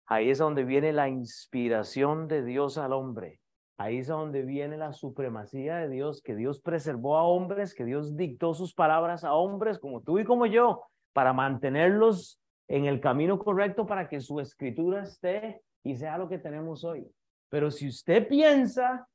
Ahí 0.06 0.30
es 0.30 0.40
donde 0.40 0.64
viene 0.64 0.92
la 0.92 1.08
inspiración 1.08 2.28
de 2.28 2.44
Dios 2.44 2.78
al 2.78 2.94
hombre. 2.94 3.40
Ahí 3.78 4.00
es 4.00 4.08
donde 4.08 4.42
viene 4.42 4.76
la 4.76 4.92
supremacía 4.92 5.78
de 5.78 5.90
Dios, 5.90 6.22
que 6.22 6.36
Dios 6.36 6.60
preservó 6.60 7.18
a 7.18 7.24
hombres, 7.24 7.74
que 7.74 7.86
Dios 7.86 8.18
dictó 8.18 8.54
sus 8.54 8.74
palabras 8.74 9.24
a 9.24 9.34
hombres 9.34 9.80
como 9.80 10.02
tú 10.02 10.20
y 10.20 10.26
como 10.26 10.46
yo, 10.48 10.84
para 11.14 11.32
mantenerlos 11.32 12.42
en 12.68 12.86
el 12.86 13.00
camino 13.00 13.40
correcto 13.40 13.86
para 13.86 14.10
que 14.10 14.20
su 14.20 14.40
escritura 14.40 15.04
esté 15.04 15.62
y 15.84 15.96
sea 15.96 16.18
lo 16.18 16.28
que 16.28 16.40
tenemos 16.40 16.84
hoy. 16.84 17.08
Pero 17.50 17.72
si 17.72 17.88
usted 17.88 18.28
piensa 18.28 19.08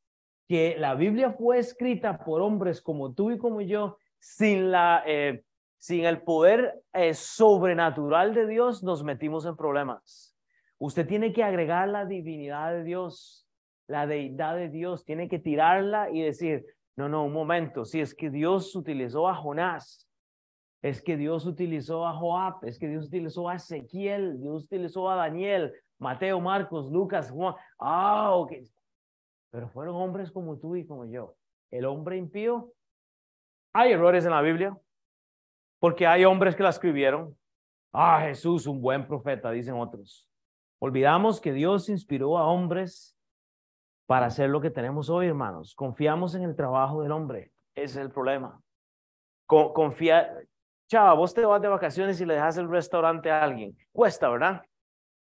que 0.49 0.77
la 0.79 0.95
Biblia 0.95 1.33
fue 1.33 1.59
escrita 1.59 2.19
por 2.19 2.41
hombres 2.41 2.81
como 2.81 3.13
tú 3.13 3.31
y 3.31 3.39
como 3.39 3.61
yo, 3.61 3.99
sin, 4.19 4.71
la, 4.71 5.03
eh, 5.07 5.43
sin 5.85 6.05
el 6.05 6.23
poder 6.23 6.83
eh, 6.93 7.15
sobrenatural 7.15 8.33
de 8.35 8.47
Dios, 8.47 8.83
nos 8.83 9.05
metimos 9.05 9.45
en 9.45 9.57
problemas. 9.57 10.35
Usted 10.79 11.07
tiene 11.07 11.33
que 11.33 11.45
agregar 11.45 11.89
la 11.89 12.07
divinidad 12.07 12.73
de 12.73 12.85
Dios 12.85 13.45
la 13.87 14.07
deidad 14.07 14.57
de 14.57 14.69
Dios, 14.69 15.05
tiene 15.05 15.29
que 15.29 15.39
tirarla 15.39 16.11
y 16.11 16.23
decir, 16.23 16.65
no, 16.97 17.09
no, 17.09 17.25
un 17.25 17.33
momento, 17.33 17.85
si 17.85 18.01
es 18.01 18.15
que 18.15 18.31
Dios 18.31 18.75
utilizó 18.75 19.29
a 19.29 19.35
Jonás, 19.35 20.09
es 20.83 21.03
que 21.03 21.17
Dios 21.17 21.47
utilizó 21.47 22.07
a 22.07 22.13
Joab, 22.13 22.65
es 22.65 22.79
que 22.79 22.89
Dios 22.89 23.07
utilizó 23.07 23.49
a 23.49 23.57
Ezequiel, 23.57 24.41
Dios 24.41 24.65
utilizó 24.65 25.11
a 25.11 25.17
Daniel, 25.17 25.73
Mateo, 25.99 26.41
Marcos, 26.41 26.91
Lucas, 26.91 27.31
Juan. 27.31 27.55
Ah, 27.79 28.33
ok. 28.35 28.53
Pero 29.51 29.69
fueron 29.69 29.97
hombres 29.97 30.31
como 30.31 30.59
tú 30.59 30.77
y 30.77 30.87
como 30.87 31.07
yo. 31.07 31.37
El 31.71 31.87
hombre 31.87 32.19
impío, 32.19 32.73
hay 33.73 33.93
errores 33.93 34.25
en 34.25 34.33
la 34.33 34.43
Biblia, 34.43 34.77
porque 35.79 36.07
hay 36.07 36.25
hombres 36.25 36.57
que 36.57 36.63
la 36.63 36.71
escribieron. 36.71 37.37
Ah, 37.93 38.21
Jesús, 38.23 38.67
un 38.67 38.81
buen 38.81 39.07
profeta, 39.07 39.51
dicen 39.51 39.75
otros. 39.75 40.29
Olvidamos 40.81 41.41
que 41.41 41.53
Dios 41.53 41.89
inspiró 41.89 42.37
a 42.37 42.47
hombres 42.47 43.17
para 44.07 44.27
hacer 44.27 44.51
lo 44.51 44.61
que 44.61 44.71
tenemos 44.71 45.09
hoy, 45.09 45.29
hermanos. 45.29 45.75
Confiamos 45.75 46.35
en 46.35 46.43
el 46.43 46.57
trabajo 46.57 47.03
del 47.03 47.13
hombre. 47.13 47.53
Es 47.75 47.97
el 47.97 48.11
problema. 48.11 48.61
confía. 49.47 50.37
Chava, 50.91 51.15
vos 51.15 51.33
te 51.33 51.45
vas 51.47 51.63
de 51.63 51.69
vacaciones 51.69 52.21
y 52.21 52.27
le 52.27 52.35
dejas 52.35 52.59
el 52.59 52.69
restaurante 52.69 53.31
a 53.31 53.43
alguien. 53.43 53.77
Cuesta, 53.93 54.29
¿verdad? 54.29 54.63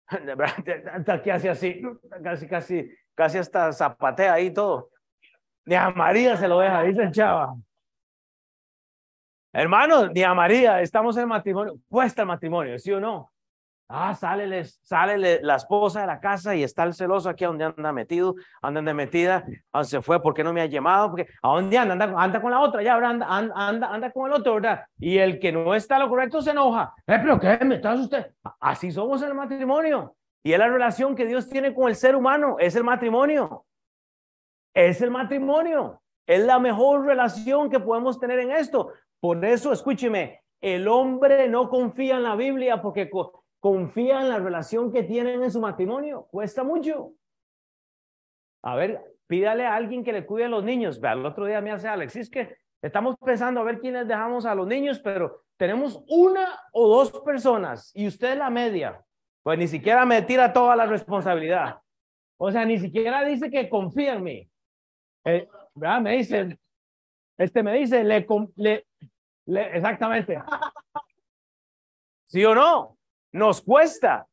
Casi 1.25 1.49
así, 1.49 1.83
casi, 2.23 2.47
casi, 2.47 2.91
casi 3.15 3.39
hasta 3.39 3.73
zapatea 3.73 4.35
ahí 4.35 4.53
todo. 4.53 4.91
Ni 5.65 5.75
a 5.75 5.91
María 5.91 6.37
se 6.37 6.49
lo 6.49 6.59
deja, 6.59 6.83
dice 6.83 7.11
chava. 7.11 7.55
Hermano, 9.53 10.09
ni 10.09 10.23
a 10.23 10.33
María, 10.33 10.81
estamos 10.81 11.17
en 11.19 11.29
matrimonio, 11.29 11.75
cuesta 11.89 12.23
el 12.23 12.29
matrimonio, 12.29 12.79
¿sí 12.79 12.91
o 12.91 13.01
no? 13.01 13.31
Ah, 13.87 14.15
sale, 14.15 14.65
sale 14.65 15.43
la 15.43 15.57
esposa 15.57 16.01
de 16.01 16.07
la 16.07 16.19
casa 16.19 16.55
y 16.55 16.63
está 16.63 16.85
el 16.85 16.95
celoso 16.95 17.29
aquí 17.29 17.45
a 17.45 17.49
donde 17.49 17.65
anda 17.67 17.93
metido, 17.93 18.35
anda 18.63 18.81
metida, 18.95 19.45
se 19.83 20.01
fue, 20.01 20.23
¿por 20.23 20.33
qué 20.33 20.43
no 20.43 20.55
me 20.55 20.63
ha 20.63 20.67
llamado? 20.67 21.11
Porque, 21.11 21.29
¿A 21.43 21.49
dónde 21.49 21.77
anda? 21.77 21.93
Anda, 21.93 22.15
anda 22.17 22.41
con 22.41 22.51
la 22.51 22.61
otra, 22.61 22.83
ya, 22.83 22.95
anda, 22.95 23.27
anda, 23.29 23.89
anda 23.93 24.11
con 24.11 24.31
el 24.31 24.39
otro, 24.39 24.55
¿verdad? 24.55 24.87
Y 24.99 25.19
el 25.19 25.39
que 25.39 25.53
no 25.53 25.75
está 25.75 25.99
lo 25.99 26.09
correcto 26.09 26.41
se 26.41 26.53
enoja. 26.53 26.95
Eh, 27.07 27.19
pero 27.21 27.39
¿qué 27.39 27.63
me 27.67 27.75
estás 27.75 28.01
usted? 28.01 28.33
Así 28.59 28.91
somos 28.91 29.21
en 29.21 29.29
el 29.29 29.35
matrimonio. 29.35 30.17
Y 30.43 30.55
es 30.55 30.59
la 30.59 30.69
relación 30.69 31.15
que 31.15 31.27
Dios 31.27 31.51
tiene 31.51 31.75
con 31.75 31.91
el 31.91 31.95
ser 31.95 32.17
humano, 32.17 32.57
es 32.59 32.75
el 32.75 32.85
matrimonio. 32.85 33.67
Es 34.73 35.03
el 35.03 35.11
matrimonio. 35.11 36.01
Es 36.27 36.43
la 36.43 36.59
mejor 36.59 37.05
relación 37.05 37.69
que 37.69 37.79
podemos 37.79 38.19
tener 38.19 38.39
en 38.39 38.53
esto. 38.53 38.91
Por 39.23 39.45
eso, 39.45 39.73
escúcheme, 39.73 40.43
el 40.61 40.89
hombre 40.89 41.49
no 41.49 41.71
confía 41.71 42.17
en 42.17 42.25
la 42.25 42.35
Biblia 42.35 42.83
porque 42.83 43.09
confía 43.61 44.21
en 44.21 44.29
la 44.29 44.41
relación 44.41 44.93
que 44.93 45.05
tienen 45.05 45.45
en 45.45 45.51
su 45.53 45.61
matrimonio. 45.61 46.27
Cuesta 46.29 46.65
mucho. 46.65 47.13
A 48.65 48.75
ver, 48.75 49.01
pídale 49.29 49.65
a 49.65 49.77
alguien 49.77 50.03
que 50.03 50.13
le 50.13 50.27
cuide 50.27 50.47
a 50.47 50.49
los 50.49 50.65
niños. 50.65 51.01
Vea, 51.01 51.13
el 51.13 51.25
otro 51.25 51.47
día 51.47 51.61
me 51.61 51.71
hace 51.71 51.87
Alex, 51.87 52.17
es 52.17 52.29
que 52.29 52.57
estamos 52.83 53.15
pensando 53.25 53.61
a 53.61 53.65
ver 53.65 53.79
quiénes 53.79 54.09
dejamos 54.09 54.45
a 54.45 54.57
los 54.57 54.67
niños, 54.67 54.99
pero 54.99 55.45
tenemos 55.57 56.03
una 56.09 56.59
o 56.73 56.89
dos 56.89 57.13
personas 57.21 57.93
y 57.95 58.09
usted 58.09 58.37
la 58.37 58.51
media. 58.51 59.05
Pues 59.45 59.57
ni 59.57 59.69
siquiera 59.69 60.05
me 60.05 60.23
tira 60.23 60.53
toda 60.53 60.75
la 60.75 60.87
responsabilidad. 60.87 61.79
O 62.41 62.51
sea, 62.51 62.65
ni 62.65 62.77
siquiera 62.77 63.25
dice 63.25 63.53
que 63.53 63.69
confía 63.69 64.15
en 64.15 64.23
mí. 64.25 64.51
Eh, 65.27 65.49
me 65.77 66.17
dice, 66.17 66.59
este 67.39 67.63
me 67.63 67.75
dice, 67.75 68.03
le, 68.03 68.27
le, 68.57 68.85
exactamente. 69.47 70.43
¿Sí 72.25 72.45
o 72.45 72.55
no? 72.55 72.97
Nos 73.33 73.61
cuesta. 73.61 74.27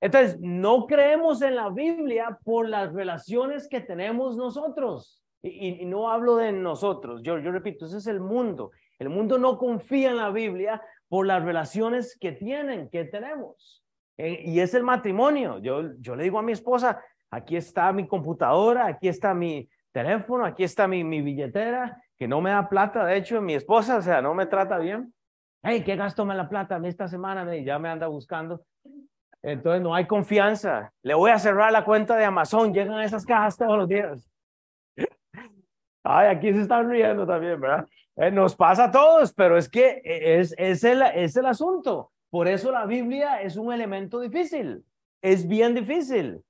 Entonces, 0.00 0.38
no 0.40 0.86
creemos 0.86 1.42
en 1.42 1.56
la 1.56 1.70
Biblia 1.70 2.38
por 2.44 2.68
las 2.68 2.92
relaciones 2.92 3.68
que 3.68 3.80
tenemos 3.80 4.36
nosotros. 4.36 5.22
Y, 5.42 5.84
no 5.84 6.10
hablo 6.10 6.36
de 6.36 6.52
nosotros, 6.52 7.22
yo, 7.22 7.38
yo 7.38 7.52
repito, 7.52 7.86
ese 7.86 7.98
es 7.98 8.06
el 8.08 8.20
mundo. 8.20 8.72
El 8.98 9.10
mundo 9.10 9.38
no 9.38 9.58
confía 9.58 10.10
en 10.10 10.16
la 10.16 10.30
Biblia 10.30 10.82
por 11.08 11.26
las 11.26 11.44
relaciones 11.44 12.18
que 12.18 12.32
tienen, 12.32 12.88
que 12.90 13.04
tenemos. 13.04 13.84
Eh, 14.18 14.42
y 14.44 14.60
es 14.60 14.74
el 14.74 14.82
matrimonio. 14.82 15.58
Yo, 15.58 15.94
yo 16.00 16.16
le 16.16 16.24
digo 16.24 16.38
a 16.38 16.42
mi 16.42 16.52
esposa, 16.52 17.00
aquí 17.30 17.56
está 17.56 17.92
mi 17.92 18.08
computadora, 18.08 18.86
aquí 18.86 19.08
está 19.08 19.34
mi 19.34 19.68
teléfono, 19.92 20.44
aquí 20.44 20.64
está 20.64 20.88
mi, 20.88 21.04
mi 21.04 21.22
billetera, 21.22 22.02
que 22.18 22.28
no 22.28 22.40
me 22.40 22.50
da 22.50 22.68
plata, 22.68 23.04
de 23.04 23.16
hecho, 23.16 23.40
mi 23.40 23.54
esposa, 23.54 23.98
o 23.98 24.02
sea, 24.02 24.22
no 24.22 24.34
me 24.34 24.46
trata 24.46 24.78
bien 24.78 25.12
hey, 25.66 25.82
¿qué 25.84 25.96
gasto 25.96 26.24
me 26.24 26.34
la 26.34 26.48
plata 26.48 26.80
esta 26.84 27.08
semana? 27.08 27.54
Y 27.56 27.64
ya 27.64 27.78
me 27.78 27.88
anda 27.88 28.06
buscando. 28.06 28.64
Entonces 29.42 29.82
no 29.82 29.94
hay 29.94 30.06
confianza. 30.06 30.92
Le 31.02 31.14
voy 31.14 31.30
a 31.30 31.38
cerrar 31.38 31.72
la 31.72 31.84
cuenta 31.84 32.16
de 32.16 32.24
Amazon. 32.24 32.72
Llegan 32.72 33.00
esas 33.00 33.26
cajas 33.26 33.56
todos 33.56 33.76
los 33.76 33.88
días. 33.88 34.30
Ay, 36.04 36.28
aquí 36.28 36.52
se 36.52 36.62
están 36.62 36.88
riendo 36.88 37.26
también, 37.26 37.60
¿verdad? 37.60 37.86
Eh, 38.16 38.30
nos 38.30 38.54
pasa 38.54 38.84
a 38.84 38.90
todos, 38.90 39.32
pero 39.34 39.58
es 39.58 39.68
que 39.68 40.00
es, 40.04 40.54
es, 40.56 40.84
el, 40.84 41.02
es 41.02 41.36
el 41.36 41.46
asunto. 41.46 42.12
Por 42.30 42.48
eso 42.48 42.70
la 42.70 42.86
Biblia 42.86 43.42
es 43.42 43.56
un 43.56 43.72
elemento 43.72 44.20
difícil. 44.20 44.84
Es 45.20 45.46
bien 45.46 45.74
difícil. 45.74 46.42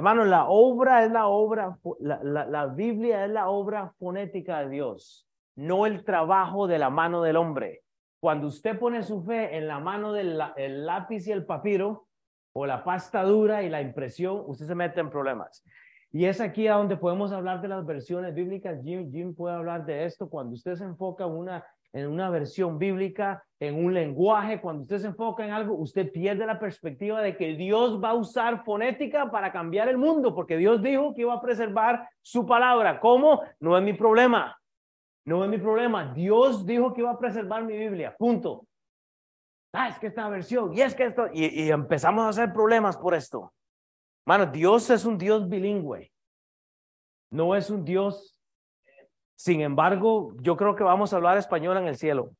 Hermano, 0.00 0.24
la 0.24 0.46
obra 0.48 1.04
es 1.04 1.12
la 1.12 1.26
obra, 1.26 1.78
la, 1.98 2.20
la, 2.24 2.46
la 2.46 2.66
Biblia 2.68 3.26
es 3.26 3.30
la 3.30 3.50
obra 3.50 3.92
fonética 3.98 4.60
de 4.60 4.70
Dios, 4.70 5.28
no 5.56 5.84
el 5.84 6.04
trabajo 6.04 6.66
de 6.66 6.78
la 6.78 6.88
mano 6.88 7.20
del 7.20 7.36
hombre. 7.36 7.82
Cuando 8.18 8.46
usted 8.46 8.78
pone 8.78 9.02
su 9.02 9.22
fe 9.22 9.58
en 9.58 9.68
la 9.68 9.78
mano 9.78 10.14
del 10.14 10.38
lápiz 10.86 11.26
y 11.26 11.32
el 11.32 11.44
papiro, 11.44 12.06
o 12.54 12.64
la 12.64 12.82
pasta 12.82 13.22
dura 13.24 13.62
y 13.62 13.68
la 13.68 13.82
impresión, 13.82 14.42
usted 14.46 14.64
se 14.64 14.74
mete 14.74 15.00
en 15.00 15.10
problemas. 15.10 15.62
Y 16.10 16.24
es 16.24 16.40
aquí 16.40 16.66
a 16.66 16.76
donde 16.76 16.96
podemos 16.96 17.30
hablar 17.30 17.60
de 17.60 17.68
las 17.68 17.84
versiones 17.84 18.34
bíblicas. 18.34 18.82
Jim, 18.82 19.12
Jim 19.12 19.34
puede 19.34 19.54
hablar 19.54 19.84
de 19.84 20.06
esto. 20.06 20.30
Cuando 20.30 20.54
usted 20.54 20.76
se 20.76 20.84
enfoca 20.84 21.24
en 21.24 21.32
una, 21.32 21.62
en 21.92 22.08
una 22.08 22.30
versión 22.30 22.78
bíblica, 22.78 23.44
en 23.58 23.74
un 23.74 23.92
lenguaje, 23.92 24.60
cuando 24.60 24.82
usted 24.82 24.98
se 24.98 25.08
enfoca 25.08 25.44
en 25.44 25.52
algo, 25.52 25.74
usted 25.74 26.10
pierde 26.10 26.46
la 26.46 26.58
perspectiva 26.58 27.20
de 27.20 27.36
que 27.36 27.54
Dios 27.54 28.02
va 28.02 28.10
a 28.10 28.14
usar 28.14 28.64
fonética 28.64 29.30
para 29.30 29.52
cambiar 29.52 29.88
el 29.88 29.98
mundo, 29.98 30.34
porque 30.34 30.56
Dios 30.56 30.82
dijo 30.82 31.14
que 31.14 31.22
iba 31.22 31.34
a 31.34 31.42
preservar 31.42 32.08
su 32.22 32.46
palabra. 32.46 33.00
¿Cómo? 33.00 33.42
No 33.58 33.76
es 33.76 33.82
mi 33.82 33.92
problema. 33.92 34.56
No 35.26 35.44
es 35.44 35.50
mi 35.50 35.58
problema. 35.58 36.12
Dios 36.14 36.64
dijo 36.64 36.94
que 36.94 37.02
iba 37.02 37.10
a 37.10 37.18
preservar 37.18 37.64
mi 37.64 37.76
Biblia. 37.76 38.16
Punto. 38.16 38.66
Ah, 39.72 39.88
es 39.88 39.98
que 39.98 40.08
esta 40.08 40.28
versión, 40.28 40.72
y 40.74 40.80
es 40.80 40.94
que 40.94 41.06
esto, 41.06 41.28
y, 41.32 41.70
empezamos 41.70 42.24
a 42.24 42.30
hacer 42.30 42.52
problemas 42.52 42.96
por 42.96 43.14
esto. 43.14 43.52
Mano, 44.26 44.46
Dios 44.46 44.90
es 44.90 45.04
un 45.04 45.16
Dios 45.16 45.48
bilingüe. 45.48 46.10
No 47.30 47.54
es 47.54 47.70
un 47.70 47.84
Dios. 47.84 48.36
Sin 49.40 49.62
embargo, 49.62 50.34
yo 50.42 50.54
creo 50.54 50.76
que 50.76 50.84
vamos 50.84 51.14
a 51.14 51.16
hablar 51.16 51.38
español 51.38 51.78
en 51.78 51.86
el 51.86 51.96
cielo. 51.96 52.36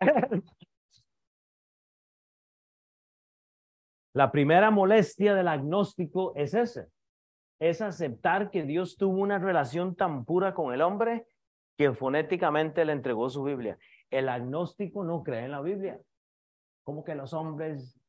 La 4.14 4.30
primera 4.30 4.70
molestia 4.70 5.34
del 5.34 5.48
agnóstico 5.48 6.32
es 6.36 6.54
ese, 6.54 6.86
es 7.58 7.80
aceptar 7.80 8.52
que 8.52 8.62
Dios 8.62 8.96
tuvo 8.96 9.20
una 9.20 9.40
relación 9.40 9.96
tan 9.96 10.24
pura 10.24 10.54
con 10.54 10.72
el 10.72 10.80
hombre 10.80 11.26
que 11.76 11.92
fonéticamente 11.92 12.84
le 12.84 12.92
entregó 12.92 13.28
su 13.28 13.42
Biblia. 13.42 13.76
El 14.10 14.28
agnóstico 14.28 15.02
no 15.02 15.24
cree 15.24 15.46
en 15.46 15.50
la 15.50 15.60
Biblia. 15.60 16.00
Como 16.84 17.02
que 17.02 17.16
los 17.16 17.32
hombres 17.32 18.00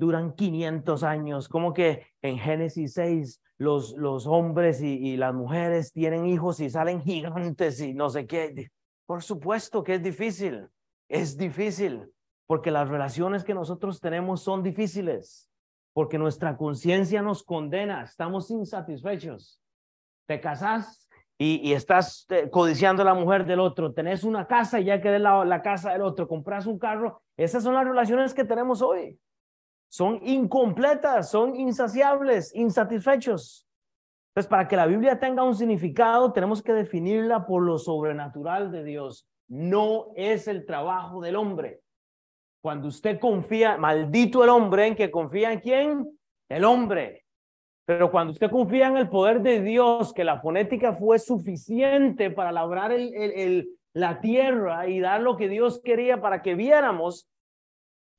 duran 0.00 0.32
500 0.32 1.04
años, 1.04 1.48
como 1.48 1.72
que 1.72 2.06
en 2.22 2.38
Génesis 2.38 2.94
6 2.94 3.40
los, 3.58 3.92
los 3.92 4.26
hombres 4.26 4.82
y, 4.82 4.96
y 4.96 5.16
las 5.16 5.34
mujeres 5.34 5.92
tienen 5.92 6.26
hijos 6.26 6.58
y 6.58 6.70
salen 6.70 7.02
gigantes 7.02 7.80
y 7.80 7.92
no 7.94 8.08
sé 8.08 8.26
qué. 8.26 8.70
Por 9.06 9.22
supuesto 9.22 9.84
que 9.84 9.94
es 9.94 10.02
difícil, 10.02 10.68
es 11.08 11.36
difícil, 11.36 12.10
porque 12.46 12.70
las 12.70 12.88
relaciones 12.88 13.44
que 13.44 13.54
nosotros 13.54 14.00
tenemos 14.00 14.42
son 14.42 14.62
difíciles, 14.62 15.48
porque 15.92 16.18
nuestra 16.18 16.56
conciencia 16.56 17.20
nos 17.20 17.42
condena, 17.42 18.02
estamos 18.02 18.50
insatisfechos. 18.50 19.60
Te 20.26 20.40
casas 20.40 21.08
y, 21.36 21.72
estás 21.72 22.26
eh, 22.30 22.48
codiciando 22.50 23.02
a 23.02 23.04
la 23.04 23.14
mujer 23.14 23.44
del 23.44 23.60
otro, 23.60 23.92
tenés 23.92 24.24
una 24.24 24.46
casa 24.46 24.80
y 24.80 24.84
ya 24.84 25.00
que 25.00 25.18
la, 25.18 25.44
la 25.44 25.62
casa 25.62 25.92
del 25.92 26.02
otro, 26.02 26.26
compras 26.26 26.66
un 26.66 26.78
carro, 26.78 27.22
esas 27.36 27.62
son 27.62 27.74
las 27.74 27.84
relaciones 27.84 28.32
que 28.32 28.44
tenemos 28.44 28.80
hoy. 28.80 29.18
Son 29.90 30.20
incompletas, 30.22 31.30
son 31.30 31.56
insaciables, 31.56 32.54
insatisfechos. 32.54 33.66
Entonces, 34.30 34.48
para 34.48 34.68
que 34.68 34.76
la 34.76 34.86
Biblia 34.86 35.18
tenga 35.18 35.42
un 35.42 35.56
significado, 35.56 36.32
tenemos 36.32 36.62
que 36.62 36.72
definirla 36.72 37.44
por 37.44 37.62
lo 37.62 37.76
sobrenatural 37.76 38.70
de 38.70 38.84
Dios. 38.84 39.26
No 39.48 40.12
es 40.14 40.46
el 40.46 40.64
trabajo 40.64 41.20
del 41.20 41.34
hombre. 41.34 41.80
Cuando 42.62 42.86
usted 42.86 43.18
confía, 43.18 43.76
maldito 43.78 44.44
el 44.44 44.50
hombre 44.50 44.86
en 44.86 44.94
que 44.94 45.10
confía 45.10 45.52
en 45.52 45.60
quién? 45.60 46.18
El 46.48 46.64
hombre. 46.64 47.24
Pero 47.84 48.12
cuando 48.12 48.32
usted 48.32 48.48
confía 48.48 48.86
en 48.86 48.96
el 48.96 49.08
poder 49.08 49.40
de 49.40 49.60
Dios, 49.60 50.12
que 50.12 50.22
la 50.22 50.40
fonética 50.40 50.92
fue 50.92 51.18
suficiente 51.18 52.30
para 52.30 52.52
labrar 52.52 52.92
el, 52.92 53.68
la 53.92 54.20
tierra 54.20 54.86
y 54.86 55.00
dar 55.00 55.22
lo 55.22 55.36
que 55.36 55.48
Dios 55.48 55.80
quería 55.82 56.20
para 56.20 56.42
que 56.42 56.54
viéramos, 56.54 57.28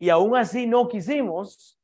y 0.01 0.09
aún 0.09 0.35
así 0.35 0.65
no 0.65 0.87
quisimos, 0.87 1.79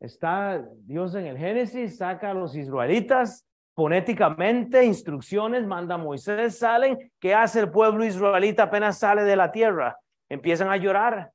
está 0.00 0.60
Dios 0.82 1.14
en 1.14 1.26
el 1.26 1.38
Génesis, 1.38 1.98
saca 1.98 2.32
a 2.32 2.34
los 2.34 2.56
israelitas 2.56 3.46
fonéticamente, 3.76 4.84
instrucciones, 4.84 5.64
manda 5.64 5.94
a 5.94 5.98
Moisés, 5.98 6.58
salen, 6.58 7.12
¿qué 7.20 7.32
hace 7.32 7.60
el 7.60 7.70
pueblo 7.70 8.04
israelita 8.04 8.64
apenas 8.64 8.98
sale 8.98 9.22
de 9.22 9.36
la 9.36 9.52
tierra? 9.52 9.98
Empiezan 10.28 10.68
a 10.68 10.76
llorar. 10.78 11.30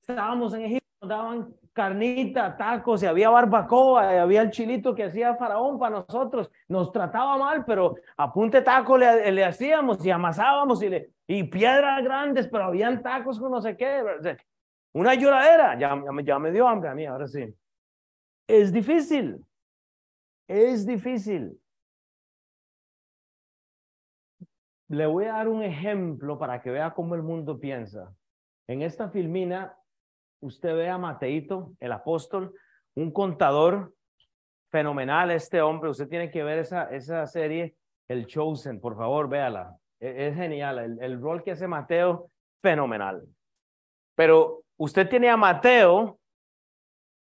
Estábamos 0.00 0.54
en 0.54 0.62
Egipto, 0.62 1.06
daban 1.06 1.54
carnita, 1.74 2.56
tacos, 2.56 3.02
y 3.02 3.06
había 3.06 3.28
barbacoa, 3.28 4.14
y 4.14 4.16
había 4.16 4.40
el 4.40 4.50
chilito 4.50 4.94
que 4.94 5.04
hacía 5.04 5.36
Faraón 5.36 5.78
para 5.78 5.96
nosotros. 5.96 6.50
Nos 6.68 6.90
trataba 6.90 7.36
mal, 7.36 7.66
pero 7.66 7.96
a 8.16 8.32
punte 8.32 8.62
taco 8.62 8.96
le, 8.96 9.30
le 9.30 9.44
hacíamos 9.44 10.02
y 10.06 10.10
amasábamos 10.10 10.82
y, 10.82 10.88
le, 10.88 11.10
y 11.26 11.44
piedras 11.44 12.02
grandes, 12.02 12.48
pero 12.48 12.64
habían 12.64 13.02
tacos 13.02 13.38
con 13.38 13.52
no 13.52 13.60
sé 13.60 13.76
qué. 13.76 14.02
Una 14.92 15.14
lloradera, 15.14 15.78
ya, 15.78 15.94
me 15.94 16.50
dio 16.50 16.66
hambre 16.66 16.90
a 16.90 16.94
mí, 16.94 17.06
ahora 17.06 17.28
sí. 17.28 17.54
Es 18.48 18.72
difícil, 18.72 19.44
es 20.48 20.84
difícil. 20.84 21.56
Le 24.88 25.06
voy 25.06 25.26
a 25.26 25.34
dar 25.34 25.48
un 25.48 25.62
ejemplo 25.62 26.36
para 26.36 26.60
que 26.60 26.70
vea 26.70 26.92
cómo 26.92 27.14
el 27.14 27.22
mundo 27.22 27.60
piensa. 27.60 28.12
En 28.66 28.82
esta 28.82 29.08
filmina 29.08 29.76
usted 30.40 30.74
ve 30.74 30.88
a 30.88 30.98
Mateito, 30.98 31.74
el 31.78 31.92
apóstol, 31.92 32.52
un 32.96 33.12
contador 33.12 33.94
fenomenal 34.72 35.30
este 35.30 35.62
hombre. 35.62 35.90
Usted 35.90 36.08
tiene 36.08 36.32
que 36.32 36.42
ver 36.42 36.58
esa, 36.58 36.90
esa 36.90 37.24
serie, 37.28 37.76
El 38.08 38.26
Chosen, 38.26 38.80
por 38.80 38.96
favor, 38.96 39.28
véala. 39.28 39.76
e, 40.00 40.26
es, 40.28 40.34
genial. 40.34 40.78
El, 40.80 41.02
el 41.02 41.20
rol 41.20 41.44
que 41.44 41.52
hace 41.52 41.68
Mateo, 41.68 42.32
fenomenal. 42.60 43.22
Pero 44.16 44.64
usted 44.80 45.08
tiene 45.08 45.28
a 45.28 45.36
Mateo, 45.36 46.18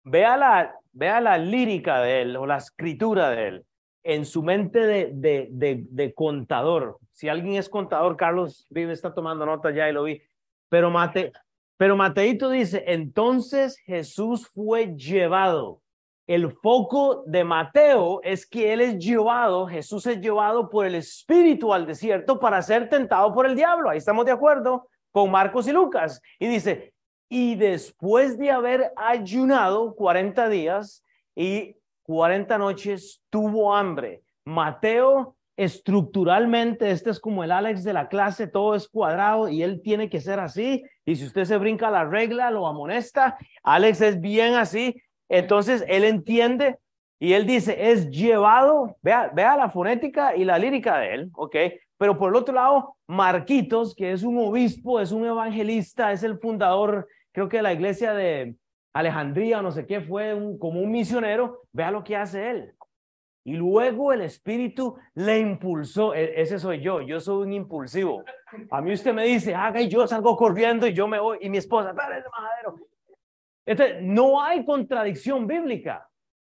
vea 0.04 0.36
la, 0.36 0.78
vea 0.92 1.20
la 1.20 1.36
lírica 1.36 2.00
de 2.00 2.22
él 2.22 2.36
o 2.36 2.46
la 2.46 2.58
escritura 2.58 3.30
de 3.30 3.48
él 3.48 3.66
en 4.04 4.24
su 4.24 4.42
mente 4.42 4.78
de, 4.86 5.10
de, 5.12 5.84
de, 5.90 6.14
contador. 6.14 6.98
Si 7.12 7.28
alguien 7.28 7.56
es 7.56 7.68
contador, 7.68 8.16
Carlos 8.16 8.66
vive, 8.70 8.92
está 8.92 9.12
tomando 9.12 9.44
nota 9.44 9.72
ya 9.72 9.88
y 9.88 9.92
lo 9.92 10.04
vi. 10.04 10.22
Pero, 10.68 10.90
Mate, 10.90 11.32
pero 11.76 11.96
Mateito 11.96 12.48
dice, 12.48 12.84
entonces 12.86 13.78
Jesús 13.84 14.48
fue 14.48 14.94
llevado. 14.94 15.82
El 16.28 16.52
foco 16.52 17.24
de 17.26 17.42
Mateo 17.42 18.20
es 18.22 18.46
que 18.46 18.72
él 18.72 18.80
es 18.80 18.98
llevado, 18.98 19.66
Jesús 19.66 20.06
es 20.06 20.20
llevado 20.20 20.70
por 20.70 20.86
el 20.86 20.94
Espíritu 20.94 21.74
al 21.74 21.84
desierto 21.84 22.38
para 22.38 22.62
ser 22.62 22.88
tentado 22.88 23.34
por 23.34 23.44
el 23.44 23.56
diablo. 23.56 23.90
Ahí 23.90 23.98
estamos 23.98 24.24
de 24.24 24.32
acuerdo 24.32 24.88
con 25.10 25.30
Marcos 25.32 25.66
y 25.66 25.72
Lucas. 25.72 26.22
Y 26.38 26.46
dice, 26.46 26.94
y 27.30 27.54
después 27.54 28.36
de 28.38 28.50
haber 28.50 28.92
ayunado 28.96 29.94
40 29.94 30.48
días 30.48 31.04
y 31.36 31.76
40 32.02 32.58
noches, 32.58 33.22
tuvo 33.30 33.74
hambre. 33.74 34.22
Mateo 34.44 35.36
estructuralmente, 35.56 36.90
este 36.90 37.10
es 37.10 37.20
como 37.20 37.44
el 37.44 37.52
Alex 37.52 37.84
de 37.84 37.92
la 37.92 38.08
clase, 38.08 38.46
todo 38.46 38.74
es 38.74 38.88
cuadrado 38.88 39.48
y 39.48 39.62
él 39.62 39.80
tiene 39.80 40.10
que 40.10 40.20
ser 40.20 40.40
así. 40.40 40.82
Y 41.04 41.14
si 41.16 41.26
usted 41.26 41.44
se 41.44 41.56
brinca 41.56 41.90
la 41.90 42.04
regla, 42.04 42.50
lo 42.50 42.66
amonesta. 42.66 43.38
Alex 43.62 44.00
es 44.00 44.20
bien 44.20 44.54
así. 44.54 45.00
Entonces 45.28 45.84
él 45.86 46.02
entiende 46.02 46.78
y 47.20 47.34
él 47.34 47.46
dice, 47.46 47.92
es 47.92 48.10
llevado, 48.10 48.96
vea, 49.02 49.30
vea 49.32 49.56
la 49.56 49.70
fonética 49.70 50.34
y 50.34 50.44
la 50.44 50.58
lírica 50.58 50.98
de 50.98 51.14
él, 51.14 51.30
¿ok? 51.34 51.56
Pero 51.96 52.18
por 52.18 52.30
el 52.30 52.36
otro 52.36 52.54
lado, 52.54 52.96
Marquitos, 53.06 53.94
que 53.94 54.10
es 54.12 54.22
un 54.22 54.38
obispo, 54.38 54.98
es 54.98 55.12
un 55.12 55.26
evangelista, 55.26 56.10
es 56.10 56.22
el 56.22 56.38
fundador, 56.38 57.06
creo 57.32 57.48
que 57.48 57.62
la 57.62 57.72
iglesia 57.72 58.12
de 58.12 58.56
Alejandría, 58.92 59.62
no 59.62 59.70
sé 59.70 59.86
qué, 59.86 60.00
fue 60.00 60.36
como 60.58 60.80
un 60.80 60.90
misionero, 60.90 61.62
vea 61.72 61.90
lo 61.90 62.02
que 62.02 62.16
hace 62.16 62.50
él. 62.50 62.74
Y 63.44 63.54
luego 63.54 64.12
el 64.12 64.20
espíritu 64.20 64.96
le 65.14 65.38
impulsó. 65.38 66.14
E, 66.14 66.40
ese 66.40 66.58
soy 66.58 66.80
yo, 66.80 67.00
yo 67.00 67.20
soy 67.20 67.46
un 67.46 67.52
impulsivo. 67.52 68.22
A 68.70 68.82
mí 68.82 68.92
usted 68.92 69.14
me 69.14 69.24
dice, 69.24 69.54
haga 69.54 69.80
y 69.80 69.88
yo 69.88 70.06
salgo 70.06 70.36
corriendo 70.36 70.86
y 70.86 70.92
yo 70.92 71.08
me 71.08 71.18
voy. 71.18 71.38
Y 71.40 71.48
mi 71.48 71.58
esposa, 71.58 71.90
ese 71.90 72.28
majadero. 72.30 74.02
No 74.02 74.42
hay 74.42 74.64
contradicción 74.64 75.46
bíblica. 75.46 76.06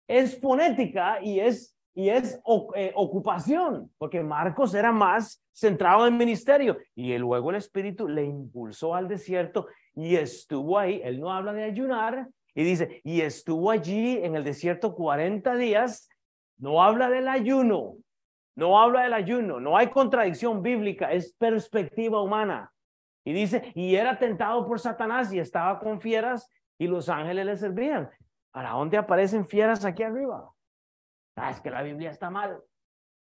Es 0.08 0.40
fonética 0.40 1.22
y 1.22 1.40
es, 1.40 1.76
y 1.94 2.08
es 2.08 2.40
eh, 2.74 2.92
ocupación, 2.94 3.92
porque 3.98 4.22
Marcos 4.22 4.74
era 4.74 4.90
más 4.90 5.44
centrado 5.52 6.06
en 6.06 6.16
ministerio. 6.16 6.78
Y 6.94 7.16
luego 7.18 7.50
el 7.50 7.56
espíritu 7.56 8.08
le 8.08 8.24
impulsó 8.24 8.94
al 8.94 9.06
desierto 9.06 9.66
y 9.94 10.16
estuvo 10.16 10.78
ahí. 10.78 11.00
Él 11.04 11.20
no 11.20 11.32
habla 11.32 11.52
de 11.52 11.64
ayunar 11.64 12.28
y 12.54 12.64
dice, 12.64 13.00
y 13.04 13.20
estuvo 13.20 13.70
allí 13.70 14.18
en 14.18 14.36
el 14.36 14.44
desierto 14.44 14.94
40 14.94 15.54
días 15.56 16.08
no 16.60 16.82
habla 16.82 17.08
del 17.08 17.26
ayuno, 17.26 17.96
no 18.54 18.80
habla 18.80 19.02
del 19.04 19.14
ayuno, 19.14 19.60
no 19.60 19.76
hay 19.78 19.88
contradicción 19.88 20.62
bíblica, 20.62 21.10
es 21.10 21.32
perspectiva 21.32 22.22
humana. 22.22 22.70
Y 23.24 23.32
dice, 23.32 23.72
y 23.74 23.94
era 23.94 24.18
tentado 24.18 24.66
por 24.66 24.78
Satanás 24.78 25.32
y 25.32 25.38
estaba 25.38 25.78
con 25.78 26.00
fieras 26.00 26.50
y 26.78 26.86
los 26.86 27.08
ángeles 27.08 27.46
le 27.46 27.56
servían. 27.56 28.10
¿Para 28.50 28.70
dónde 28.70 28.98
aparecen 28.98 29.46
fieras 29.46 29.84
aquí 29.84 30.02
arriba? 30.02 30.50
Ah, 31.36 31.50
es 31.50 31.60
que 31.60 31.70
la 31.70 31.82
Biblia 31.82 32.10
está 32.10 32.28
mal. 32.28 32.60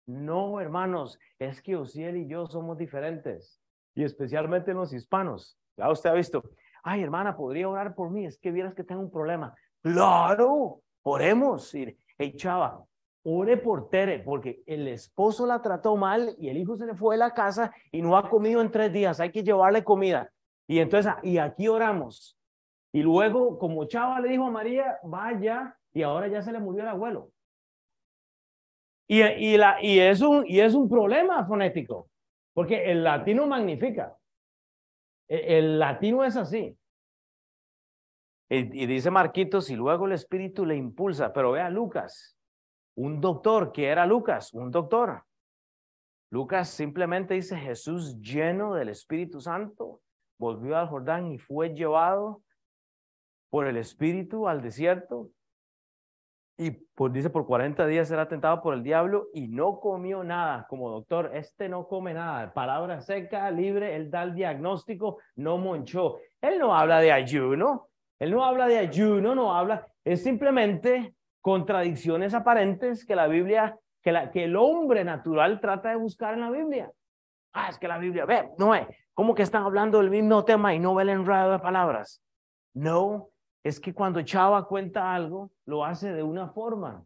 No, 0.06 0.60
hermanos, 0.60 1.18
es 1.38 1.62
que 1.62 1.76
Osiel 1.76 2.16
y 2.16 2.26
yo 2.26 2.46
somos 2.46 2.76
diferentes. 2.76 3.62
Y 3.94 4.04
especialmente 4.04 4.74
los 4.74 4.92
hispanos. 4.92 5.58
Ya 5.80 5.90
usted 5.90 6.10
ha 6.10 6.14
visto, 6.14 6.42
ay 6.82 7.02
hermana, 7.02 7.34
podría 7.34 7.68
orar 7.68 7.94
por 7.94 8.10
mí, 8.10 8.26
es 8.26 8.38
que 8.38 8.52
vieras 8.52 8.74
que 8.74 8.84
tengo 8.84 9.00
un 9.00 9.10
problema. 9.10 9.54
Claro, 9.82 10.82
oremos. 11.02 11.72
Hey, 12.18 12.34
chava, 12.36 12.84
ore 13.22 13.56
por 13.56 13.88
Tere, 13.88 14.18
porque 14.18 14.62
el 14.66 14.88
esposo 14.88 15.46
la 15.46 15.62
trató 15.62 15.96
mal 15.96 16.34
y 16.38 16.50
el 16.50 16.58
hijo 16.58 16.76
se 16.76 16.84
le 16.84 16.94
fue 16.94 17.14
de 17.14 17.20
la 17.20 17.32
casa 17.32 17.72
y 17.90 18.02
no 18.02 18.16
ha 18.16 18.28
comido 18.28 18.60
en 18.60 18.70
tres 18.70 18.92
días, 18.92 19.20
hay 19.20 19.32
que 19.32 19.42
llevarle 19.42 19.82
comida. 19.82 20.30
Y 20.66 20.80
entonces, 20.80 21.12
y 21.22 21.38
aquí 21.38 21.66
oramos. 21.66 22.38
Y 22.92 23.02
luego, 23.02 23.58
como 23.58 23.86
Chava 23.86 24.20
le 24.20 24.28
dijo 24.28 24.44
a 24.44 24.50
María, 24.50 24.98
vaya, 25.02 25.76
y 25.92 26.02
ahora 26.02 26.28
ya 26.28 26.42
se 26.42 26.52
le 26.52 26.60
murió 26.60 26.82
el 26.82 26.88
abuelo. 26.88 27.30
Y, 29.08 29.22
y, 29.22 29.56
la, 29.56 29.82
y, 29.82 29.98
es, 29.98 30.20
un, 30.20 30.44
y 30.46 30.60
es 30.60 30.74
un 30.74 30.88
problema 30.88 31.44
fonético, 31.46 32.08
porque 32.52 32.90
el 32.90 33.02
latino 33.02 33.46
magnifica. 33.46 34.14
El, 35.30 35.78
latino 35.78 36.24
es 36.24 36.36
así. 36.36 36.76
Y, 38.48 38.82
y 38.82 38.86
dice 38.86 39.12
Marquitos, 39.12 39.70
y 39.70 39.76
luego 39.76 40.06
el 40.06 40.12
espíritu 40.12 40.66
le 40.66 40.74
impulsa, 40.74 41.32
pero 41.32 41.52
vea 41.52 41.70
Lucas, 41.70 42.36
un 42.96 43.20
doctor, 43.20 43.70
que 43.70 43.86
era 43.86 44.06
Lucas, 44.06 44.52
un 44.52 44.72
doctor. 44.72 45.22
Lucas 46.30 46.68
simplemente 46.68 47.34
dice, 47.34 47.56
Jesús 47.56 48.20
lleno 48.20 48.74
del 48.74 48.88
Espíritu 48.88 49.40
Santo, 49.40 50.00
volvió 50.38 50.76
al 50.76 50.88
Jordán 50.88 51.26
y 51.26 51.38
fue 51.38 51.74
llevado 51.74 52.42
por 53.50 53.66
el 53.66 53.76
Espíritu 53.76 54.48
al 54.48 54.62
desierto. 54.62 55.30
Y 56.58 56.70
pues 56.70 57.12
dice, 57.12 57.30
por 57.30 57.46
40 57.46 57.86
días 57.86 58.10
era 58.10 58.28
tentado 58.28 58.60
por 58.60 58.74
el 58.74 58.82
diablo 58.82 59.28
y 59.32 59.48
no 59.48 59.80
comió 59.80 60.22
nada. 60.22 60.66
Como 60.68 60.90
doctor, 60.90 61.30
este 61.32 61.68
no 61.68 61.88
come 61.88 62.12
nada. 62.12 62.52
Palabra 62.52 63.00
seca, 63.00 63.50
libre, 63.50 63.96
él 63.96 64.10
da 64.10 64.24
el 64.24 64.34
diagnóstico, 64.34 65.18
no 65.36 65.56
monchó. 65.56 66.18
Él 66.40 66.58
no 66.58 66.74
habla 66.74 67.00
de 67.00 67.12
ayuno, 67.12 67.88
él 68.18 68.30
no 68.32 68.44
habla 68.44 68.68
de 68.68 68.78
ayuno, 68.78 69.34
no 69.34 69.54
habla, 69.54 69.86
es 70.04 70.22
simplemente 70.22 71.14
contradicciones 71.40 72.34
aparentes 72.34 73.04
que 73.04 73.16
la 73.16 73.26
Biblia, 73.26 73.78
que, 74.02 74.12
la, 74.12 74.30
que 74.30 74.44
el 74.44 74.56
hombre 74.56 75.04
natural 75.04 75.60
trata 75.60 75.90
de 75.90 75.96
buscar 75.96 76.34
en 76.34 76.40
la 76.40 76.50
Biblia. 76.50 76.90
Ah, 77.52 77.68
es 77.70 77.78
que 77.78 77.88
la 77.88 77.98
Biblia, 77.98 78.26
ve, 78.26 78.50
no 78.58 78.74
es, 78.74 78.86
¿cómo 79.14 79.34
que 79.34 79.42
están 79.42 79.64
hablando 79.64 79.98
del 79.98 80.10
mismo 80.10 80.44
tema 80.44 80.74
y 80.74 80.78
no 80.78 80.94
ve 80.94 81.02
el 81.02 81.08
enredo 81.08 81.52
de 81.52 81.58
palabras? 81.58 82.22
No, 82.74 83.30
es 83.62 83.80
que 83.80 83.92
cuando 83.92 84.22
Chava 84.22 84.66
cuenta 84.66 85.14
algo, 85.14 85.50
lo 85.66 85.84
hace 85.84 86.12
de 86.12 86.22
una 86.22 86.48
forma. 86.48 87.04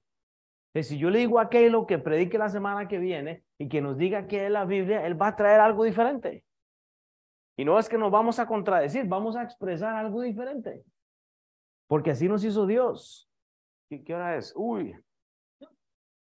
si 0.74 0.98
yo 0.98 1.10
le 1.10 1.20
digo 1.20 1.38
a 1.38 1.44
aquello 1.44 1.86
que 1.86 1.98
predique 1.98 2.38
la 2.38 2.48
semana 2.48 2.88
que 2.88 2.98
viene 2.98 3.44
y 3.58 3.68
que 3.68 3.80
nos 3.80 3.96
diga 3.96 4.26
que 4.26 4.46
es 4.46 4.50
la 4.50 4.64
Biblia, 4.64 5.06
él 5.06 5.20
va 5.20 5.28
a 5.28 5.36
traer 5.36 5.60
algo 5.60 5.84
diferente. 5.84 6.44
Y 7.56 7.64
no 7.64 7.78
es 7.78 7.88
que 7.88 7.98
nos 7.98 8.10
vamos 8.10 8.38
a 8.38 8.46
contradecir, 8.46 9.06
vamos 9.06 9.36
a 9.36 9.42
expresar 9.42 9.94
algo 9.94 10.22
diferente. 10.22 10.82
Porque 11.86 12.10
así 12.10 12.28
nos 12.28 12.44
hizo 12.44 12.66
Dios. 12.66 13.28
¿Qué, 13.88 14.14
hora 14.14 14.36
es? 14.36 14.52
Uy. 14.56 14.96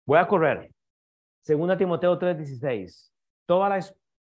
Voy 0.06 0.18
a 0.18 0.26
correr. 0.26 0.72
Segunda 1.42 1.76
Timoteo 1.76 2.18
3:16. 2.18 3.12
Toda 3.46 3.68
la 3.68 3.80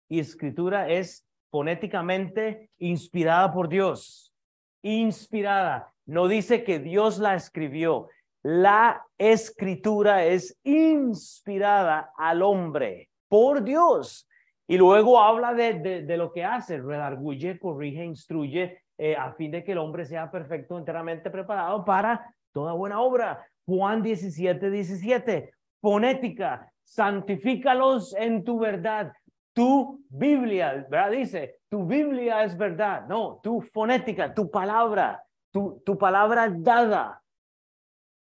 escritura 0.09 0.89
es 0.89 1.27
fonéticamente 1.51 2.71
inspirada 2.79 3.53
por 3.53 3.69
Dios. 3.69 4.28
Inspirada. 4.89 5.93
No 6.07 6.29
dice 6.29 6.65
que 6.65 6.79
Dios 6.79 7.19
la 7.19 7.35
escribió. 7.35 8.09
La 8.43 9.05
escritura 9.19 10.25
es 10.25 10.59
inspirada 10.65 12.11
al 12.17 12.41
hombre 12.41 13.11
por 13.29 13.63
Dios. 13.63 14.27
Y 14.67 14.79
luego 14.79 15.21
habla 15.21 15.53
de, 15.53 16.03
de, 16.03 16.17
lo 16.17 16.33
que 16.33 16.43
hace, 16.43 16.79
redarguye, 16.79 17.59
corrige, 17.59 18.03
instruye, 18.03 18.81
eh, 18.97 19.15
a 19.15 19.33
fin 19.33 19.51
de 19.51 19.63
que 19.63 19.73
el 19.73 19.79
hombre 19.79 20.07
sea 20.07 20.31
perfecto, 20.31 20.79
enteramente 20.79 21.29
preparado 21.29 21.85
para 21.85 22.35
toda 22.53 22.73
buena 22.73 23.03
obra. 23.03 23.47
Juan 23.67 24.03
17, 24.03 24.71
17, 24.71 25.51
fonética, 25.83 26.73
santifícalos 26.83 28.15
en 28.15 28.43
tu 28.43 28.59
verdad. 28.59 29.13
Tu 29.59 30.05
Biblia, 30.09 30.87
¿verdad? 30.89 31.11
Dice, 31.11 31.63
tu 31.69 31.85
Biblia 31.85 32.45
es 32.45 32.57
verdad. 32.57 33.09
No, 33.09 33.41
tu 33.43 33.61
fonética, 33.61 34.33
tu 34.33 34.49
palabra, 34.49 35.21
tu, 35.51 35.83
tu 35.85 35.99
palabra 35.99 36.49
dada. 36.49 37.21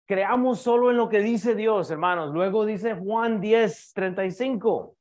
Creamos 0.04 0.58
solo 0.58 0.90
en 0.90 0.96
lo 0.96 1.08
que 1.08 1.20
dice 1.20 1.54
Dios, 1.54 1.92
hermanos. 1.92 2.34
Luego 2.34 2.66
dice 2.66 2.96
Juan 2.96 3.40
10, 3.40 3.92
35. 3.94 4.96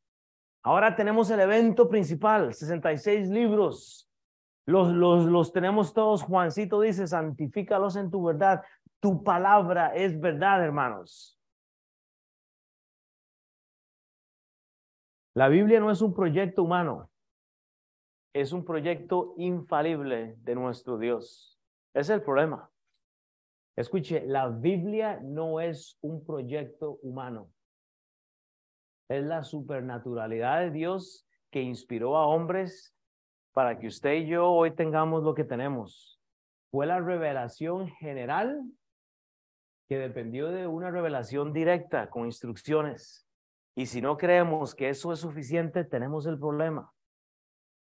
Ahora 0.61 0.95
tenemos 0.95 1.27
el 1.31 1.39
evento 1.39 1.89
principal, 1.89 2.53
66 2.53 3.29
libros. 3.29 4.07
Los, 4.67 4.89
los, 4.89 5.25
los 5.25 5.51
tenemos 5.51 5.91
todos. 5.91 6.21
Juancito 6.21 6.81
dice, 6.81 7.07
santifícalos 7.07 7.95
en 7.95 8.11
tu 8.11 8.23
verdad. 8.23 8.61
Tu 8.99 9.23
palabra 9.23 9.95
es 9.95 10.19
verdad, 10.19 10.63
hermanos. 10.63 11.36
La 15.37 15.49
Biblia 15.49 15.79
no 15.79 15.91
es 15.91 16.01
un 16.01 16.15
proyecto 16.15 16.63
humano, 16.63 17.11
es 18.33 18.53
un 18.53 18.65
proyecto 18.65 19.35
infalible 19.37 20.35
de 20.39 20.55
nuestro 20.55 20.97
Dios. 20.97 21.59
Es 21.93 22.09
el 22.09 22.23
problema. 22.23 22.71
Escuche, 23.75 24.25
la 24.25 24.47
Biblia 24.47 25.19
no 25.21 25.61
es 25.61 25.99
un 26.01 26.25
proyecto 26.25 26.97
humano. 27.03 27.51
Es 29.07 29.23
la 29.25 29.43
supernaturalidad 29.43 30.61
de 30.61 30.71
Dios 30.71 31.27
que 31.51 31.61
inspiró 31.61 32.17
a 32.17 32.25
hombres 32.25 32.95
para 33.53 33.77
que 33.77 33.85
usted 33.85 34.13
y 34.13 34.25
yo 34.25 34.49
hoy 34.49 34.71
tengamos 34.71 35.21
lo 35.21 35.35
que 35.35 35.43
tenemos. 35.43 36.19
Fue 36.71 36.87
la 36.87 36.99
revelación 36.99 37.89
general 37.89 38.59
que 39.87 39.99
dependió 39.99 40.47
de 40.47 40.65
una 40.65 40.89
revelación 40.89 41.53
directa 41.53 42.09
con 42.09 42.25
instrucciones. 42.25 43.26
Y 43.77 43.85
si 43.85 44.01
no 44.01 44.17
creemos 44.17 44.73
que 44.73 44.89
eso 44.89 45.13
es 45.13 45.19
suficiente, 45.19 45.83
tenemos 45.83 46.25
el 46.25 46.39
problema. 46.39 46.91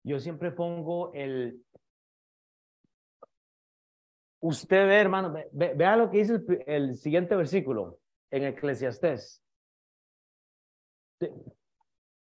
Yo 0.03 0.19
siempre 0.19 0.51
pongo 0.51 1.11
el... 1.15 1.65
Usted 4.39 4.87
ve, 4.87 4.95
hermano, 4.95 5.33
vea 5.51 5.95
lo 5.95 6.11
que 6.11 6.19
dice 6.19 6.35
el, 6.35 6.63
el 6.67 6.95
siguiente 6.97 7.35
versículo 7.35 7.97
en 8.29 8.43
Eclesiastés. 8.43 9.43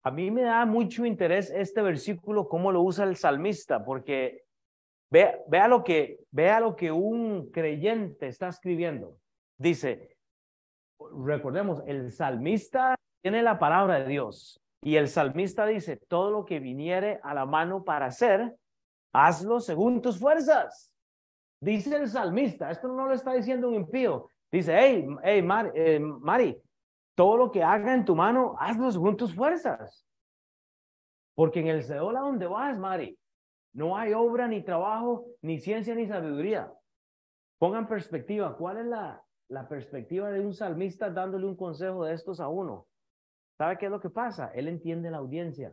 A 0.03 0.11
mí 0.13 0.31
me 0.31 0.45
da 0.45 0.65
mucho 0.65 1.05
interés 1.05 1.51
este 1.51 1.83
versículo, 1.83 2.49
cómo 2.49 2.73
lo 2.73 2.81
usa 2.81 3.05
el 3.05 3.17
salmista, 3.17 3.85
porque 3.85 4.45
vea, 5.11 5.39
vea, 5.47 5.69
lo 5.69 5.85
que, 5.85 6.21
vea 6.31 6.59
lo 6.59 6.75
que 6.75 6.91
un 6.91 7.51
creyente 7.51 8.29
está 8.29 8.49
escribiendo. 8.49 9.19
Dice, 9.59 10.17
recordemos, 10.99 11.83
el 11.87 12.11
salmista 12.11 12.98
tiene 13.23 13.43
la 13.43 13.59
palabra 13.59 14.01
de 14.01 14.07
Dios 14.07 14.61
y 14.83 14.97
el 14.97 15.09
salmista 15.09 15.67
dice, 15.67 15.97
todo 15.97 16.31
lo 16.31 16.45
que 16.45 16.61
viniere 16.61 17.21
a 17.23 17.35
la 17.35 17.47
mano 17.47 17.85
para 17.85 18.07
hacer, 18.07 18.57
hazlo 19.13 19.61
según 19.61 20.01
tus 20.01 20.19
fuerzas. 20.19 20.93
Dice 21.61 21.97
el 21.97 22.09
salmista, 22.09 22.71
esto 22.71 22.89
no 22.89 23.07
lo 23.07 23.15
está 23.15 23.33
diciendo 23.33 23.69
un 23.69 23.75
impío. 23.75 24.31
Dice, 24.53 24.77
hey, 24.79 25.07
hey, 25.23 25.47
eh, 25.75 26.01
Mari, 26.01 26.57
todo 27.17 27.37
lo 27.37 27.51
que 27.51 27.63
haga 27.63 27.93
en 27.95 28.05
tu 28.05 28.15
mano, 28.15 28.55
hazlo 28.59 28.91
según 28.93 29.17
tus 29.17 29.35
fuerzas. 29.35 30.07
Porque 31.35 31.61
en 31.61 31.67
el 31.67 31.83
Seol 31.83 32.17
a 32.17 32.21
donde 32.21 32.47
vas, 32.47 32.79
Mari, 32.79 33.19
no 33.75 33.97
hay 33.97 34.13
obra, 34.13 34.47
ni 34.47 34.63
trabajo, 34.63 35.27
ni 35.43 35.59
ciencia, 35.59 35.95
ni 35.95 36.07
sabiduría. 36.07 36.73
Pongan 37.59 37.89
perspectiva, 37.89 38.57
¿cuál 38.57 38.79
es 38.79 38.87
la, 38.87 39.25
la 39.49 39.67
perspectiva 39.67 40.31
de 40.31 40.41
un 40.41 40.53
salmista 40.53 41.11
dándole 41.11 41.47
un 41.47 41.57
consejo 41.57 42.05
de 42.05 42.15
estos 42.15 42.41
a 42.41 42.49
uno. 42.49 42.87
¿Sabe 43.59 43.77
qué 43.77 43.87
es 43.87 43.91
lo 43.91 44.01
que 44.01 44.09
pasa? 44.09 44.53
Él 44.55 44.69
entiende 44.69 45.11
la 45.11 45.19
audiencia. 45.19 45.73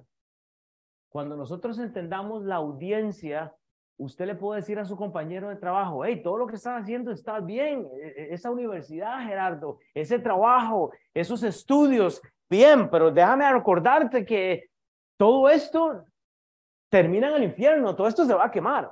Cuando 1.09 1.37
nosotros 1.37 1.77
entendamos 1.77 2.43
la 2.43 2.55
audiencia, 2.55 3.53
usted 3.97 4.25
le 4.25 4.35
puede 4.35 4.61
decir 4.61 4.79
a 4.79 4.85
su 4.85 4.97
compañero 4.97 5.49
de 5.49 5.55
trabajo, 5.55 6.03
hey, 6.03 6.21
todo 6.23 6.37
lo 6.37 6.47
que 6.47 6.55
estás 6.55 6.81
haciendo 6.81 7.11
está 7.11 7.39
bien, 7.39 7.87
e, 8.01 8.07
e, 8.07 8.33
esa 8.33 8.49
universidad, 8.49 9.23
Gerardo, 9.25 9.77
ese 9.93 10.17
trabajo, 10.17 10.91
esos 11.13 11.43
estudios, 11.43 12.19
bien, 12.49 12.89
pero 12.89 13.11
déjame 13.11 13.49
recordarte 13.53 14.25
que 14.25 14.71
todo 15.15 15.47
esto 15.47 16.05
termina 16.89 17.29
en 17.29 17.35
el 17.35 17.43
infierno, 17.43 17.95
todo 17.95 18.07
esto 18.07 18.25
se 18.25 18.33
va 18.33 18.45
a 18.45 18.51
quemar. 18.51 18.89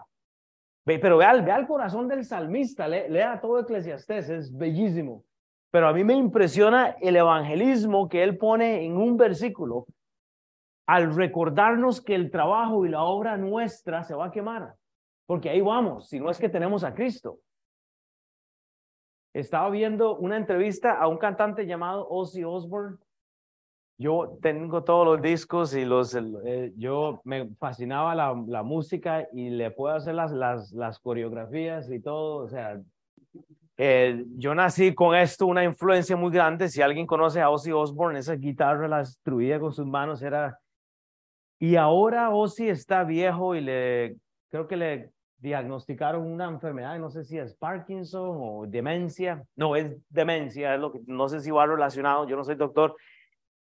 Pero 0.85 1.17
vea, 1.17 1.33
vea 1.41 1.57
el 1.57 1.65
corazón 1.65 2.07
del 2.07 2.25
salmista, 2.25 2.87
lea 2.87 3.41
todo 3.41 3.59
Eclesiastés, 3.59 4.29
es 4.29 4.55
bellísimo. 4.55 5.23
Pero 5.73 5.87
a 5.87 5.93
mí 5.93 6.03
me 6.03 6.13
impresiona 6.13 6.95
el 7.01 7.15
evangelismo 7.15 8.07
que 8.07 8.21
él 8.21 8.37
pone 8.37 8.85
en 8.85 8.95
un 8.95 9.17
versículo 9.17 9.87
al 10.85 11.15
recordarnos 11.15 11.99
que 11.99 12.13
el 12.13 12.29
trabajo 12.29 12.85
y 12.85 12.89
la 12.89 13.01
obra 13.03 13.37
nuestra 13.37 14.03
se 14.03 14.13
va 14.13 14.25
a 14.25 14.31
quemar. 14.31 14.75
Porque 15.25 15.49
ahí 15.49 15.61
vamos, 15.61 16.09
si 16.09 16.19
no 16.19 16.29
es 16.29 16.37
que 16.37 16.49
tenemos 16.49 16.83
a 16.83 16.93
Cristo. 16.93 17.39
Estaba 19.33 19.71
viendo 19.71 20.15
una 20.17 20.37
entrevista 20.37 20.99
a 20.99 21.07
un 21.07 21.17
cantante 21.17 21.65
llamado 21.65 22.07
Ozzy 22.07 22.43
Osbourne 22.43 22.99
yo 23.97 24.37
tengo 24.41 24.83
todos 24.83 25.05
los 25.05 25.21
discos 25.21 25.73
y 25.75 25.85
los, 25.85 26.15
eh, 26.15 26.73
yo 26.75 27.21
me 27.23 27.47
fascinaba 27.55 28.15
la, 28.15 28.43
la, 28.47 28.63
música 28.63 29.27
y 29.31 29.49
le 29.49 29.71
puedo 29.71 29.95
hacer 29.95 30.15
las, 30.15 30.31
las, 30.31 30.71
las 30.73 30.99
coreografías 30.99 31.89
y 31.91 31.99
todo, 31.99 32.43
o 32.43 32.49
sea, 32.49 32.81
eh, 33.85 34.23
yo 34.37 34.55
nací 34.55 34.95
con 34.95 35.13
esto, 35.13 35.45
una 35.45 35.61
influencia 35.61 36.15
muy 36.15 36.31
grande, 36.31 36.69
si 36.69 36.81
alguien 36.81 37.05
conoce 37.05 37.41
a 37.41 37.49
Ozzy 37.49 37.73
Osbourne, 37.73 38.17
esa 38.17 38.35
guitarra 38.35 38.87
la 38.87 38.99
destruía 38.99 39.59
con 39.59 39.73
sus 39.73 39.85
manos, 39.85 40.21
era... 40.21 40.57
Y 41.59 41.75
ahora 41.75 42.29
Ozzy 42.29 42.69
está 42.69 43.03
viejo 43.03 43.55
y 43.55 43.59
le, 43.59 44.15
creo 44.49 44.69
que 44.69 44.77
le 44.77 45.11
diagnosticaron 45.35 46.25
una 46.25 46.45
enfermedad, 46.45 46.97
no 46.97 47.09
sé 47.09 47.25
si 47.25 47.37
es 47.37 47.55
Parkinson 47.55 48.37
o 48.39 48.65
demencia, 48.65 49.43
no, 49.57 49.75
es 49.75 49.93
demencia, 50.07 50.75
es 50.75 50.79
lo 50.79 50.93
que, 50.93 51.01
no 51.05 51.27
sé 51.27 51.41
si 51.41 51.51
va 51.51 51.65
relacionado, 51.65 52.25
yo 52.25 52.37
no 52.37 52.45
soy 52.45 52.55
doctor, 52.55 52.95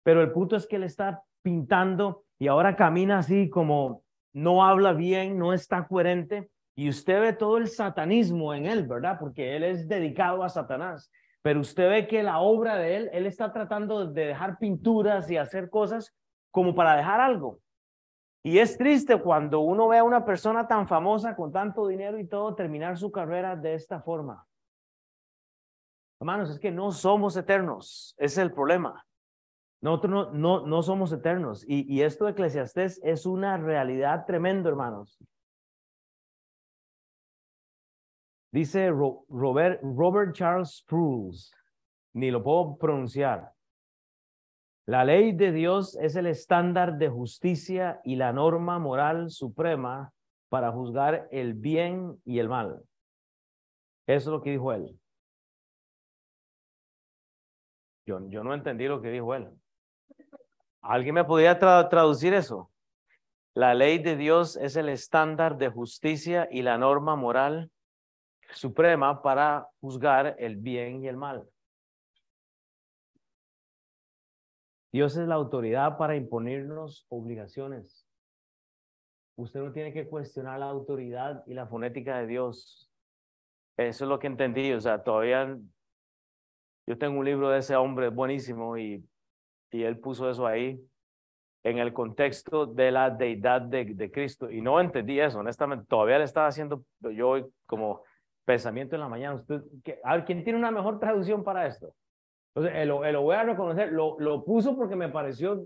pero 0.01 0.23
el 0.23 0.31
punto 0.31 0.55
es 0.55 0.65
que 0.65 0.77
él 0.77 0.85
está 0.85 1.21
pintando 1.43 2.23
y 2.39 2.47
ahora 2.47 2.75
camina 2.75 3.19
así 3.19 3.47
como 3.47 4.01
no 4.33 4.65
habla 4.65 4.93
bien, 4.93 5.37
no 5.37 5.53
está 5.53 5.87
coherente 5.87 6.49
y 6.79 6.87
usted 6.87 7.19
ve 7.19 7.33
todo 7.33 7.57
el 7.57 7.67
satanismo 7.67 8.53
en 8.53 8.65
él, 8.65 8.87
¿verdad? 8.87 9.17
Porque 9.19 9.57
él 9.57 9.65
es 9.65 9.89
dedicado 9.89 10.43
a 10.43 10.47
Satanás. 10.47 11.11
Pero 11.41 11.59
usted 11.59 11.89
ve 11.89 12.07
que 12.07 12.23
la 12.23 12.39
obra 12.39 12.77
de 12.77 12.95
él, 12.95 13.09
él 13.11 13.25
está 13.25 13.51
tratando 13.51 14.07
de 14.07 14.27
dejar 14.27 14.57
pinturas 14.59 15.29
y 15.29 15.35
hacer 15.35 15.69
cosas 15.69 16.15
como 16.51 16.73
para 16.73 16.95
dejar 16.95 17.19
algo. 17.19 17.59
Y 18.43 18.59
es 18.59 18.77
triste 18.77 19.21
cuando 19.21 19.59
uno 19.59 19.89
ve 19.89 19.97
a 19.97 20.05
una 20.05 20.23
persona 20.23 20.69
tan 20.69 20.87
famosa 20.87 21.35
con 21.35 21.51
tanto 21.51 21.85
dinero 21.85 22.17
y 22.17 22.25
todo 22.25 22.55
terminar 22.55 22.97
su 22.97 23.11
carrera 23.11 23.57
de 23.57 23.73
esta 23.73 24.01
forma. 24.01 24.47
Hermanos, 26.21 26.49
es 26.49 26.59
que 26.59 26.71
no 26.71 26.93
somos 26.93 27.35
eternos, 27.35 28.15
es 28.17 28.37
el 28.37 28.53
problema. 28.53 29.05
Nosotros 29.81 30.11
no, 30.11 30.31
no, 30.31 30.65
no 30.65 30.81
somos 30.81 31.11
eternos. 31.11 31.65
Y, 31.67 31.93
y 31.93 32.03
esto 32.03 32.23
de 32.23 32.31
Eclesiastés 32.31 33.01
es 33.03 33.25
una 33.25 33.57
realidad 33.57 34.25
tremenda, 34.25 34.69
hermanos. 34.69 35.19
Dice 38.51 38.89
Robert, 38.89 40.33
Charles 40.33 40.77
Spruce, 40.77 41.51
ni 42.13 42.31
lo 42.31 42.43
puedo 42.43 42.77
pronunciar. 42.77 43.53
La 44.87 45.05
ley 45.05 45.33
de 45.33 45.51
Dios 45.51 45.95
es 45.97 46.15
el 46.15 46.25
estándar 46.25 46.97
de 46.97 47.09
justicia 47.09 48.01
y 48.03 48.15
la 48.15 48.33
norma 48.33 48.79
moral 48.79 49.29
suprema 49.29 50.11
para 50.49 50.71
juzgar 50.71 51.27
el 51.29 51.53
bien 51.53 52.19
y 52.25 52.39
el 52.39 52.49
mal. 52.49 52.81
Eso 54.07 54.29
es 54.29 54.33
lo 54.33 54.41
que 54.41 54.49
dijo 54.49 54.73
él. 54.73 54.99
Yo, 58.07 58.19
yo 58.29 58.43
no 58.43 58.55
entendí 58.55 58.87
lo 58.87 58.99
que 58.99 59.11
dijo 59.11 59.35
él. 59.35 59.47
¿Alguien 60.81 61.13
me 61.13 61.23
podría 61.23 61.59
traducir 61.59 62.33
eso? 62.33 62.71
La 63.53 63.75
ley 63.75 63.99
de 63.99 64.15
Dios 64.15 64.55
es 64.55 64.75
el 64.75 64.89
estándar 64.89 65.57
de 65.57 65.69
justicia 65.69 66.47
y 66.49 66.63
la 66.63 66.79
norma 66.79 67.15
moral 67.15 67.69
suprema 68.51 69.21
para 69.21 69.67
juzgar 69.79 70.35
el 70.39 70.57
bien 70.57 71.03
y 71.03 71.07
el 71.07 71.17
mal. 71.17 71.47
Dios 74.91 75.15
es 75.17 75.27
la 75.27 75.35
autoridad 75.35 75.97
para 75.97 76.15
imponernos 76.15 77.05
obligaciones. 77.09 78.07
Usted 79.35 79.59
no 79.59 79.71
tiene 79.71 79.93
que 79.93 80.07
cuestionar 80.07 80.59
la 80.59 80.69
autoridad 80.69 81.43
y 81.45 81.53
la 81.53 81.67
fonética 81.67 82.17
de 82.19 82.27
Dios. 82.27 82.91
Eso 83.77 84.05
es 84.05 84.09
lo 84.09 84.19
que 84.19 84.27
entendí. 84.27 84.73
O 84.73 84.81
sea, 84.81 85.03
todavía 85.03 85.57
yo 86.87 86.97
tengo 86.97 87.19
un 87.19 87.25
libro 87.25 87.49
de 87.49 87.59
ese 87.59 87.75
hombre 87.75 88.09
buenísimo 88.09 88.77
y 88.77 89.07
y 89.71 89.83
él 89.83 89.99
puso 89.99 90.29
eso 90.29 90.47
ahí 90.47 90.81
en 91.63 91.77
el 91.77 91.93
contexto 91.93 92.65
de 92.65 92.91
la 92.91 93.09
deidad 93.09 93.61
de, 93.61 94.11
Cristo. 94.11 94.49
Y 94.49 94.61
no 94.61 94.79
entendí 94.79 95.19
eso, 95.19 95.39
honestamente. 95.39 95.85
Todavía 95.87 96.17
le 96.17 96.23
estaba 96.23 96.47
haciendo 96.47 96.83
yo 97.01 97.49
como 97.65 98.03
pensamiento 98.45 98.95
en 98.95 99.01
la 99.01 99.09
mañana. 99.09 99.35
Usted, 99.35 99.61
a 100.03 100.15
ver, 100.15 100.25
¿quién 100.25 100.43
tiene 100.43 100.59
una 100.59 100.71
mejor 100.71 100.99
traducción 100.99 101.43
para 101.43 101.67
esto? 101.67 101.93
Entonces, 102.55 102.87
lo, 102.87 103.09
lo 103.11 103.21
voy 103.21 103.35
a 103.35 103.43
reconocer. 103.43 103.91
Lo, 103.91 104.19
lo 104.19 104.43
puso 104.43 104.75
porque 104.75 104.95
me 104.95 105.09
pareció 105.09 105.65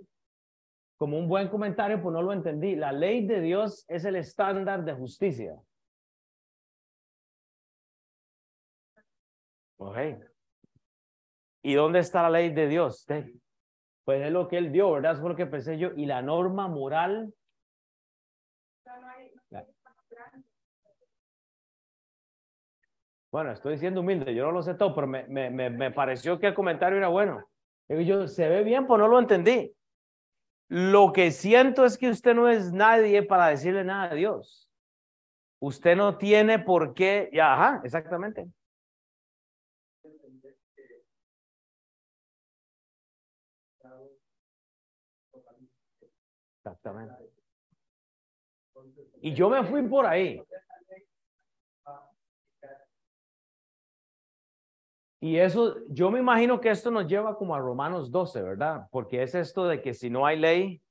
como 0.98 1.18
un 1.18 1.28
buen 1.28 1.50
comentario, 1.50 2.02
pues 2.02 2.14
no 2.14 2.22
lo 2.22 2.34
entendí. 2.34 2.76
La 2.76 2.92
ley 2.92 3.26
de 3.26 3.42
Dios 3.42 3.86
es 3.88 4.06
el 4.06 4.16
estándar 4.16 4.84
de 4.84 4.94
justicia. 4.94 5.56
Ok. 9.78 9.98
¿Y 11.62 11.74
dónde 11.74 12.00
está 12.00 12.24
la 12.24 12.30
ley 12.30 12.54
de 12.54 12.68
Dios? 12.68 13.06
Pues 14.06 14.22
es 14.22 14.32
lo 14.32 14.48
que 14.48 14.58
él 14.58 14.72
dio, 14.72 14.92
¿verdad? 14.92 15.20
Fue 15.20 15.30
lo 15.30 15.36
que 15.36 15.46
pensé 15.46 15.78
yo. 15.78 15.92
Y 15.96 16.06
la 16.06 16.22
norma 16.22 16.68
moral. 16.68 17.34
Bueno, 23.34 23.52
estoy 23.52 23.80
siendo 23.80 24.02
humilde, 24.02 24.36
yo 24.36 24.46
no 24.46 24.52
lo 24.52 24.62
sé 24.62 24.76
todo, 24.76 24.94
pero 24.94 25.08
me, 25.08 25.24
me, 25.28 25.50
me, 25.50 25.90
pareció 25.90 26.40
que 26.40 26.46
el 26.46 26.54
comentario 26.54 27.00
era 27.00 27.08
bueno. 27.08 27.44
Y 27.90 28.06
yo, 28.06 28.28
se 28.28 28.48
ve 28.48 28.64
bien, 28.64 28.86
pues 28.86 29.00
no 29.00 29.08
lo 29.08 29.18
entendí. 29.18 29.76
Lo 30.68 31.12
que 31.12 31.32
siento 31.32 31.84
es 31.84 31.98
que 31.98 32.12
usted 32.12 32.36
no 32.36 32.48
es 32.48 32.72
nadie 32.72 33.24
para 33.24 33.48
decirle 33.48 33.84
nada 33.84 34.12
a 34.12 34.14
Dios. 34.14 34.70
Usted 35.60 35.96
no 35.96 36.20
tiene 36.20 36.60
por 36.60 36.94
qué, 36.94 37.32
ya, 37.34 37.56
ajá, 37.56 37.82
exactamente. 37.84 38.48
Exactamente. 46.58 47.32
Y 49.22 49.34
yo 49.34 49.50
me 49.50 49.64
fui 49.64 49.82
por 49.82 50.06
ahí. 50.06 50.40
Y 55.24 55.38
eso, 55.38 55.78
yo 55.88 56.12
me 56.12 56.20
imagino 56.20 56.60
que 56.60 56.70
esto 56.70 56.92
nos 56.92 57.08
lleva 57.08 57.38
como 57.38 57.56
a 57.56 57.60
Romanos 57.60 58.12
12, 58.12 58.42
¿verdad? 58.42 58.90
Porque 58.92 59.24
es 59.24 59.34
esto 59.36 59.66
de 59.66 59.82
que 59.82 59.94
si 59.94 60.10
no 60.10 60.26
hay 60.26 60.38
ley, 60.38 60.82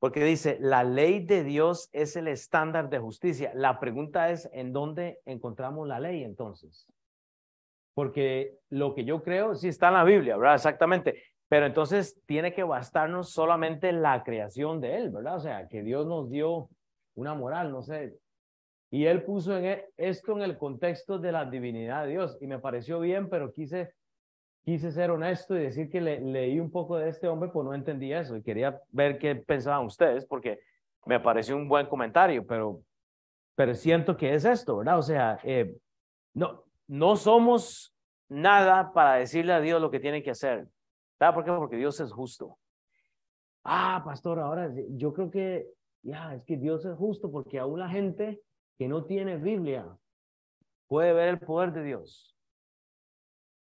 porque 0.00 0.24
dice, 0.24 0.58
la 0.60 0.82
ley 0.82 1.24
de 1.24 1.44
Dios 1.44 1.88
es 1.92 2.16
el 2.16 2.26
estándar 2.26 2.90
de 2.90 2.98
justicia. 2.98 3.52
La 3.54 3.78
pregunta 3.78 4.30
es, 4.30 4.50
¿en 4.52 4.72
dónde 4.72 5.20
encontramos 5.26 5.86
la 5.86 6.00
ley 6.00 6.24
entonces? 6.24 6.88
Porque 7.94 8.58
lo 8.68 8.96
que 8.96 9.04
yo 9.04 9.22
creo, 9.22 9.54
sí 9.54 9.68
está 9.68 9.86
en 9.88 9.94
la 9.94 10.02
Biblia, 10.02 10.36
¿verdad? 10.36 10.56
Exactamente. 10.56 11.22
Pero 11.48 11.66
entonces 11.66 12.20
tiene 12.26 12.52
que 12.52 12.64
bastarnos 12.64 13.30
solamente 13.30 13.92
la 13.92 14.24
creación 14.24 14.80
de 14.80 14.96
Él, 14.96 15.10
¿verdad? 15.10 15.36
O 15.36 15.40
sea, 15.40 15.68
que 15.68 15.84
Dios 15.84 16.04
nos 16.04 16.28
dio 16.30 16.68
una 17.14 17.34
moral, 17.34 17.70
no 17.70 17.82
sé, 17.82 18.18
y 18.90 19.04
él 19.06 19.22
puso 19.24 19.56
e, 19.58 19.90
esto 19.96 20.32
en 20.36 20.42
el 20.42 20.56
contexto 20.56 21.18
de 21.18 21.32
la 21.32 21.44
divinidad 21.44 22.04
de 22.04 22.12
Dios 22.12 22.38
y 22.40 22.46
me 22.46 22.58
pareció 22.58 23.00
bien, 23.00 23.28
pero 23.28 23.52
quise, 23.52 23.92
quise 24.64 24.90
ser 24.90 25.10
honesto 25.10 25.56
y 25.56 25.60
decir 25.60 25.90
que 25.90 26.00
le, 26.00 26.20
leí 26.20 26.58
un 26.58 26.70
poco 26.70 26.96
de 26.96 27.08
este 27.08 27.28
hombre, 27.28 27.50
pues 27.50 27.64
no 27.64 27.74
entendí 27.74 28.12
eso 28.12 28.36
y 28.36 28.42
quería 28.42 28.80
ver 28.88 29.18
qué 29.18 29.34
pensaban 29.36 29.86
ustedes 29.86 30.24
porque 30.26 30.60
me 31.04 31.20
pareció 31.20 31.56
un 31.56 31.68
buen 31.68 31.86
comentario, 31.86 32.46
pero, 32.46 32.80
pero 33.54 33.74
siento 33.74 34.16
que 34.16 34.34
es 34.34 34.44
esto, 34.44 34.78
¿verdad? 34.78 34.98
O 34.98 35.02
sea, 35.02 35.38
eh, 35.42 35.76
no, 36.34 36.64
no 36.86 37.16
somos 37.16 37.94
nada 38.28 38.92
para 38.92 39.14
decirle 39.14 39.52
a 39.52 39.60
Dios 39.60 39.80
lo 39.80 39.90
que 39.90 40.00
tiene 40.00 40.22
que 40.22 40.30
hacer. 40.30 40.66
¿Sabes 41.18 41.34
por 41.34 41.44
qué? 41.44 41.50
Porque 41.50 41.76
Dios 41.76 41.98
es 42.00 42.12
justo. 42.12 42.58
Ah, 43.64 44.02
pastor, 44.04 44.38
ahora 44.38 44.70
yo 44.90 45.12
creo 45.12 45.30
que, 45.30 45.68
ya, 46.02 46.34
es 46.34 46.44
que 46.44 46.56
Dios 46.56 46.84
es 46.84 46.96
justo 46.96 47.30
porque 47.30 47.58
aún 47.58 47.80
la 47.80 47.88
gente 47.88 48.40
que 48.78 48.88
no 48.88 49.04
tiene 49.04 49.36
Biblia 49.36 49.86
puede 50.86 51.12
ver 51.12 51.28
el 51.28 51.38
poder 51.40 51.72
de 51.72 51.82
Dios. 51.82 52.34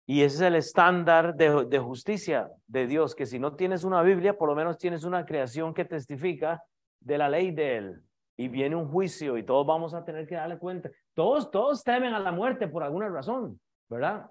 Y 0.06 0.22
ese 0.22 0.36
es 0.36 0.40
el 0.42 0.56
estándar 0.56 1.34
de, 1.36 1.66
de, 1.66 1.78
justicia 1.78 2.50
de 2.66 2.86
Dios, 2.86 3.14
que 3.14 3.26
si 3.26 3.38
no 3.38 3.54
tienes 3.54 3.84
una 3.84 4.02
Biblia, 4.02 4.36
por 4.36 4.48
lo 4.48 4.54
menos 4.54 4.76
tienes 4.76 5.04
una 5.04 5.24
creación 5.24 5.72
que 5.72 5.84
testifica 5.84 6.62
de 7.00 7.16
la 7.16 7.28
ley 7.28 7.52
de 7.52 7.76
Él. 7.76 8.02
Y 8.36 8.48
viene 8.48 8.74
un 8.74 8.88
juicio 8.88 9.36
y 9.38 9.44
todos 9.44 9.66
vamos 9.66 9.94
a 9.94 10.04
tener 10.04 10.26
que 10.26 10.34
darle 10.34 10.58
cuenta. 10.58 10.90
Todos, 11.14 11.50
todos 11.50 11.84
temen 11.84 12.12
a 12.12 12.18
la 12.18 12.32
muerte 12.32 12.68
por 12.68 12.82
alguna 12.82 13.08
razón, 13.08 13.60
¿verdad? 13.88 14.30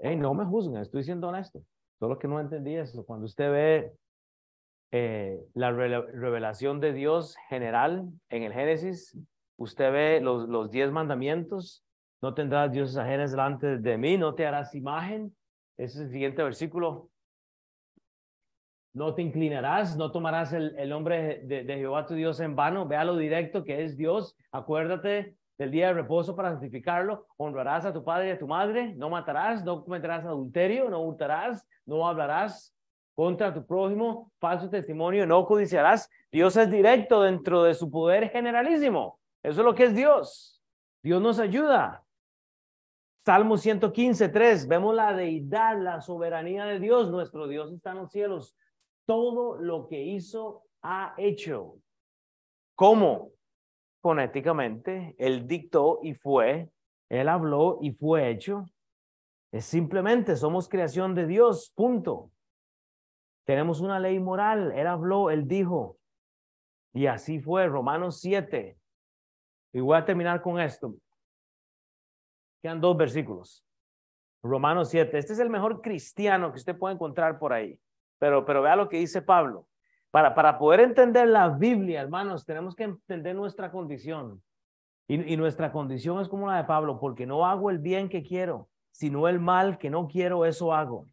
Hey, 0.00 0.16
no 0.16 0.32
me 0.34 0.44
juzguen, 0.44 0.80
estoy 0.80 1.04
siendo 1.04 1.28
honesto. 1.28 1.62
Solo 1.98 2.18
que 2.18 2.28
no 2.28 2.40
entendí 2.40 2.74
eso. 2.74 3.04
Cuando 3.04 3.26
usted 3.26 3.50
ve 3.50 3.92
eh, 4.96 5.44
la 5.54 5.72
revelación 5.72 6.78
de 6.78 6.92
Dios 6.92 7.34
general 7.48 8.08
en 8.28 8.44
el 8.44 8.52
Génesis, 8.52 9.18
usted 9.56 9.90
ve 9.90 10.20
los, 10.20 10.48
los 10.48 10.70
diez 10.70 10.92
mandamientos, 10.92 11.84
no 12.22 12.32
tendrás 12.32 12.70
dioses 12.70 12.96
ajenos 12.96 13.32
delante 13.32 13.78
de 13.78 13.98
mí, 13.98 14.16
no 14.16 14.36
te 14.36 14.46
harás 14.46 14.72
imagen. 14.72 15.34
Ese 15.76 15.98
es 15.98 16.04
el 16.04 16.10
siguiente 16.12 16.44
versículo. 16.44 17.10
No 18.92 19.16
te 19.16 19.22
inclinarás, 19.22 19.96
no 19.96 20.12
tomarás 20.12 20.52
el, 20.52 20.76
el 20.78 20.90
nombre 20.90 21.40
de, 21.42 21.64
de, 21.64 21.76
Jehová 21.76 22.06
tu 22.06 22.14
Dios 22.14 22.38
en 22.38 22.54
vano. 22.54 22.86
Vea 22.86 23.04
lo 23.04 23.16
directo 23.16 23.64
que 23.64 23.82
es 23.82 23.96
Dios. 23.96 24.36
Acuérdate 24.52 25.34
del 25.58 25.72
día 25.72 25.88
de 25.88 25.94
reposo 25.94 26.36
para 26.36 26.52
santificarlo. 26.52 27.26
Honrarás 27.36 27.84
a 27.84 27.92
tu 27.92 28.04
padre 28.04 28.28
y 28.28 28.30
a 28.30 28.38
tu 28.38 28.46
madre. 28.46 28.94
No 28.94 29.10
matarás, 29.10 29.64
no 29.64 29.82
cometerás 29.82 30.24
adulterio, 30.24 30.88
no 30.88 31.00
hurtarás, 31.00 31.66
no 31.84 32.06
hablarás 32.06 32.73
contra 33.14 33.54
tu 33.54 33.64
prójimo, 33.64 34.32
falso 34.38 34.68
testimonio, 34.68 35.26
no 35.26 35.46
codiciarás. 35.46 36.10
Dios 36.30 36.56
es 36.56 36.70
directo 36.70 37.22
dentro 37.22 37.62
de 37.62 37.74
su 37.74 37.90
poder 37.90 38.30
generalísimo. 38.30 39.20
Eso 39.42 39.60
es 39.60 39.64
lo 39.64 39.74
que 39.74 39.84
es 39.84 39.94
Dios. 39.94 40.62
Dios 41.02 41.20
nos 41.22 41.38
ayuda. 41.38 42.04
Salmo 43.24 43.56
115, 43.56 44.28
3. 44.28 44.68
Vemos 44.68 44.94
la 44.94 45.14
deidad, 45.14 45.80
la 45.80 46.00
soberanía 46.00 46.64
de 46.64 46.80
Dios. 46.80 47.10
Nuestro 47.10 47.46
Dios 47.46 47.72
está 47.72 47.92
en 47.92 47.98
los 47.98 48.10
cielos. 48.10 48.56
Todo 49.06 49.56
lo 49.56 49.86
que 49.86 50.02
hizo, 50.02 50.64
ha 50.82 51.14
hecho. 51.16 51.76
¿Cómo? 52.74 53.30
Fonéticamente. 54.02 55.14
Él 55.18 55.46
dictó 55.46 56.00
y 56.02 56.14
fue. 56.14 56.70
Él 57.08 57.28
habló 57.28 57.78
y 57.80 57.92
fue 57.92 58.28
hecho. 58.30 58.66
Es 59.52 59.66
simplemente, 59.66 60.36
somos 60.36 60.68
creación 60.68 61.14
de 61.14 61.26
Dios. 61.26 61.72
Punto. 61.74 62.30
Tenemos 63.44 63.80
una 63.80 63.98
ley 63.98 64.18
moral. 64.18 64.72
Él 64.72 64.86
habló, 64.86 65.30
él 65.30 65.46
dijo. 65.46 65.98
Y 66.92 67.06
así 67.06 67.40
fue, 67.40 67.66
Romanos 67.66 68.20
7. 68.20 68.78
Y 69.72 69.80
voy 69.80 69.96
a 69.96 70.04
terminar 70.04 70.40
con 70.40 70.60
esto. 70.60 70.94
Quedan 72.62 72.80
dos 72.80 72.96
versículos. 72.96 73.64
Romanos 74.42 74.88
7. 74.90 75.18
Este 75.18 75.32
es 75.32 75.38
el 75.38 75.50
mejor 75.50 75.80
cristiano 75.80 76.52
que 76.52 76.58
usted 76.58 76.78
puede 76.78 76.94
encontrar 76.94 77.38
por 77.38 77.52
ahí. 77.52 77.78
Pero, 78.18 78.44
pero 78.44 78.62
vea 78.62 78.76
lo 78.76 78.88
que 78.88 78.98
dice 78.98 79.20
Pablo. 79.20 79.66
Para, 80.10 80.34
para 80.34 80.58
poder 80.58 80.80
entender 80.80 81.26
la 81.26 81.48
Biblia, 81.48 82.00
hermanos, 82.00 82.46
tenemos 82.46 82.76
que 82.76 82.84
entender 82.84 83.34
nuestra 83.34 83.72
condición. 83.72 84.42
Y, 85.08 85.32
y 85.32 85.36
nuestra 85.36 85.72
condición 85.72 86.20
es 86.20 86.28
como 86.28 86.46
la 86.46 86.56
de 86.58 86.64
Pablo, 86.64 87.00
porque 87.00 87.26
no 87.26 87.44
hago 87.44 87.68
el 87.68 87.80
bien 87.80 88.08
que 88.08 88.22
quiero, 88.22 88.68
sino 88.92 89.26
el 89.28 89.40
mal 89.40 89.76
que 89.76 89.90
no 89.90 90.06
quiero, 90.06 90.46
eso 90.46 90.72
hago. 90.72 91.06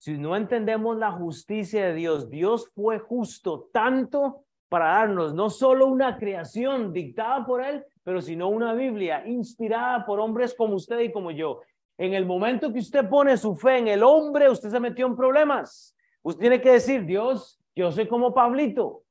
Si 0.00 0.16
no 0.16 0.34
entendemos 0.34 0.96
la 0.96 1.12
justicia 1.12 1.88
de 1.88 1.94
Dios, 1.94 2.30
Dios 2.30 2.70
fue 2.74 3.00
justo 3.00 3.68
tanto 3.70 4.44
para 4.70 4.86
darnos 4.86 5.34
no 5.34 5.50
solo 5.50 5.88
una 5.88 6.16
creación 6.16 6.90
dictada 6.90 7.44
por 7.44 7.62
Él, 7.62 7.84
pero 8.02 8.22
sino 8.22 8.48
una 8.48 8.72
Biblia 8.72 9.22
inspirada 9.26 10.06
por 10.06 10.18
hombres 10.18 10.54
como 10.54 10.76
usted 10.76 11.00
y 11.00 11.12
como 11.12 11.32
yo. 11.32 11.60
En 11.98 12.14
el 12.14 12.24
momento 12.24 12.72
que 12.72 12.78
usted 12.78 13.10
pone 13.10 13.36
su 13.36 13.54
fe 13.54 13.76
en 13.76 13.88
el 13.88 14.02
hombre, 14.02 14.48
usted 14.48 14.70
se 14.70 14.80
metió 14.80 15.06
en 15.06 15.16
problemas. 15.16 15.94
Usted 16.22 16.40
tiene 16.40 16.62
que 16.62 16.72
decir, 16.72 17.04
Dios, 17.04 17.60
yo 17.76 17.92
soy 17.92 18.08
como 18.08 18.32
Pablito. 18.32 19.02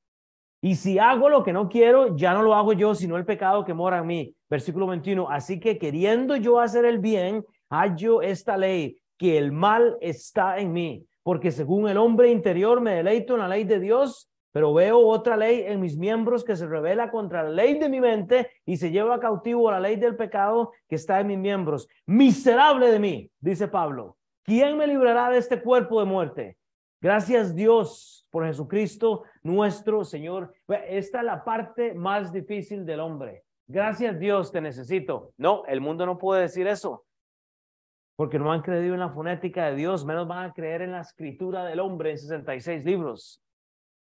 Y 0.60 0.74
si 0.74 0.98
hago 0.98 1.30
lo 1.30 1.44
que 1.44 1.54
no 1.54 1.70
quiero, 1.70 2.18
ya 2.18 2.34
no 2.34 2.42
lo 2.42 2.56
hago 2.56 2.74
yo, 2.74 2.96
sino 2.96 3.16
el 3.16 3.26
pecado 3.26 3.64
que 3.64 3.76
mora 3.76 4.00
en 4.00 4.08
mí. 4.08 4.36
Versículo 4.50 4.88
21. 4.88 5.30
Así 5.30 5.60
que 5.60 5.78
queriendo 5.78 6.36
yo 6.36 6.60
hacer 6.60 6.84
el 6.84 6.98
bien, 6.98 7.46
hallo 7.70 8.24
esta 8.24 8.58
ley 8.58 8.99
que 9.20 9.38
el 9.38 9.52
mal 9.52 9.98
está 10.00 10.58
en 10.60 10.72
mí, 10.72 11.06
porque 11.24 11.52
según 11.52 11.90
el 11.90 11.98
hombre 11.98 12.32
interior 12.32 12.80
me 12.80 12.96
deleito 12.96 13.34
en 13.34 13.42
la 13.42 13.50
ley 13.50 13.66
de 13.66 13.80
Dios, 13.80 14.32
pero 14.52 14.74
veo 14.74 15.06
otra 15.06 15.36
ley 15.36 15.64
en 15.68 15.82
mis 15.82 15.98
miembros 15.98 16.44
que 16.44 16.56
se 16.56 16.66
revela 16.66 17.12
contra 17.12 17.44
la 17.44 17.50
ley 17.50 17.78
de 17.78 17.90
mi 17.90 18.00
mente 18.00 18.50
y 18.66 18.78
se 18.78 18.90
lleva 18.90 19.20
cautivo 19.20 19.68
a 19.70 19.74
la 19.74 19.82
ley 19.82 19.98
del 19.98 20.16
pecado 20.16 20.72
que 20.88 20.96
está 20.96 21.20
en 21.20 21.28
mis 21.28 21.38
miembros. 21.38 21.88
Miserable 22.08 22.92
de 22.92 23.00
mí, 23.00 23.32
dice 23.40 23.68
Pablo. 23.68 24.18
¿Quién 24.44 24.78
me 24.78 24.88
librará 24.88 25.30
de 25.30 25.38
este 25.38 25.62
cuerpo 25.62 26.00
de 26.00 26.06
muerte? 26.06 26.58
Gracias 27.02 27.54
Dios 27.54 28.26
por 28.32 28.46
Jesucristo 28.46 29.24
nuestro 29.44 30.06
Señor. 30.06 30.54
Esta 30.88 31.20
es 31.20 31.26
la 31.26 31.44
parte 31.44 31.94
más 31.94 32.32
difícil 32.32 32.86
del 32.86 33.02
hombre. 33.02 33.44
Gracias 33.68 34.18
Dios, 34.18 34.52
te 34.52 34.62
necesito. 34.62 35.34
No, 35.38 35.64
el 35.68 35.82
mundo 35.82 36.06
no 36.06 36.18
puede 36.18 36.44
decir 36.44 36.66
eso 36.68 37.06
porque 38.20 38.38
no 38.38 38.52
han 38.52 38.62
creído 38.62 38.96
en 38.96 39.00
la 39.00 39.12
fonética 39.12 39.68
de 39.68 39.76
Dios, 39.76 40.04
menos 40.04 40.28
van 40.28 40.50
a 40.50 40.52
creer 40.52 40.82
en 40.82 40.92
la 40.92 41.00
escritura 41.00 41.64
del 41.64 41.80
hombre 41.80 42.12
en 42.12 42.18
66 42.18 42.84
libros. 42.84 43.42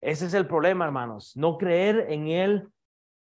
Ese 0.02 0.26
es 0.26 0.34
el 0.34 0.48
problema, 0.48 0.84
hermanos, 0.86 1.38
no 1.38 1.60
creer 1.60 2.08
en 2.10 2.28
Él, 2.28 2.70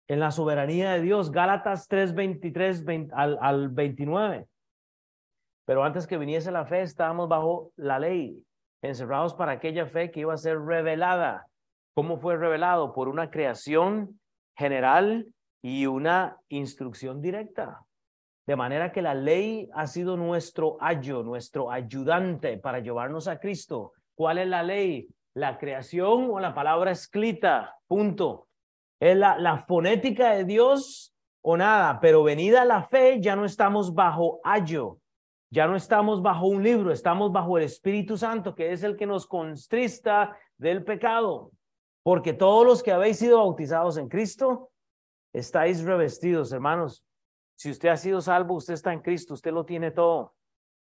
en 0.09 0.18
la 0.18 0.30
soberanía 0.30 0.93
de 0.93 1.03
Dios. 1.03 1.30
Gálatas 1.30 1.89
3, 1.89 2.14
23 2.14 2.86
al, 3.12 3.39
al 3.43 3.68
29. 3.68 4.47
Pero 5.66 5.84
antes 5.84 6.07
que 6.07 6.16
viniese 6.16 6.51
la 6.51 6.64
fe, 6.64 6.80
estábamos 6.80 7.28
bajo 7.28 7.70
la 7.76 7.99
ley, 7.99 8.43
encerrados 8.80 9.34
para 9.34 9.53
aquella 9.53 9.84
fe 9.84 10.11
que 10.11 10.20
iba 10.20 10.32
a 10.32 10.39
ser 10.39 10.59
revelada. 10.59 11.49
¿Cómo 11.93 12.16
fue 12.16 12.39
revelado? 12.39 12.95
Por 12.95 13.09
una 13.09 13.30
creación 13.30 14.18
general 14.57 15.26
y 15.61 15.84
una 15.84 16.39
instrucción 16.49 17.20
directa. 17.20 17.82
De 18.49 18.57
manera 18.57 18.90
que 18.90 19.03
la 19.03 19.12
ley 19.12 19.68
ha 19.74 19.86
sido 19.86 20.16
nuestro 20.16 20.78
ayo, 20.80 21.22
nuestro 21.22 21.70
ayudante 21.70 22.57
para 22.57 22.78
llevarnos 22.78 23.28
a 23.28 23.38
Cristo. 23.38 23.92
¿Cuál 24.14 24.38
es 24.38 24.49
la 24.49 24.62
ley? 24.62 25.07
La 25.34 25.59
creación 25.59 26.30
o 26.30 26.40
la 26.40 26.55
palabra 26.55 26.90
escrita. 26.90 27.76
Punto. 27.86 28.49
Es 28.99 29.14
la, 29.18 29.59
fonética 29.68 30.30
de 30.30 30.44
Dios 30.44 31.14
o 31.42 31.59
nada, 31.59 32.01
pero 32.01 32.22
venida 32.22 32.64
la 32.64 32.84
fe 32.84 33.20
ya 33.20 33.36
no 33.36 33.44
estamos 33.44 33.92
bajo 33.92 34.40
ayo, 34.42 34.99
ya 35.51 35.66
no 35.66 35.76
estamos 35.76 36.22
bajo 36.22 36.46
un 36.46 36.62
libro, 36.62 36.90
estamos 36.90 37.30
bajo 37.30 37.59
el 37.59 37.64
Espíritu 37.64 38.16
Santo, 38.16 38.55
que 38.55 38.72
es 38.72 38.82
el 38.82 38.96
que 38.96 39.05
nos 39.05 39.26
constrista 39.26 40.34
del 40.57 40.84
pecado. 40.84 41.53
Porque 42.03 42.32
todos 42.32 42.64
los 42.64 42.82
que 42.82 42.92
habéis 42.92 43.18
sido 43.18 43.36
bautizados 43.36 43.99
en 43.99 44.09
Cristo, 44.09 44.70
estáis 45.34 45.82
revestidos, 45.84 46.51
hermanos. 46.51 47.05
Si 47.59 47.72
usted 47.72 47.88
ha 47.88 47.96
sido 47.96 48.20
salvo, 48.20 48.54
usted 48.54 48.74
está 48.74 48.92
en 48.92 49.00
Cristo, 49.00 49.34
usted 49.34 49.50
lo 49.50 49.64
tiene 49.64 49.90
todo. 49.90 50.32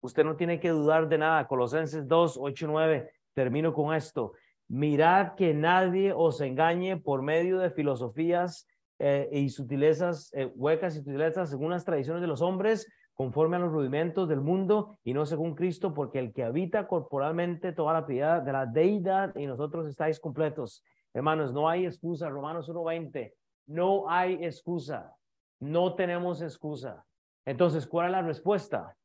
Usted 0.02 0.26
no 0.26 0.36
tiene 0.36 0.60
que 0.60 0.72
dudar 0.72 1.08
de 1.08 1.18
nada. 1.18 1.48
Colosenses 1.48 2.06
2, 2.06 2.38
8, 2.38 2.68
9. 2.68 3.12
Termino 3.34 3.74
con 3.74 3.96
esto. 3.96 4.34
mirad 4.68 5.36
que 5.36 5.54
nadie 5.54 6.12
os 6.14 6.42
engañe 6.42 6.98
por 6.98 7.22
medio 7.22 7.60
de 7.60 7.70
filosofías 7.70 8.68
eh, 9.00 9.30
y 9.32 9.48
sutilezas, 9.52 10.34
eh, 10.34 10.52
huecas 10.54 10.96
y 10.96 11.00
sutilezas 11.00 11.50
según 11.50 11.72
las 11.72 11.86
tradiciones 11.86 12.22
de 12.22 12.28
los 12.28 12.42
hombres, 12.42 12.92
conforme 13.14 13.56
a 13.56 13.60
los 13.60 13.72
rudimentos 13.72 14.28
del 14.28 14.42
mundo 14.42 15.00
y 15.06 15.14
no 15.14 15.26
según 15.26 15.56
Cristo, 15.56 15.94
porque 15.94 16.20
el 16.20 16.34
que 16.34 16.44
habita 16.44 16.88
corporalmente 16.88 17.72
toda 17.72 17.94
la 17.94 18.06
piedad 18.06 18.42
de 18.42 18.52
la 18.52 18.66
deidad 18.66 19.34
y 19.38 19.46
nosotros 19.46 19.88
estáis 19.88 20.20
completos. 20.20 20.84
Hermanos, 21.14 21.54
no 21.54 21.70
hay 21.70 21.86
excusa. 21.86 22.28
Romanos 22.28 22.68
1.20, 22.68 23.34
no 23.68 24.10
hay 24.10 24.44
excusa. 24.44 25.16
No 25.60 25.96
tenemos 25.96 26.42
excusa. 26.42 27.06
Entonces, 27.46 27.88
¿cuál 27.88 28.08
es 28.08 28.12
la 28.12 28.22
respuesta? 28.22 28.96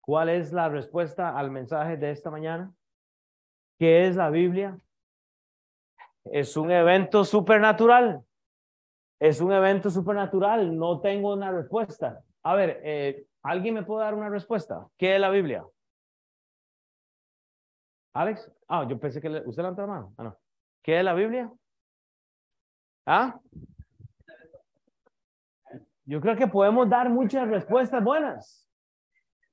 ¿Cuál 0.00 0.28
es 0.30 0.52
la 0.52 0.68
respuesta 0.68 1.36
al 1.36 1.50
mensaje 1.50 1.96
de 1.96 2.10
esta 2.10 2.30
mañana? 2.30 2.72
¿Qué 3.78 4.06
es 4.06 4.16
la 4.16 4.30
Biblia? 4.30 4.78
Es 6.24 6.56
un 6.56 6.70
evento 6.70 7.24
supernatural. 7.24 8.24
Es 9.20 9.40
un 9.40 9.52
evento 9.52 9.90
supernatural. 9.90 10.76
No 10.76 11.00
tengo 11.00 11.32
una 11.32 11.52
respuesta. 11.52 12.22
A 12.42 12.54
ver, 12.54 12.80
eh, 12.82 13.26
¿alguien 13.42 13.74
me 13.74 13.84
puede 13.84 14.04
dar 14.04 14.14
una 14.14 14.28
respuesta? 14.28 14.86
¿Qué 14.96 15.14
es 15.14 15.20
la 15.20 15.30
Biblia? 15.30 15.64
Alex? 18.14 18.50
Ah, 18.68 18.86
yo 18.88 18.98
pensé 18.98 19.20
que 19.20 19.28
usted 19.28 19.62
levantó 19.62 19.82
la 19.82 19.88
mano. 19.88 20.14
Ah, 20.16 20.24
no. 20.24 20.38
¿Qué 20.82 20.98
es 20.98 21.04
la 21.04 21.14
Biblia? 21.14 21.50
¿Ah? 23.06 23.38
Yo 26.12 26.20
creo 26.20 26.36
que 26.36 26.46
podemos 26.46 26.90
dar 26.90 27.08
muchas 27.08 27.48
respuestas 27.48 28.04
buenas, 28.04 28.68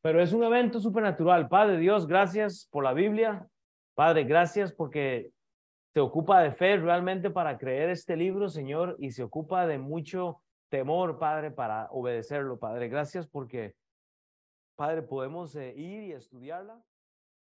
pero 0.02 0.22
es 0.22 0.34
un 0.34 0.44
evento 0.44 0.82
supernatural. 0.82 1.48
Padre 1.48 1.78
Dios, 1.78 2.06
gracias 2.06 2.68
por 2.70 2.84
la 2.84 2.92
Biblia. 2.92 3.48
Padre, 3.96 4.26
gracias 4.26 4.74
porque 4.74 5.32
se 5.94 6.02
ocupa 6.02 6.42
de 6.42 6.52
fe 6.52 6.76
realmente 6.76 7.30
para 7.30 7.58
creer 7.58 7.90
este 7.92 8.18
libro, 8.18 8.50
Señor, 8.50 8.98
y 9.00 9.12
se 9.12 9.24
ocupa 9.24 9.66
de 9.68 9.78
mucho 9.78 10.42
temor, 10.68 11.18
Padre, 11.18 11.50
para 11.50 11.88
obedecerlo, 11.92 12.60
Padre. 12.60 12.90
Gracias 12.90 13.26
porque, 13.26 13.76
Padre, 14.76 15.02
podemos 15.02 15.56
eh, 15.56 15.74
ir 15.78 16.04
y 16.04 16.12
estudiarla. 16.12 16.78